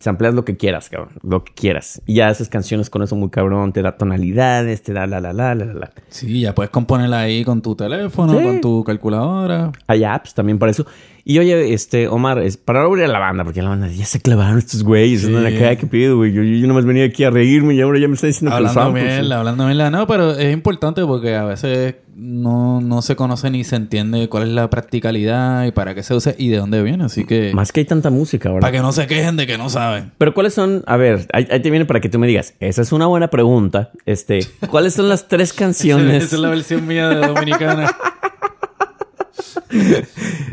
Sampleas 0.00 0.32
lo 0.32 0.44
que 0.44 0.56
quieras, 0.56 0.88
cabrón, 0.90 1.10
lo 1.24 1.42
que 1.42 1.52
quieras. 1.52 2.00
Y 2.06 2.14
ya 2.14 2.28
haces 2.28 2.48
canciones 2.48 2.88
con 2.88 3.02
eso 3.02 3.16
muy 3.16 3.30
cabrón, 3.30 3.72
te 3.72 3.82
da 3.82 3.96
tonalidades, 3.96 4.82
te 4.82 4.92
da 4.92 5.06
la 5.08 5.20
la 5.20 5.32
la 5.32 5.56
la 5.56 5.64
la. 5.66 5.90
Sí, 6.08 6.40
ya 6.42 6.54
puedes 6.54 6.70
componerla 6.70 7.20
ahí 7.20 7.44
con 7.44 7.62
tu 7.62 7.74
teléfono, 7.74 8.38
Sí. 8.38 8.44
con 8.44 8.60
tu 8.60 8.84
calculadora. 8.84 9.72
Hay 9.88 10.04
apps 10.04 10.34
también 10.34 10.58
para 10.58 10.70
eso. 10.70 10.86
Y 11.30 11.38
oye, 11.38 11.74
este, 11.74 12.08
Omar, 12.08 12.38
es 12.38 12.56
para 12.56 12.80
no 12.80 12.86
abrir 12.86 13.04
a 13.04 13.08
la 13.08 13.18
banda, 13.18 13.44
porque 13.44 13.60
la 13.60 13.68
banda 13.68 13.86
ya 13.88 14.06
se 14.06 14.18
clavaron 14.18 14.56
estos 14.56 14.82
güeyes. 14.82 15.20
Sí. 15.20 15.26
andan 15.26 15.44
acá, 15.44 15.76
¿qué 15.76 15.86
pido, 15.86 16.16
güey? 16.16 16.32
Yo, 16.32 16.42
yo 16.42 16.66
nomás 16.66 16.86
venía 16.86 17.04
aquí 17.04 17.22
a 17.22 17.28
reírme 17.28 17.74
y 17.74 17.82
ahora 17.82 17.98
ya 17.98 18.08
me 18.08 18.14
están 18.14 18.30
diciendo 18.30 18.50
que 18.50 18.56
Hablando 18.56 18.80
samples, 18.80 19.04
bien, 19.04 19.24
sí. 19.26 19.32
hablando 19.32 19.66
bien. 19.66 19.92
No, 19.92 20.06
pero 20.06 20.30
es 20.30 20.50
importante 20.54 21.04
porque 21.04 21.36
a 21.36 21.44
veces 21.44 21.96
no, 22.16 22.80
no 22.80 23.02
se 23.02 23.14
conoce 23.14 23.50
ni 23.50 23.62
se 23.62 23.76
entiende 23.76 24.30
cuál 24.30 24.44
es 24.44 24.48
la 24.48 24.70
practicalidad 24.70 25.66
y 25.66 25.70
para 25.70 25.94
qué 25.94 26.02
se 26.02 26.14
usa 26.14 26.34
y 26.38 26.48
de 26.48 26.56
dónde 26.56 26.82
viene. 26.82 27.04
Así 27.04 27.26
que 27.26 27.52
Más 27.52 27.72
que 27.72 27.80
hay 27.80 27.84
tanta 27.86 28.08
música 28.08 28.48
ahora. 28.48 28.62
para 28.62 28.72
que 28.72 28.80
no 28.80 28.92
se 28.92 29.06
quejen 29.06 29.36
de 29.36 29.46
que 29.46 29.58
no 29.58 29.68
saben. 29.68 30.12
Pero 30.16 30.32
¿cuáles 30.32 30.54
son? 30.54 30.82
A 30.86 30.96
ver, 30.96 31.26
ahí, 31.34 31.46
ahí 31.50 31.60
te 31.60 31.68
viene 31.68 31.84
para 31.84 32.00
que 32.00 32.08
tú 32.08 32.18
me 32.18 32.26
digas. 32.26 32.54
Esa 32.58 32.80
es 32.80 32.90
una 32.90 33.04
buena 33.06 33.28
pregunta. 33.28 33.90
Este, 34.06 34.40
¿cuáles 34.70 34.94
son 34.94 35.10
las 35.10 35.28
tres 35.28 35.52
canciones? 35.52 36.24
Esa 36.24 36.36
es 36.36 36.40
la 36.40 36.48
versión 36.48 36.86
mía 36.86 37.10
de 37.10 37.26
Dominicana. 37.26 37.94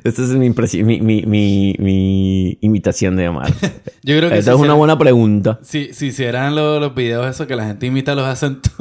Esta 0.04 0.22
es 0.22 0.30
mi, 0.30 0.50
mi, 0.50 1.02
mi, 1.02 1.22
mi, 1.26 1.76
mi 1.80 2.58
imitación 2.62 3.16
de 3.16 3.28
Omar. 3.30 3.52
Yo 4.04 4.18
creo 4.18 4.30
que 4.30 4.38
Esta 4.38 4.52
si 4.52 4.58
es 4.58 4.64
una 4.64 4.74
buena 4.74 4.98
pregunta. 4.98 5.60
Si, 5.64 5.94
si 5.94 6.08
hicieran 6.08 6.56
lo- 6.56 6.80
los 6.80 6.94
videos 6.96 7.28
esos 7.28 7.48
que 7.48 7.56
la 7.56 7.66
gente 7.66 7.86
imita 7.86 8.14
los 8.16 8.26
acentos. 8.26 8.72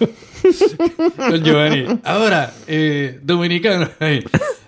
Con 1.16 1.42
Giovanni. 1.44 1.84
Ahora, 2.04 2.52
eh, 2.66 3.20
dominicano. 3.22 3.88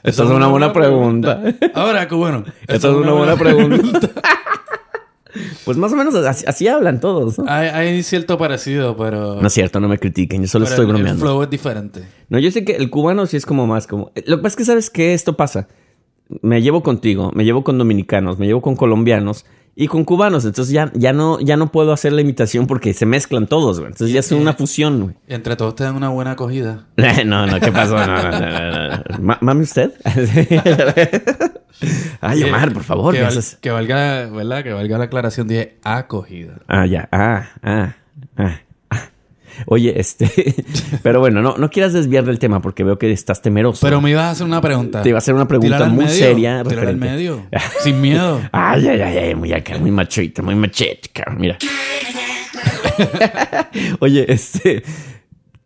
Esta 0.03 0.25
es 0.25 0.31
una 0.31 0.49
buena 0.49 0.73
pregunta. 0.73 1.41
Ahora, 1.75 2.09
cubano. 2.09 2.45
Esta 2.67 2.89
es 2.89 2.95
una 2.95 3.13
buena 3.13 3.37
pregunta. 3.37 4.11
Pues 5.65 5.77
más 5.79 5.93
o 5.93 5.97
menos 5.97 6.15
así, 6.15 6.45
así 6.47 6.69
hablan 6.69 7.01
todos. 7.01 7.39
¿no? 7.39 7.45
Hay, 7.49 7.69
hay 7.69 8.03
cierto 8.03 8.37
parecido, 8.39 8.97
pero. 8.97 9.41
No 9.41 9.47
es 9.47 9.53
cierto, 9.53 9.81
no 9.81 9.89
me 9.89 9.99
critiquen. 9.99 10.43
Yo 10.43 10.49
solo 10.49 10.65
pero 10.67 10.75
estoy 10.75 10.85
el- 10.85 10.91
El 10.91 10.95
bromeando. 10.97 11.21
flow 11.25 11.43
es 11.43 11.51
diferente. 11.51 12.03
No, 12.29 12.39
yo 12.39 12.51
sé 12.51 12.65
que 12.65 12.77
el 12.77 12.91
cubano 12.91 13.27
sí 13.27 13.37
es 13.37 13.47
como 13.47 13.67
más 13.67 13.87
como... 13.87 14.13
Lo 14.27 14.37
que 14.37 14.43
pasa 14.43 14.49
es 14.49 14.57
que 14.57 14.65
sabes 14.65 14.91
que 14.91 15.15
esto 15.15 15.37
pasa. 15.37 15.69
Me 16.41 16.63
llevo 16.63 16.83
contigo, 16.83 17.31
me 17.35 17.45
llevo 17.45 17.63
con 17.65 17.77
dominicanos, 17.79 18.39
me 18.39 18.47
llevo 18.47 18.63
con 18.63 18.77
colombianos 18.77 19.45
y 19.75 19.87
con 19.87 20.05
cubanos. 20.05 20.45
Entonces 20.45 20.73
ya, 20.73 20.91
ya, 20.95 21.13
no, 21.13 21.41
ya 21.41 21.57
no 21.57 21.73
puedo 21.73 21.93
hacer 21.93 22.13
la 22.13 22.21
imitación 22.21 22.67
porque 22.67 22.93
se 22.95 23.07
mezclan 23.07 23.47
todos, 23.47 23.79
güey. 23.81 23.91
Entonces 23.93 24.13
ya 24.13 24.21
es 24.21 24.31
una 24.33 24.53
fusión, 24.53 25.01
güey. 25.03 25.15
Y 25.29 25.35
entre 25.35 25.57
todos 25.57 25.75
te 25.77 25.85
dan 25.85 25.97
una 25.97 26.09
buena 26.11 26.33
acogida. 26.33 26.87
No, 27.25 27.47
no, 27.47 27.61
¿qué 27.61 27.73
pasó? 27.73 27.97
No, 27.97 28.07
no, 28.07 28.31
no, 28.31 28.41
no, 28.41 28.89
no. 28.89 29.19
Ma- 29.21 29.39
¿Mame 29.41 29.63
usted? 29.63 29.93
Ay, 32.21 32.43
Omar, 32.45 32.73
por 32.73 32.85
favor. 32.85 33.13
Que, 33.13 33.19
me 33.21 33.25
val- 33.25 33.33
haces- 33.39 33.59
que 33.61 33.71
valga, 33.71 34.27
¿verdad? 34.27 34.63
Que 34.63 34.73
valga 34.73 34.99
la 34.99 35.05
aclaración. 35.05 35.49
Dije 35.49 35.79
acogida. 35.83 36.61
Ah, 36.69 36.87
ya. 36.87 37.09
Ah, 37.11 37.49
ah, 37.63 37.95
ah. 38.37 38.61
Oye, 39.67 39.95
este... 39.99 40.55
Pero 41.03 41.21
bueno, 41.21 41.43
no, 41.43 41.57
no 41.57 41.71
quieras 41.71 41.93
desviar 41.93 42.25
del 42.25 42.39
tema 42.39 42.61
porque 42.63 42.85
veo 42.85 42.99
que 42.99 43.11
estás 43.13 43.43
temeroso. 43.43 43.85
Pero 43.87 44.01
me 44.01 44.11
ibas 44.11 44.25
a 44.25 44.31
hacer 44.31 44.47
una 44.47 44.61
pregunta. 44.61 45.03
Te 45.03 45.09
iba 45.11 45.17
a 45.17 45.21
hacer 45.21 45.35
una 45.35 45.49
pregunta 45.49 45.85
muy 45.87 46.05
medio, 46.05 46.17
seria. 46.19 46.35
tírala 46.35 46.61
al 46.61 46.67
referente- 46.67 47.11
medio. 47.11 47.47
Sin 47.83 48.01
miedo. 48.01 48.41
Ay, 48.53 48.89
ay, 48.89 49.01
ay, 49.01 49.19
ay, 49.19 49.35
muy 49.35 49.53
acá, 49.53 49.79
muy 49.79 49.91
machito, 49.91 50.43
muy 50.43 50.55
machete, 50.55 51.09
cabrón, 51.13 51.41
mira. 51.41 51.59
Oye, 54.01 54.27
este, 54.33 54.83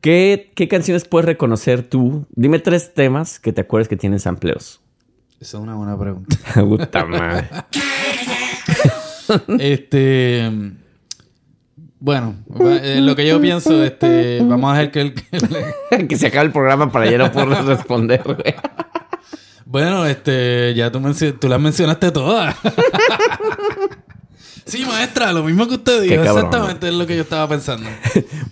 ¿qué, 0.01 0.53
¿qué 0.55 0.69
canciones 0.69 1.05
puedes 1.05 1.27
reconocer 1.27 1.83
tú? 1.83 2.27
Dime 2.31 2.59
tres 2.59 2.95
temas 2.95 3.39
que 3.41 3.53
te 3.53 3.63
acuerdes 3.63 3.89
que 3.89 3.97
tienen 3.97 4.21
sampleos. 4.21 4.81
Esa 5.41 5.59
es 5.59 5.63
una 5.63 5.75
buena 5.75 5.99
pregunta. 5.99 6.37
Puta 6.55 7.05
madre. 7.05 7.49
este. 9.59 10.51
Bueno, 11.99 12.35
eh, 12.61 13.01
lo 13.01 13.17
que 13.17 13.27
yo 13.27 13.41
pienso, 13.41 13.83
este, 13.83 14.41
vamos 14.43 14.71
a 14.71 14.79
dejar 14.79 14.93
que 14.93 15.01
el... 15.01 16.09
que 16.09 16.17
se 16.19 16.27
acabe 16.27 16.47
el 16.47 16.53
programa 16.53 16.93
para 16.93 17.11
ya 17.11 17.19
no 17.19 17.33
poder 17.33 17.49
responder, 17.67 18.23
güey. 18.23 18.55
Bueno, 19.65 20.07
este, 20.07 20.75
ya 20.75 20.93
tú, 20.93 21.01
tú 21.41 21.49
las 21.49 21.61
mencionaste 21.61 22.13
todas. 22.13 22.55
sí, 24.65 24.85
maestra, 24.87 25.33
lo 25.33 25.43
mismo 25.43 25.67
que 25.67 25.75
usted 25.75 26.03
dijo. 26.03 26.23
Cabrón, 26.23 26.37
Exactamente 26.37 26.89
es 26.89 26.95
lo 26.95 27.07
que 27.07 27.17
yo 27.17 27.23
estaba 27.23 27.49
pensando. 27.49 27.89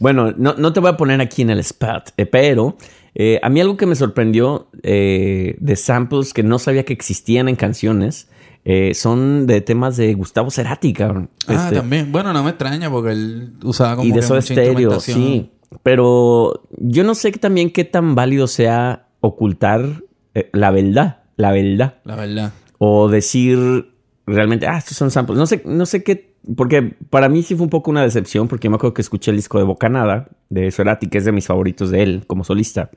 Bueno, 0.01 0.33
no, 0.37 0.55
no 0.59 0.73
te 0.73 0.81
voy 0.81 0.91
a 0.91 0.97
poner 0.97 1.21
aquí 1.21 1.43
en 1.43 1.51
el 1.51 1.61
spot, 1.61 2.11
eh, 2.17 2.27
pero 2.27 2.77
eh, 3.15 3.39
a 3.43 3.49
mí 3.49 3.61
algo 3.61 3.77
que 3.77 3.87
me 3.87 3.95
sorprendió 3.95 4.69
eh, 4.83 5.57
de 5.61 5.77
samples 5.77 6.33
que 6.33 6.43
no 6.43 6.59
sabía 6.59 6.85
que 6.85 6.93
existían 6.93 7.49
en 7.49 7.57
canciones 7.57 8.29
eh, 8.65 8.95
son 8.95 9.47
de 9.47 9.61
temas 9.61 9.97
de 9.97 10.15
Gustavo 10.15 10.51
Cerati, 10.51 10.93
cabrón. 10.93 11.31
Ah, 11.47 11.55
Este, 11.55 11.77
también. 11.77 12.11
Bueno, 12.11 12.33
no 12.33 12.43
me 12.43 12.51
extraña 12.51 12.91
porque 12.91 13.13
él 13.13 13.55
usaba 13.63 13.97
como 13.97 14.09
y 14.09 14.13
de 14.13 14.21
que 14.21 14.27
mucha 14.27 14.37
instrumentación. 14.39 15.19
sí. 15.19 15.51
Pero 15.83 16.63
yo 16.79 17.05
no 17.05 17.15
sé 17.15 17.33
también 17.33 17.71
qué 17.71 17.85
tan 17.85 18.15
válido 18.15 18.47
sea 18.47 19.09
ocultar 19.21 20.05
eh, 20.35 20.51
la 20.53 20.71
verdad, 20.71 21.23
la 21.37 21.53
verdad. 21.53 21.95
La 22.05 22.17
verdad. 22.17 22.53
O 22.79 23.09
decir 23.09 23.93
realmente, 24.27 24.67
ah, 24.67 24.79
estos 24.79 24.97
son 24.97 25.11
samples. 25.11 25.39
No 25.39 25.47
sé, 25.47 25.63
no 25.65 25.87
sé 25.87 26.03
qué. 26.03 26.35
Porque 26.57 26.95
para 27.09 27.29
mí 27.29 27.43
sí 27.43 27.55
fue 27.55 27.65
un 27.65 27.71
poco 27.71 27.91
una 27.91 28.03
decepción, 28.03 28.49
porque 28.49 28.69
me 28.69 28.77
acuerdo 28.77 28.95
que 28.95 29.03
escuché 29.03 29.31
el 29.31 29.39
disco 29.39 29.59
de 29.59 29.65
Bocanada, 29.65 30.29
de 30.51 30.71
Cerati, 30.71 31.09
que 31.09 31.19
es 31.19 31.25
de 31.25 31.33
mis 31.33 31.47
favoritos 31.47 31.91
de 31.91 32.03
él 32.03 32.25
como 32.27 32.45
solista. 32.45 32.91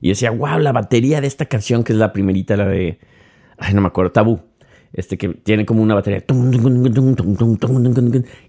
Y 0.00 0.08
decía, 0.08 0.32
wow, 0.32 0.58
la 0.58 0.72
batería 0.72 1.20
de 1.20 1.28
esta 1.28 1.46
canción, 1.46 1.84
que 1.84 1.92
es 1.92 1.98
la 1.98 2.12
primerita, 2.12 2.56
la 2.56 2.66
de. 2.66 2.98
Ay, 3.58 3.74
no 3.74 3.80
me 3.80 3.86
acuerdo, 3.86 4.10
Tabú. 4.10 4.40
Este 4.92 5.16
que 5.16 5.30
tiene 5.30 5.64
como 5.64 5.82
una 5.82 5.94
batería. 5.94 6.24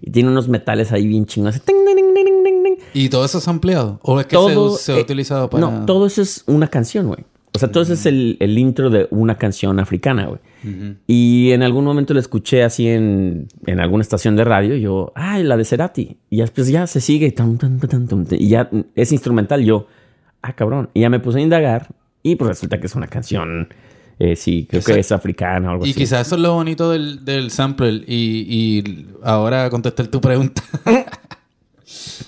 Y 0.00 0.10
tiene 0.10 0.28
unos 0.28 0.48
metales 0.48 0.92
ahí 0.92 1.06
bien 1.06 1.26
chingados. 1.26 1.62
¿Y 2.92 3.08
todo 3.08 3.24
eso 3.24 3.38
es 3.38 3.48
ampliado? 3.48 3.98
¿O 4.02 4.20
es 4.20 4.26
que 4.26 4.36
Todo, 4.36 4.76
se, 4.76 4.84
se 4.84 4.92
ha 4.92 4.96
eh, 4.98 5.02
utilizado 5.02 5.50
para...? 5.50 5.60
No, 5.60 5.86
todo 5.86 6.06
eso 6.06 6.22
es 6.22 6.44
una 6.46 6.68
canción, 6.68 7.06
güey. 7.08 7.24
O 7.54 7.58
sea, 7.58 7.70
todo 7.70 7.84
eso 7.84 7.92
es 7.92 8.04
el, 8.06 8.36
el 8.40 8.58
intro 8.58 8.90
de 8.90 9.06
una 9.10 9.36
canción 9.36 9.78
africana, 9.78 10.26
güey. 10.26 10.40
Y 11.06 11.52
en 11.52 11.62
algún 11.62 11.84
momento 11.84 12.12
lo 12.12 12.18
escuché 12.18 12.64
así 12.64 12.88
en, 12.88 13.46
en 13.66 13.78
alguna 13.78 14.02
estación 14.02 14.34
de 14.34 14.42
radio. 14.42 14.74
Y 14.74 14.80
yo, 14.80 15.12
ay, 15.14 15.44
la 15.44 15.56
de 15.56 15.64
Cerati. 15.64 16.16
Y 16.30 16.38
después 16.38 16.66
ya 16.66 16.88
se 16.88 17.00
sigue. 17.00 17.30
tum, 17.30 17.56
tum, 17.56 17.78
tum, 17.78 18.08
tum, 18.08 18.24
y 18.30 18.48
ya 18.48 18.68
es 18.96 19.12
instrumental. 19.12 19.62
Yo, 19.62 19.86
ah, 20.42 20.54
cabrón. 20.54 20.90
Y 20.94 21.02
ya 21.02 21.10
me 21.10 21.20
puse 21.20 21.38
a 21.38 21.42
indagar. 21.42 21.94
Y 22.24 22.34
pues 22.34 22.48
resulta 22.48 22.80
que 22.80 22.86
es 22.86 22.94
una 22.96 23.06
canción. 23.06 23.68
Eh, 24.18 24.36
sí, 24.36 24.66
creo 24.68 24.82
que 24.82 24.98
es 25.00 25.12
africana 25.12 25.68
o 25.68 25.72
algo 25.72 25.86
Y 25.86 25.90
así. 25.90 25.98
quizás 26.00 26.26
eso 26.26 26.36
es 26.36 26.40
lo 26.42 26.54
bonito 26.54 26.90
del, 26.90 27.24
del 27.24 27.50
sampler. 27.50 28.04
Y, 28.06 28.46
y 28.48 29.06
ahora 29.22 29.68
contestar 29.70 30.06
tu 30.08 30.20
pregunta. 30.20 30.62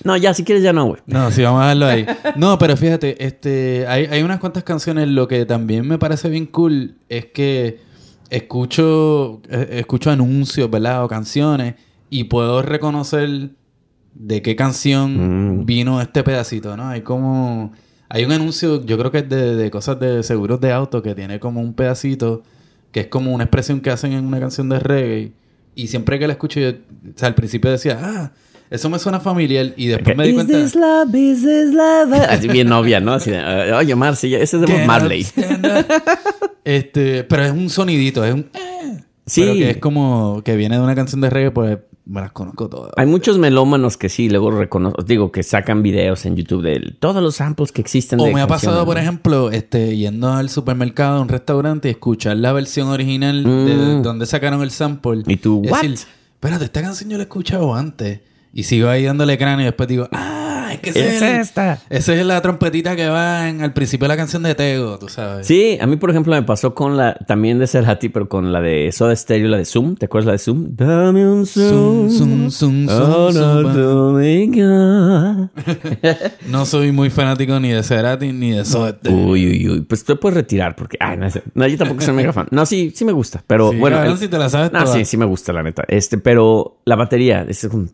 No, 0.03 0.15
ya, 0.15 0.33
si 0.33 0.43
quieres, 0.43 0.63
ya 0.63 0.71
no, 0.71 0.85
güey. 0.85 1.01
No, 1.07 1.29
sí, 1.31 1.41
vamos 1.41 1.61
a 1.61 1.63
dejarlo 1.63 1.85
ahí. 1.87 2.05
No, 2.35 2.57
pero 2.57 2.77
fíjate, 2.77 3.21
este, 3.25 3.85
hay, 3.87 4.05
hay 4.05 4.21
unas 4.23 4.39
cuantas 4.39 4.63
canciones. 4.63 5.07
Lo 5.09 5.27
que 5.27 5.45
también 5.45 5.85
me 5.87 5.97
parece 5.97 6.29
bien 6.29 6.45
cool 6.45 6.95
es 7.09 7.25
que 7.27 7.79
escucho, 8.29 9.41
eh, 9.49 9.79
escucho 9.79 10.09
anuncios, 10.11 10.69
¿verdad? 10.69 11.03
O 11.03 11.07
canciones 11.07 11.75
y 12.09 12.25
puedo 12.25 12.61
reconocer 12.61 13.49
de 14.13 14.41
qué 14.41 14.55
canción 14.55 15.59
Mm. 15.59 15.65
vino 15.65 15.99
este 16.01 16.23
pedacito, 16.23 16.77
¿no? 16.77 16.87
Hay 16.87 17.01
como, 17.01 17.73
hay 18.09 18.25
un 18.25 18.31
anuncio, 18.31 18.85
yo 18.85 18.97
creo 18.97 19.11
que 19.11 19.19
es 19.19 19.29
de, 19.29 19.55
de 19.55 19.71
cosas 19.71 19.99
de 19.99 20.23
seguros 20.23 20.59
de 20.61 20.71
auto 20.71 21.01
que 21.03 21.13
tiene 21.15 21.39
como 21.39 21.61
un 21.61 21.73
pedacito 21.73 22.43
que 22.91 23.01
es 23.01 23.07
como 23.07 23.33
una 23.33 23.43
expresión 23.43 23.81
que 23.81 23.89
hacen 23.89 24.13
en 24.13 24.25
una 24.25 24.39
canción 24.39 24.69
de 24.69 24.79
reggae 24.79 25.31
y 25.75 25.87
siempre 25.87 26.17
que 26.17 26.25
la 26.27 26.33
escucho, 26.33 26.59
yo, 26.59 26.69
o 26.69 26.73
sea, 27.15 27.27
al 27.27 27.35
principio 27.35 27.69
decía, 27.69 27.99
ah, 28.01 28.31
eso 28.69 28.89
me 28.89 28.97
suena 28.99 29.19
familiar 29.19 29.73
y 29.77 29.87
después 29.87 30.17
me 30.17 30.23
di 30.23 30.29
Is 30.31 30.35
cuenta. 30.35 30.57
this 30.61 30.75
love? 30.75 31.15
Is 31.15 31.41
this 31.43 31.73
love? 31.73 32.13
Así 32.29 32.47
bien 32.47 32.67
novia, 32.67 32.99
¿no? 32.99 33.13
Así 33.13 33.29
de, 33.31 33.37
"Eh, 33.39 33.73
oye, 33.73 33.95
Marcy, 33.95 34.33
ese 34.35 34.57
es 34.57 34.61
de 34.65 34.85
Marley. 34.85 35.25
este, 36.63 37.23
pero 37.23 37.43
es 37.43 37.51
un 37.51 37.69
sonidito, 37.69 38.23
es 38.25 38.33
un 38.33 38.49
eh. 38.53 39.03
Sí. 39.25 39.41
Pero 39.41 39.53
que 39.55 39.69
es 39.71 39.77
como 39.77 40.41
que 40.43 40.55
viene 40.55 40.77
de 40.77 40.83
una 40.83 40.95
canción 40.95 41.19
de 41.21 41.29
reggae, 41.29 41.51
pues 41.51 41.77
me 42.07 42.21
las 42.21 42.31
conozco 42.31 42.69
todas. 42.69 42.91
Hay 42.95 43.05
muchos 43.05 43.37
melómanos 43.37 43.97
que 43.97 44.09
sí, 44.09 44.29
luego 44.29 44.51
reconozco, 44.51 45.03
digo, 45.03 45.31
que 45.31 45.43
sacan 45.43 45.83
videos 45.83 46.25
en 46.25 46.35
YouTube 46.35 46.63
de 46.63 46.95
todos 46.99 47.21
los 47.21 47.35
samples 47.35 47.71
que 47.71 47.81
existen. 47.81 48.19
O 48.19 48.25
de 48.25 48.33
me 48.33 48.41
ha 48.41 48.47
pasado, 48.47 48.85
por 48.85 48.97
ejemplo, 48.97 49.51
este, 49.51 49.95
yendo 49.97 50.31
al 50.31 50.49
supermercado, 50.49 51.17
a 51.17 51.21
un 51.21 51.27
restaurante 51.29 51.89
y 51.89 51.91
escuchar 51.91 52.37
la 52.37 52.53
versión 52.53 52.87
original 52.87 53.43
de 53.43 53.75
Mm. 53.75 54.01
donde 54.03 54.25
sacaron 54.25 54.61
el 54.61 54.71
sample. 54.71 55.23
Y 55.27 55.37
tú, 55.37 55.61
¿what? 55.67 55.81
decir, 55.81 55.97
espérate, 56.33 56.65
esta 56.65 56.81
canción 56.81 57.09
yo 57.09 57.17
la 57.17 57.23
he 57.23 57.25
escuchado 57.25 57.75
antes. 57.75 58.21
Y 58.53 58.63
sigo 58.63 58.89
ahí 58.89 59.03
dándole 59.03 59.37
cráneo 59.37 59.61
y 59.61 59.65
después 59.65 59.87
digo, 59.89 60.07
ah, 60.11 60.56
es 60.73 60.79
que 60.79 60.89
ese 60.91 61.07
Es 61.07 61.13
es, 61.15 61.21
el- 61.21 61.35
esta. 61.41 61.79
esa 61.89 62.13
es 62.15 62.25
la 62.25 62.41
trompetita 62.41 62.95
que 62.95 63.07
va 63.09 63.49
en, 63.49 63.61
al 63.61 63.73
principio 63.73 64.05
de 64.05 64.09
la 64.09 64.17
canción 64.17 64.43
de 64.43 64.55
Tego, 64.55 64.97
tú 64.99 65.09
sabes. 65.09 65.47
Sí, 65.47 65.77
a 65.81 65.87
mí, 65.87 65.95
por 65.97 66.09
ejemplo, 66.09 66.33
me 66.33 66.43
pasó 66.43 66.73
con 66.75 66.97
la, 66.97 67.15
también 67.27 67.59
de 67.59 67.67
Cerati, 67.67 68.09
pero 68.09 68.27
con 68.29 68.51
la 68.51 68.61
de 68.61 68.91
Soda 68.91 69.15
Stereo, 69.15 69.47
la 69.49 69.57
de 69.57 69.65
Zoom. 69.65 69.95
¿Te 69.95 70.05
acuerdas 70.05 70.25
la 70.27 70.31
de 70.33 70.37
Zoom? 70.39 70.67
Dame 70.75 71.27
un 71.27 71.45
Zoom. 71.45 72.09
Zoom, 72.09 72.49
zoom, 72.51 72.87
zoom, 72.87 72.87
Oh, 72.89 73.31
zoom, 73.31 74.53
no. 74.57 75.49
No 76.47 76.65
soy 76.65 76.91
muy 76.91 77.09
fanático 77.09 77.59
ni 77.59 77.69
de 77.69 77.83
Cerati 77.83 78.31
ni 78.31 78.51
de 78.51 78.65
Soda 78.65 78.91
Stereo. 78.97 79.17
Uy, 79.27 79.47
uy, 79.47 79.69
uy. 79.69 79.81
Pues 79.81 80.03
te 80.03 80.15
puedes 80.15 80.35
retirar 80.37 80.75
porque, 80.75 80.97
ay, 80.99 81.17
no, 81.17 81.29
sé. 81.29 81.43
no, 81.53 81.67
yo 81.67 81.77
tampoco 81.77 82.01
soy 82.01 82.13
mega 82.13 82.33
fan. 82.33 82.47
No, 82.51 82.65
sí, 82.65 82.91
sí 82.95 83.05
me 83.05 83.11
gusta, 83.11 83.43
pero 83.45 83.71
Sí, 83.71 83.77
bueno. 83.77 83.97
cabrón, 83.97 84.13
el- 84.13 84.19
si 84.19 84.27
te 84.27 84.37
la 84.37 84.49
sabes 84.49 84.71
No, 84.71 84.83
toda. 84.83 84.93
sí, 84.95 85.05
sí 85.05 85.17
me 85.17 85.25
gusta, 85.25 85.53
la 85.53 85.63
neta. 85.63 85.83
Este, 85.87 86.17
pero 86.17 86.77
la 86.85 86.95
batería, 86.95 87.45
es 87.47 87.63
un 87.65 87.89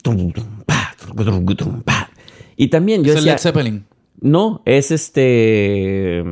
pa, 0.65 0.93
pa. 1.85 2.09
Y 2.55 2.67
también 2.67 3.03
yo 3.03 3.11
¿Es 3.13 3.19
el 3.19 3.23
decía, 3.25 3.33
Led 3.33 3.41
Zeppelin? 3.41 3.85
no, 4.21 4.61
es 4.65 4.91
este 4.91 6.23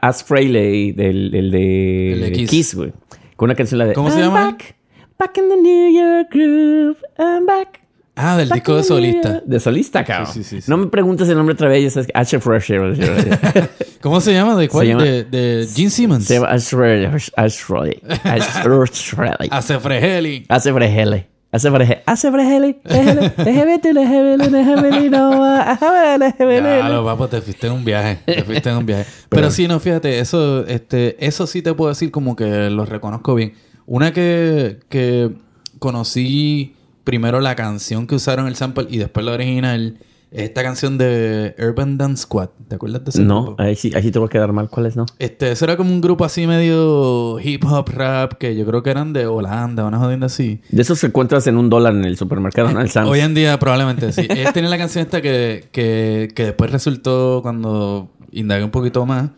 As 0.00 0.22
Frehley 0.24 0.92
del 0.92 1.34
el 1.34 1.50
de, 1.50 2.12
El 2.12 2.20
de 2.20 2.32
Kiss. 2.32 2.50
Kiss, 2.50 2.74
güey. 2.74 2.92
Con 3.36 3.46
una 3.48 3.54
canción 3.54 3.78
la 3.78 3.86
de 3.86 3.94
¿Cómo 3.94 4.10
se 4.10 4.18
I'm 4.18 4.26
llama? 4.28 4.44
Back, 4.50 4.74
back 5.18 5.36
in 5.38 5.48
the 5.48 5.56
New 5.56 5.92
York 5.92 6.28
groove, 6.32 6.96
I'm 7.18 7.46
back. 7.46 7.80
Ah, 8.16 8.36
del 8.36 8.50
disco 8.50 8.76
de 8.76 8.82
solista. 8.84 9.40
De 9.46 9.58
solista, 9.60 10.04
cabrón. 10.04 10.30
Sí, 10.34 10.44
sí, 10.44 10.60
sí. 10.60 10.70
No 10.70 10.76
me 10.76 10.88
preguntes 10.88 11.26
el 11.30 11.36
nombre 11.36 11.54
otra 11.54 11.68
vez, 11.68 11.82
ya 11.84 11.90
sabes 11.90 12.06
que 12.08 12.12
H. 12.14 12.38
Fresher. 12.40 12.92
¿Cómo 14.02 14.20
se 14.20 14.34
llama? 14.34 14.56
¿De 14.56 14.68
cuál? 14.68 14.88
llama- 14.88 15.04
de, 15.04 15.24
de 15.24 15.66
Gene 15.74 15.88
Simmons. 15.90 16.24
Se 16.26 16.34
llama 16.34 16.48
Ash 16.48 16.64
Frehley. 16.74 17.06
Ash 17.36 17.56
Frehley. 17.60 18.02
Ash 19.48 19.78
Frehley. 19.80 21.26
Lo 26.88 27.04
papo, 27.04 27.28
te 27.28 27.40
fuiste 27.40 27.66
en 27.66 27.72
un 27.72 27.84
viaje. 27.84 28.20
Te 28.24 28.42
fuiste 28.44 28.70
en 28.70 28.76
un 28.76 28.86
viaje. 28.86 29.06
Pero 29.28 29.50
sí, 29.50 29.66
no, 29.66 29.80
fíjate, 29.80 30.20
eso, 30.20 30.64
este, 30.66 31.16
eso 31.24 31.46
sí 31.46 31.60
te 31.60 31.74
puedo 31.74 31.88
decir 31.88 32.12
como 32.12 32.36
que 32.36 32.70
lo 32.70 32.84
reconozco 32.86 33.34
bien. 33.34 33.54
Una 33.86 34.12
que, 34.12 34.78
que 34.88 35.30
conocí 35.80 36.76
primero 37.02 37.40
la 37.40 37.56
canción 37.56 38.06
que 38.06 38.14
usaron 38.14 38.46
el 38.46 38.54
sample 38.54 38.86
y 38.88 38.98
después 38.98 39.26
la 39.26 39.32
original 39.32 39.98
esta 40.32 40.62
canción 40.62 40.96
de 40.96 41.54
Urban 41.58 41.98
Dance 41.98 42.22
Squad. 42.22 42.50
¿Te 42.68 42.76
acuerdas 42.76 43.02
de 43.04 43.10
ese 43.10 43.22
No, 43.22 43.46
grupo? 43.46 43.62
ahí 43.62 43.74
sí, 43.74 43.90
ahí 43.94 44.02
sí 44.02 44.10
te 44.12 44.18
voy 44.20 44.26
a 44.26 44.28
quedar 44.30 44.52
mal. 44.52 44.68
¿Cuál 44.68 44.86
es, 44.86 44.96
no? 44.96 45.06
Este, 45.18 45.50
eso 45.50 45.64
era 45.64 45.76
como 45.76 45.90
un 45.92 46.00
grupo 46.00 46.24
así 46.24 46.46
medio 46.46 47.38
hip 47.40 47.64
hop 47.64 47.88
rap 47.90 48.34
que 48.34 48.54
yo 48.56 48.64
creo 48.64 48.82
que 48.82 48.90
eran 48.90 49.12
de 49.12 49.26
Holanda, 49.26 49.84
una 49.84 49.98
jodienda 49.98 50.26
así. 50.26 50.60
De 50.70 50.82
esos 50.82 51.00
que 51.00 51.06
encuentras 51.08 51.46
en 51.48 51.56
un 51.56 51.68
dólar 51.68 51.94
en 51.94 52.04
el 52.04 52.16
supermercado, 52.16 52.70
¿no? 52.72 52.80
El 52.80 52.90
Sam's. 52.90 53.08
Hoy 53.10 53.20
en 53.20 53.34
día 53.34 53.58
probablemente 53.58 54.12
sí. 54.12 54.20
Ellos 54.30 54.52
tenían 54.52 54.70
la 54.70 54.78
canción 54.78 55.02
esta 55.04 55.20
que, 55.20 55.64
que, 55.72 56.28
que 56.34 56.44
después 56.44 56.70
resultó 56.70 57.40
cuando 57.42 58.10
indagué 58.30 58.62
un 58.64 58.70
poquito 58.70 59.04
más. 59.06 59.30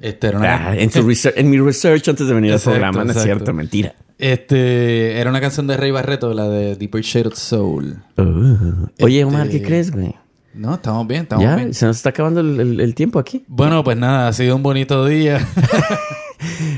Este, 0.00 0.28
era 0.28 0.38
una, 0.38 0.68
Ah, 0.68 0.76
en, 0.76 0.92
su 0.92 1.02
research- 1.08 1.34
en 1.36 1.50
mi 1.50 1.58
research 1.58 2.08
antes 2.08 2.28
de 2.28 2.32
venir 2.34 2.52
al 2.52 2.58
Exacto, 2.58 2.78
programa, 2.78 3.04
no 3.04 3.10
es 3.10 3.20
cierto, 3.22 3.52
mentira. 3.52 3.96
este, 4.18 5.18
era 5.20 5.28
una 5.30 5.40
canción 5.40 5.66
de 5.66 5.76
Rey 5.76 5.90
Barreto, 5.90 6.32
la 6.34 6.48
de 6.48 6.76
Deeper 6.76 7.02
Shade 7.02 7.26
of 7.28 7.34
Soul. 7.34 7.96
Uh. 8.16 8.86
Oye, 9.04 9.24
Omar, 9.24 9.46
Este- 9.46 9.58
¿qué 9.60 9.66
crees, 9.66 9.90
güey? 9.90 10.14
No, 10.58 10.74
estamos 10.74 11.06
bien, 11.06 11.22
estamos 11.22 11.44
Ya, 11.44 11.56
bien. 11.56 11.72
se 11.72 11.86
nos 11.86 11.96
está 11.96 12.10
acabando 12.10 12.40
el, 12.40 12.58
el- 12.60 12.80
el 12.80 12.94
tiempo 12.94 13.18
aquí. 13.18 13.44
Bueno, 13.48 13.82
pues 13.84 13.96
nada, 13.96 14.28
ha 14.28 14.32
sido 14.32 14.56
un 14.56 14.62
bonito 14.62 15.04
día. 15.06 15.46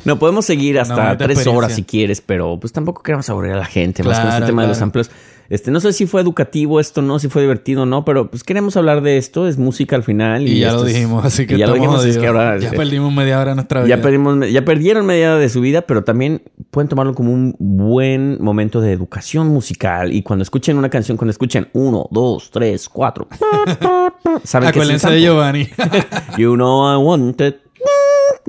No, 0.06 0.18
podemos 0.18 0.46
seguir 0.46 0.80
hasta 0.80 1.18
tres 1.18 1.46
horas 1.46 1.74
si 1.74 1.82
quieres, 1.82 2.22
pero 2.22 2.58
pues 2.58 2.72
tampoco 2.72 3.02
queremos 3.02 3.28
aburrir 3.28 3.52
a 3.52 3.56
la 3.58 3.66
gente 3.66 4.02
más 4.02 4.16
con 4.18 4.28
este 4.28 4.36
Claro, 4.38 4.46
tema 4.46 4.62
de 4.62 4.68
los 4.68 4.78
claro. 4.78 4.86
amplios. 4.86 5.10
Este, 5.50 5.72
no 5.72 5.80
sé 5.80 5.92
si 5.92 6.06
fue 6.06 6.20
educativo 6.20 6.78
esto, 6.78 7.02
no, 7.02 7.18
si 7.18 7.28
fue 7.28 7.42
divertido 7.42 7.82
o 7.82 7.86
no, 7.86 8.04
pero 8.04 8.30
pues 8.30 8.44
queremos 8.44 8.76
hablar 8.76 9.02
de 9.02 9.18
esto, 9.18 9.48
es 9.48 9.58
música 9.58 9.96
al 9.96 10.04
final. 10.04 10.46
y 10.46 10.60
ya 10.60 10.72
lo 10.72 10.84
dijimos, 10.84 11.24
así 11.24 11.44
que 11.44 11.58
ya 11.58 11.66
lo 11.66 11.74
dijimos, 11.74 12.04
es 12.04 12.18
que 12.18 12.28
jodidos. 12.28 12.36
ahora 12.36 12.58
ya 12.58 12.68
eh, 12.68 12.76
perdimos 12.76 13.12
media 13.12 13.40
hora 13.40 13.50
de 13.50 13.56
nuestra 13.56 13.82
vida. 13.82 13.96
ya 13.96 14.00
perdimos, 14.00 14.48
ya 14.48 14.64
perdieron 14.64 15.06
media 15.06 15.32
hora 15.32 15.40
de 15.40 15.48
su 15.48 15.60
vida, 15.60 15.82
pero 15.82 16.04
también 16.04 16.42
pueden 16.70 16.86
tomarlo 16.88 17.14
como 17.14 17.32
un 17.32 17.56
buen 17.58 18.40
momento 18.40 18.80
de 18.80 18.92
educación 18.92 19.48
musical. 19.48 20.12
Y 20.12 20.22
cuando 20.22 20.44
escuchen 20.44 20.78
una 20.78 20.88
canción, 20.88 21.16
cuando 21.16 21.32
escuchen 21.32 21.66
uno, 21.72 22.06
dos, 22.12 22.52
tres, 22.52 22.88
cuatro, 22.88 23.26
saben 24.44 24.70
que 24.72 24.78
es 24.78 25.02
de. 25.02 25.20
Giovanni. 25.20 25.68
You 26.38 26.54
know 26.54 26.94
I 26.94 26.96
want 26.96 27.40
it. 27.40 27.56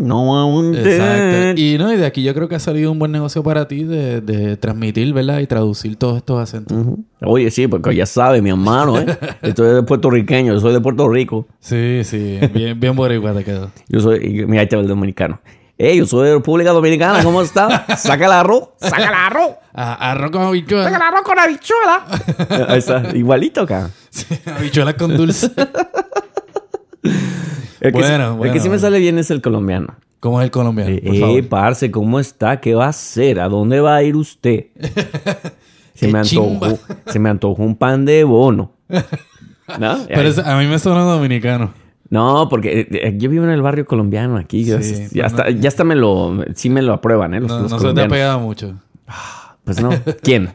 No 0.02 0.38
aún 0.40 0.76
Exacto. 0.76 1.62
Y 1.62 1.78
no, 1.78 1.94
y 1.94 1.98
de 1.98 2.06
aquí 2.06 2.24
yo 2.24 2.34
creo 2.34 2.48
que 2.50 2.56
ha 2.56 2.60
salido 2.60 2.92
un 2.92 3.00
buen 3.00 3.12
negocio 3.12 3.44
para 3.44 3.68
ti 3.68 3.84
de, 3.84 4.20
de 4.22 4.58
transmitir, 4.58 5.14
¿verdad? 5.14 5.40
Y 5.40 5.48
traducir 5.48 5.96
todos 5.96 6.18
estos 6.18 6.40
acentos. 6.40 6.78
Ujú. 6.78 7.04
Oye, 7.24 7.52
sí, 7.52 7.68
porque 7.68 7.96
ya 7.96 8.06
sabe, 8.06 8.42
mi 8.42 8.50
hermano, 8.50 9.00
¿eh? 9.00 9.06
Estoy 9.42 9.76
de 9.76 9.84
puertorriqueño, 9.84 10.54
yo 10.54 10.60
soy 10.60 10.74
de 10.74 10.82
Puerto 10.82 11.08
Rico. 11.08 11.48
Sí, 11.60 12.02
sí. 12.04 12.40
Bien, 12.54 12.80
bien 12.80 12.96
boricua 12.96 13.34
te 13.34 13.44
quedó. 13.44 13.70
Yo 13.90 14.00
soy, 14.00 14.46
mira, 14.48 14.62
ahí 14.62 14.68
te 14.68 14.76
va 14.76 14.82
el 14.82 14.88
dominicano. 14.88 15.40
Ey, 15.78 15.98
yo 15.98 16.06
soy 16.06 16.28
de 16.28 16.36
República 16.36 16.72
Dominicana, 16.72 17.24
¿cómo 17.24 17.42
está? 17.42 17.86
Saca 17.98 18.26
el 18.28 18.32
arroz, 18.32 18.70
saca 18.78 18.98
el 19.08 19.14
arroz, 19.16 19.52
Ah, 19.74 20.12
arroz 20.12 20.30
con 20.30 20.44
habichuelas. 20.44 20.92
saca 20.92 20.98
el 20.98 21.02
arroz 21.12 21.22
con 21.24 21.40
habichuela. 21.40 22.68
Ahí 22.72 22.78
está, 22.80 23.04
igualito 23.16 23.62
acá. 23.62 23.90
Sí, 24.12 24.26
habichuelas 24.46 24.94
con 24.96 25.18
dulce. 25.18 25.50
El 27.82 27.92
que, 27.92 28.00
Bueno, 28.00 28.08
sí- 28.08 28.14
el 28.32 28.38
bueno, 28.38 28.54
que 28.54 28.60
sí 28.60 28.66
me 28.66 28.70
bueno. 28.76 28.82
sale 28.82 29.00
bien 29.00 29.18
es 29.18 29.32
el 29.32 29.42
colombiano. 29.42 29.96
¿Cómo 30.20 30.40
es 30.40 30.46
el 30.46 30.52
colombiano? 30.52 30.96
Por 31.04 31.16
Eh, 31.16 31.44
parce, 31.44 31.90
¿cómo 31.90 32.20
está? 32.20 32.60
¿Qué 32.60 32.76
va 32.76 32.86
a 32.86 32.90
hacer? 32.90 33.40
¿A 33.40 33.50
dónde 33.50 33.80
va 33.80 33.96
a 33.96 34.04
ir 34.04 34.16
usted? 34.16 34.66
Se 35.96 36.08
me 36.08 36.20
antojó, 36.20 36.80
se 37.08 37.20
me 37.20 37.30
antojó 37.30 37.62
un 37.64 37.76
pan 37.76 38.06
de 38.06 38.24
bono. 38.24 38.72
¿No? 39.80 39.98
Pero 40.08 40.22
es- 40.30 40.38
a 40.40 40.58
mí 40.58 40.68
me 40.68 40.80
suena 40.80 41.02
dominicano. 41.02 41.74
No, 42.10 42.48
porque 42.50 42.88
eh, 42.92 43.14
yo 43.18 43.30
vivo 43.30 43.46
en 43.46 43.52
el 43.52 43.62
barrio 43.62 43.86
colombiano 43.86 44.38
aquí. 44.38 44.64
Sí, 44.66 44.70
ya, 44.70 44.76
pues 44.78 45.24
hasta, 45.24 45.44
no- 45.46 45.50
ya 45.52 45.68
hasta 45.70 45.84
me 45.84 45.96
lo... 45.96 46.44
Sí 46.56 46.70
me 46.70 46.82
lo 46.82 46.94
aprueban, 46.94 47.34
¿eh? 47.36 47.40
Los, 47.42 47.50
No, 47.52 47.60
los 47.62 47.72
no 47.72 47.80
se 47.80 47.94
te 47.94 48.02
ha 48.02 48.08
pegado 48.08 48.40
mucho. 48.40 48.76
Pues 49.64 49.82
no. 49.82 49.90
¿Quién? 50.24 50.54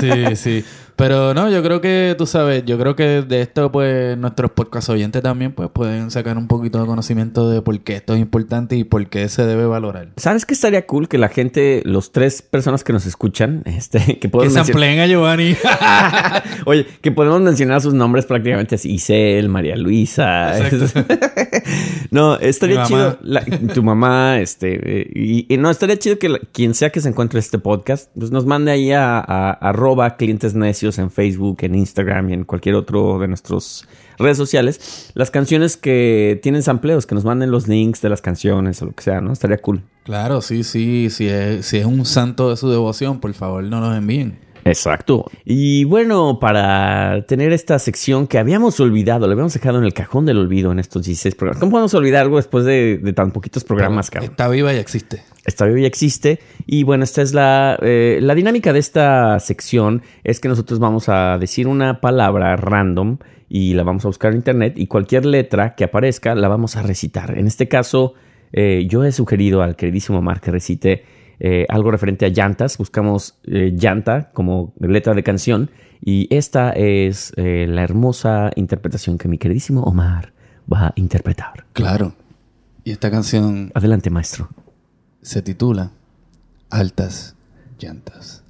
Sí, 0.00 0.36
sí. 0.36 0.64
Pero 0.98 1.32
no, 1.32 1.48
yo 1.48 1.62
creo 1.62 1.80
que, 1.80 2.16
tú 2.18 2.26
sabes, 2.26 2.64
yo 2.66 2.76
creo 2.76 2.96
que 2.96 3.22
de 3.22 3.40
esto, 3.40 3.70
pues, 3.70 4.18
nuestros 4.18 4.50
podcast 4.50 4.88
oyentes 4.88 5.22
también, 5.22 5.52
pues, 5.52 5.68
pueden 5.72 6.10
sacar 6.10 6.36
un 6.36 6.48
poquito 6.48 6.80
de 6.80 6.86
conocimiento 6.86 7.48
de 7.48 7.62
por 7.62 7.78
qué 7.80 7.94
esto 7.94 8.14
es 8.14 8.20
importante 8.20 8.74
y 8.74 8.82
por 8.82 9.06
qué 9.06 9.28
se 9.28 9.46
debe 9.46 9.64
valorar. 9.66 10.08
¿Sabes 10.16 10.44
qué 10.44 10.54
estaría 10.54 10.84
cool? 10.86 11.06
Que 11.08 11.16
la 11.16 11.28
gente, 11.28 11.82
los 11.84 12.10
tres 12.10 12.42
personas 12.42 12.82
que 12.82 12.92
nos 12.92 13.06
escuchan, 13.06 13.62
este, 13.66 14.00
que 14.04 14.18
Que 14.18 14.28
podemos 14.28 14.52
se 14.54 14.58
mencionar... 14.58 14.88
empleen 14.88 15.00
a 15.00 15.06
Giovanni. 15.06 15.56
Oye, 16.66 16.84
que 17.00 17.12
podemos 17.12 17.40
mencionar 17.42 17.80
sus 17.80 17.94
nombres 17.94 18.26
prácticamente 18.26 18.74
así. 18.74 18.90
Isel, 18.92 19.48
María 19.48 19.76
Luisa. 19.76 20.52
no, 22.10 22.38
estaría 22.40 22.80
Mi 22.80 22.86
chido. 22.88 23.18
la- 23.22 23.44
tu 23.72 23.84
mamá, 23.84 24.40
este. 24.40 25.06
Y, 25.14 25.46
y 25.48 25.56
no, 25.58 25.70
estaría 25.70 25.96
chido 25.96 26.18
que 26.18 26.28
la- 26.28 26.40
quien 26.52 26.74
sea 26.74 26.90
que 26.90 27.00
se 27.00 27.08
encuentre 27.08 27.38
este 27.38 27.60
podcast, 27.60 28.10
pues 28.18 28.32
nos 28.32 28.46
mande 28.46 28.72
ahí 28.72 28.90
a, 28.90 29.18
a- 29.18 29.52
arroba 29.52 30.16
clientes 30.16 30.54
necios 30.54 30.87
en 30.96 31.10
Facebook, 31.10 31.58
en 31.60 31.74
Instagram 31.74 32.30
y 32.30 32.32
en 32.32 32.44
cualquier 32.44 32.76
otro 32.76 33.18
de 33.18 33.28
nuestras 33.28 33.86
redes 34.16 34.38
sociales. 34.38 35.10
Las 35.14 35.30
canciones 35.30 35.76
que 35.76 36.40
tienen 36.42 36.62
sampleos, 36.62 37.04
que 37.04 37.14
nos 37.14 37.24
manden 37.24 37.50
los 37.50 37.68
links 37.68 38.00
de 38.00 38.08
las 38.08 38.22
canciones 38.22 38.80
o 38.80 38.86
lo 38.86 38.92
que 38.92 39.02
sea, 39.02 39.20
¿no? 39.20 39.32
Estaría 39.32 39.58
cool. 39.58 39.82
claro, 40.04 40.40
sí, 40.40 40.64
sí. 40.64 41.10
Si 41.10 41.28
es, 41.28 41.66
si 41.66 41.78
es 41.78 41.84
un 41.84 42.06
santo 42.06 42.48
de 42.48 42.56
su 42.56 42.70
devoción, 42.70 43.20
por 43.20 43.34
favor, 43.34 43.62
no 43.64 43.80
los 43.80 43.96
envíen. 43.96 44.38
Exacto. 44.64 45.30
Y 45.44 45.84
bueno, 45.84 46.38
para 46.40 47.22
tener 47.26 47.52
esta 47.52 47.78
sección 47.78 48.26
que 48.26 48.38
habíamos 48.38 48.78
olvidado, 48.80 49.26
la 49.26 49.32
habíamos 49.32 49.54
dejado 49.54 49.78
en 49.78 49.84
el 49.84 49.94
cajón 49.94 50.26
del 50.26 50.38
olvido 50.38 50.72
en 50.72 50.78
estos 50.78 51.04
16 51.04 51.34
programas. 51.34 51.60
¿Cómo 51.60 51.72
podemos 51.72 51.94
olvidar 51.94 52.22
algo 52.22 52.36
después 52.36 52.64
de, 52.64 52.98
de 52.98 53.12
tan 53.12 53.30
poquitos 53.30 53.64
programas, 53.64 54.10
cabrón? 54.10 54.30
Está 54.30 54.48
viva 54.48 54.72
y 54.72 54.76
existe. 54.76 55.22
Esta 55.48 55.64
bebé 55.64 55.80
ya 55.80 55.86
existe. 55.86 56.40
Y 56.66 56.82
bueno, 56.82 57.04
esta 57.04 57.22
es 57.22 57.32
la, 57.32 57.78
eh, 57.80 58.18
la 58.20 58.34
dinámica 58.34 58.74
de 58.74 58.78
esta 58.78 59.40
sección. 59.40 60.02
Es 60.22 60.40
que 60.40 60.48
nosotros 60.48 60.78
vamos 60.78 61.08
a 61.08 61.38
decir 61.38 61.66
una 61.66 62.02
palabra 62.02 62.54
random 62.56 63.16
y 63.48 63.72
la 63.72 63.82
vamos 63.82 64.04
a 64.04 64.08
buscar 64.08 64.32
en 64.32 64.38
internet 64.38 64.74
y 64.76 64.88
cualquier 64.88 65.24
letra 65.24 65.74
que 65.74 65.84
aparezca 65.84 66.34
la 66.34 66.48
vamos 66.48 66.76
a 66.76 66.82
recitar. 66.82 67.38
En 67.38 67.46
este 67.46 67.66
caso, 67.66 68.12
eh, 68.52 68.86
yo 68.88 69.04
he 69.04 69.12
sugerido 69.12 69.62
al 69.62 69.74
queridísimo 69.74 70.18
Omar 70.18 70.42
que 70.42 70.50
recite 70.50 71.04
eh, 71.40 71.66
algo 71.68 71.90
referente 71.90 72.26
a 72.26 72.28
llantas. 72.28 72.78
Buscamos 72.78 73.38
eh, 73.44 73.72
llanta 73.74 74.30
como 74.32 74.72
letra 74.80 75.14
de 75.14 75.22
canción 75.22 75.70
y 76.00 76.32
esta 76.34 76.70
es 76.72 77.32
eh, 77.36 77.66
la 77.68 77.82
hermosa 77.82 78.50
interpretación 78.56 79.18
que 79.18 79.28
mi 79.28 79.38
queridísimo 79.38 79.82
Omar 79.82 80.32
va 80.72 80.88
a 80.88 80.92
interpretar. 80.96 81.66
Claro. 81.72 82.14
Y 82.84 82.90
esta 82.92 83.10
canción 83.10 83.70
Adelante, 83.74 84.10
maestro. 84.10 84.48
se 85.22 85.42
titula 85.42 85.90
Altas 86.70 87.36
llantas. 87.78 88.44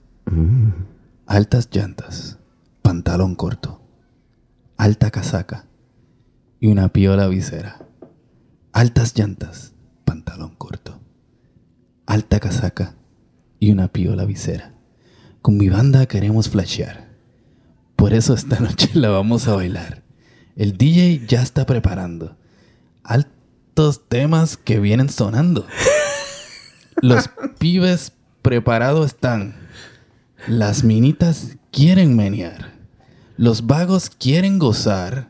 Altas 1.26 1.68
llantas, 1.72 2.38
pantalón 2.82 3.34
corto, 3.34 3.80
alta 4.76 5.10
casaca 5.10 5.66
y 6.60 6.68
una 6.70 6.88
piola 6.90 7.28
visera. 7.28 7.86
Altas 8.72 9.16
llantas, 9.16 9.74
pantalón 10.04 10.54
corto, 10.56 11.00
alta 12.08 12.40
casaca 12.40 12.94
y 13.60 13.70
una 13.70 13.88
piola 13.88 14.24
visera. 14.24 14.72
Con 15.42 15.58
mi 15.58 15.68
banda 15.68 16.06
queremos 16.06 16.48
flashear. 16.48 17.06
Por 17.96 18.14
eso 18.14 18.32
esta 18.34 18.58
noche 18.60 18.88
la 18.94 19.10
vamos 19.10 19.46
a 19.46 19.54
bailar. 19.54 20.02
El 20.56 20.76
DJ 20.76 21.26
ya 21.28 21.42
está 21.42 21.66
preparando. 21.66 22.36
Altos 23.04 24.08
temas 24.08 24.56
que 24.56 24.80
vienen 24.80 25.10
sonando. 25.10 25.66
Los 27.02 27.28
pibes 27.58 28.12
preparados 28.40 29.06
están. 29.06 29.54
Las 30.46 30.84
minitas 30.84 31.58
quieren 31.70 32.16
menear. 32.16 32.72
Los 33.36 33.66
vagos 33.66 34.08
quieren 34.08 34.58
gozar. 34.58 35.27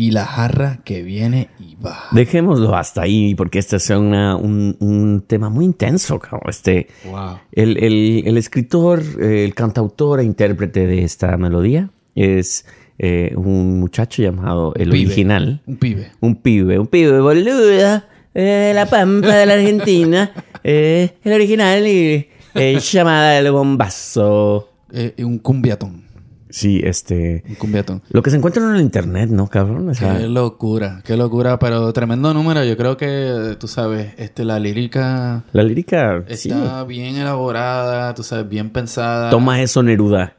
Y 0.00 0.12
la 0.12 0.24
jarra 0.24 0.80
que 0.84 1.02
viene 1.02 1.48
y 1.58 1.74
va. 1.76 2.04
Dejémoslo 2.12 2.74
hasta 2.74 3.02
ahí, 3.02 3.34
porque 3.34 3.58
este 3.58 3.76
es 3.76 3.90
una- 3.90 4.34
un, 4.36 4.74
un 4.80 5.24
tema 5.26 5.50
muy 5.50 5.66
intenso, 5.66 6.18
cabrón. 6.18 6.48
Este, 6.48 6.86
Wow. 7.04 7.38
el, 7.52 7.76
el- 7.76 8.22
el 8.26 8.36
escritor, 8.38 9.02
eh, 9.20 9.44
el 9.44 9.54
cantautor 9.54 10.20
e 10.20 10.24
intérprete 10.24 10.86
de 10.86 11.02
esta 11.04 11.36
melodía 11.36 11.90
es 12.14 12.64
eh, 12.98 13.32
un 13.36 13.80
muchacho 13.80 14.22
llamado 14.22 14.72
El 14.76 14.90
Pibe. 14.90 15.06
Original. 15.06 15.62
Un 15.66 15.76
pibe. 15.76 16.12
Un 16.20 16.36
pibe, 16.36 16.78
un 16.78 16.86
pibe 16.86 17.20
boluda 17.20 18.06
eh, 18.34 18.72
la 18.74 18.86
Pampa 18.86 19.34
de 19.36 19.44
la 19.46 19.54
Argentina. 19.54 20.32
eh, 20.64 21.10
el 21.24 21.32
original 21.32 21.86
y 21.86 22.26
eh, 22.54 22.78
llamada 22.80 23.38
El 23.38 23.50
Bombazo. 23.52 24.68
Eh, 24.92 25.14
un 25.24 25.38
cumbiatón. 25.38 26.04
Sí, 26.50 26.80
este... 26.84 27.44
Un 27.48 27.54
cumbiatón. 27.54 28.02
Lo 28.10 28.22
que 28.22 28.30
se 28.30 28.36
encuentra 28.36 28.62
en 28.62 28.74
el 28.74 28.80
internet, 28.80 29.30
¿no, 29.30 29.48
cabrón? 29.48 29.88
O 29.88 29.94
sea, 29.94 30.18
Qué 30.18 30.28
locura, 30.28 31.02
qué 31.04 31.16
locura, 31.16 31.58
pero 31.58 31.92
tremendo 31.92 32.34
número. 32.34 32.64
Yo 32.64 32.76
creo 32.76 32.96
que, 32.96 33.56
tú 33.58 33.68
sabes, 33.68 34.14
este, 34.18 34.44
la 34.44 34.58
lírica 34.58 35.44
la 35.52 35.62
lírica... 35.62 36.24
sí. 36.28 36.50
está 36.50 36.84
bien 36.84 37.16
elaborada, 37.16 38.14
tú 38.14 38.22
sabes, 38.22 38.48
bien 38.48 38.70
pensada. 38.70 39.30
Toma 39.30 39.62
eso, 39.62 39.82
Neruda. 39.82 40.36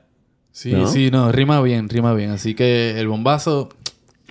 Sí, 0.52 0.74
¿no? 0.74 0.88
sí, 0.88 1.10
no, 1.12 1.32
rima 1.32 1.62
bien, 1.62 1.88
rima 1.88 2.14
bien. 2.14 2.32
Así 2.32 2.56
que 2.56 3.00
el 3.00 3.08
bombazo, 3.08 3.70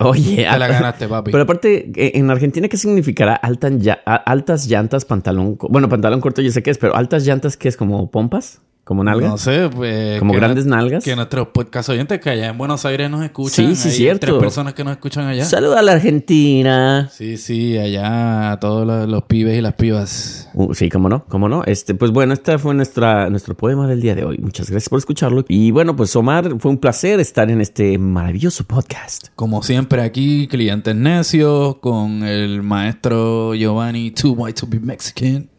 Oye, 0.03 0.47
te 0.51 0.59
la 0.59 0.67
ganaste, 0.67 1.07
papi. 1.07 1.31
Pero 1.31 1.43
aparte, 1.43 1.91
eh, 1.95 2.11
en 2.15 2.29
Argentina, 2.29 2.67
¿qué 2.67 2.77
significará 2.77 3.35
altas 3.35 4.67
llantas, 4.67 5.05
pantalón? 5.05 5.57
Bueno, 5.69 5.89
pantalón 5.89 6.21
corto, 6.21 6.41
yo 6.41 6.51
sé 6.51 6.63
qué 6.63 6.71
es, 6.71 6.77
pero 6.77 6.95
altas 6.95 7.25
llantas, 7.25 7.57
¿qué 7.57 7.67
es? 7.67 7.77
¿Como 7.77 8.09
pompas? 8.09 8.61
¿Como 8.83 9.03
nalgas? 9.03 9.29
No 9.29 9.37
sé, 9.37 9.69
pues. 9.69 10.17
¿Como 10.19 10.33
grandes 10.33 10.65
no- 10.65 10.75
nalgas? 10.75 11.03
Que 11.03 11.15
nuestros 11.15 11.49
podcast 11.49 11.87
oyentes 11.89 12.19
que 12.19 12.31
allá 12.31 12.47
en 12.49 12.57
Buenos 12.57 12.83
Aires 12.83 13.09
nos 13.11 13.23
escuchan. 13.23 13.67
Sí, 13.67 13.75
sí, 13.75 13.89
hay 13.89 13.95
cierto. 13.95 14.25
Tres 14.25 14.39
personas 14.39 14.73
que 14.73 14.83
nos 14.83 14.93
escuchan 14.93 15.27
allá. 15.27 15.45
Saluda 15.45 15.79
a 15.79 15.81
la 15.83 15.91
Argentina. 15.93 17.07
Sí, 17.13 17.37
sí, 17.37 17.77
allá 17.77 18.51
a 18.53 18.59
todos 18.59 18.87
los, 18.87 19.07
los 19.07 19.23
pibes 19.23 19.55
y 19.57 19.61
las 19.61 19.75
pibas. 19.75 20.49
Uh, 20.55 20.73
sí, 20.73 20.89
cómo 20.89 21.09
no, 21.09 21.23
cómo 21.29 21.47
no. 21.47 21.63
Este, 21.65 21.93
pues 21.93 22.11
bueno, 22.11 22.33
este 22.33 22.57
fue 22.57 22.73
nuestra, 22.73 23.29
nuestro 23.29 23.55
poema 23.55 23.87
del 23.87 24.01
día 24.01 24.15
de 24.15 24.25
hoy. 24.25 24.39
Muchas 24.39 24.69
gracias 24.69 24.89
por 24.89 24.97
escucharlo. 24.97 25.45
Y 25.47 25.69
bueno, 25.69 25.95
pues 25.95 26.15
Omar, 26.15 26.49
fue 26.59 26.71
un 26.71 26.77
placer 26.79 27.19
estar 27.19 27.51
en 27.51 27.61
este 27.61 27.99
maravilloso 27.99 28.63
podcast. 28.63 29.27
Como 29.35 29.61
siempre 29.61 30.01
aquí, 30.01 30.47
clientes 30.47 30.95
necios, 30.95 31.75
con 31.77 32.23
el 32.23 32.63
maestro 32.63 33.53
Giovanni, 33.53 34.09
Too 34.09 34.31
White 34.33 34.59
to 34.59 34.67
be 34.67 34.79
Mexican 34.79 35.50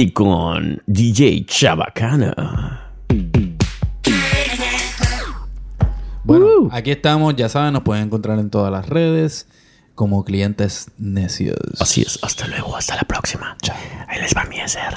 y 0.00 0.12
con 0.12 0.82
DJ 0.86 1.44
Chabacana. 1.44 2.94
Bueno, 6.24 6.70
aquí 6.72 6.90
estamos, 6.90 7.36
ya 7.36 7.50
saben, 7.50 7.74
nos 7.74 7.82
pueden 7.82 8.04
encontrar 8.04 8.38
en 8.38 8.48
todas 8.48 8.72
las 8.72 8.88
redes 8.88 9.46
como 9.94 10.24
clientes 10.24 10.90
necios. 10.96 11.58
Así 11.78 12.00
es, 12.00 12.18
hasta 12.22 12.46
luego, 12.46 12.76
hasta 12.76 12.96
la 12.96 13.02
próxima. 13.02 13.54
Chao. 13.60 13.76
Ahí 14.08 14.20
les 14.22 14.34
va 14.34 14.44
mi 14.44 14.58
SR. 14.58 14.96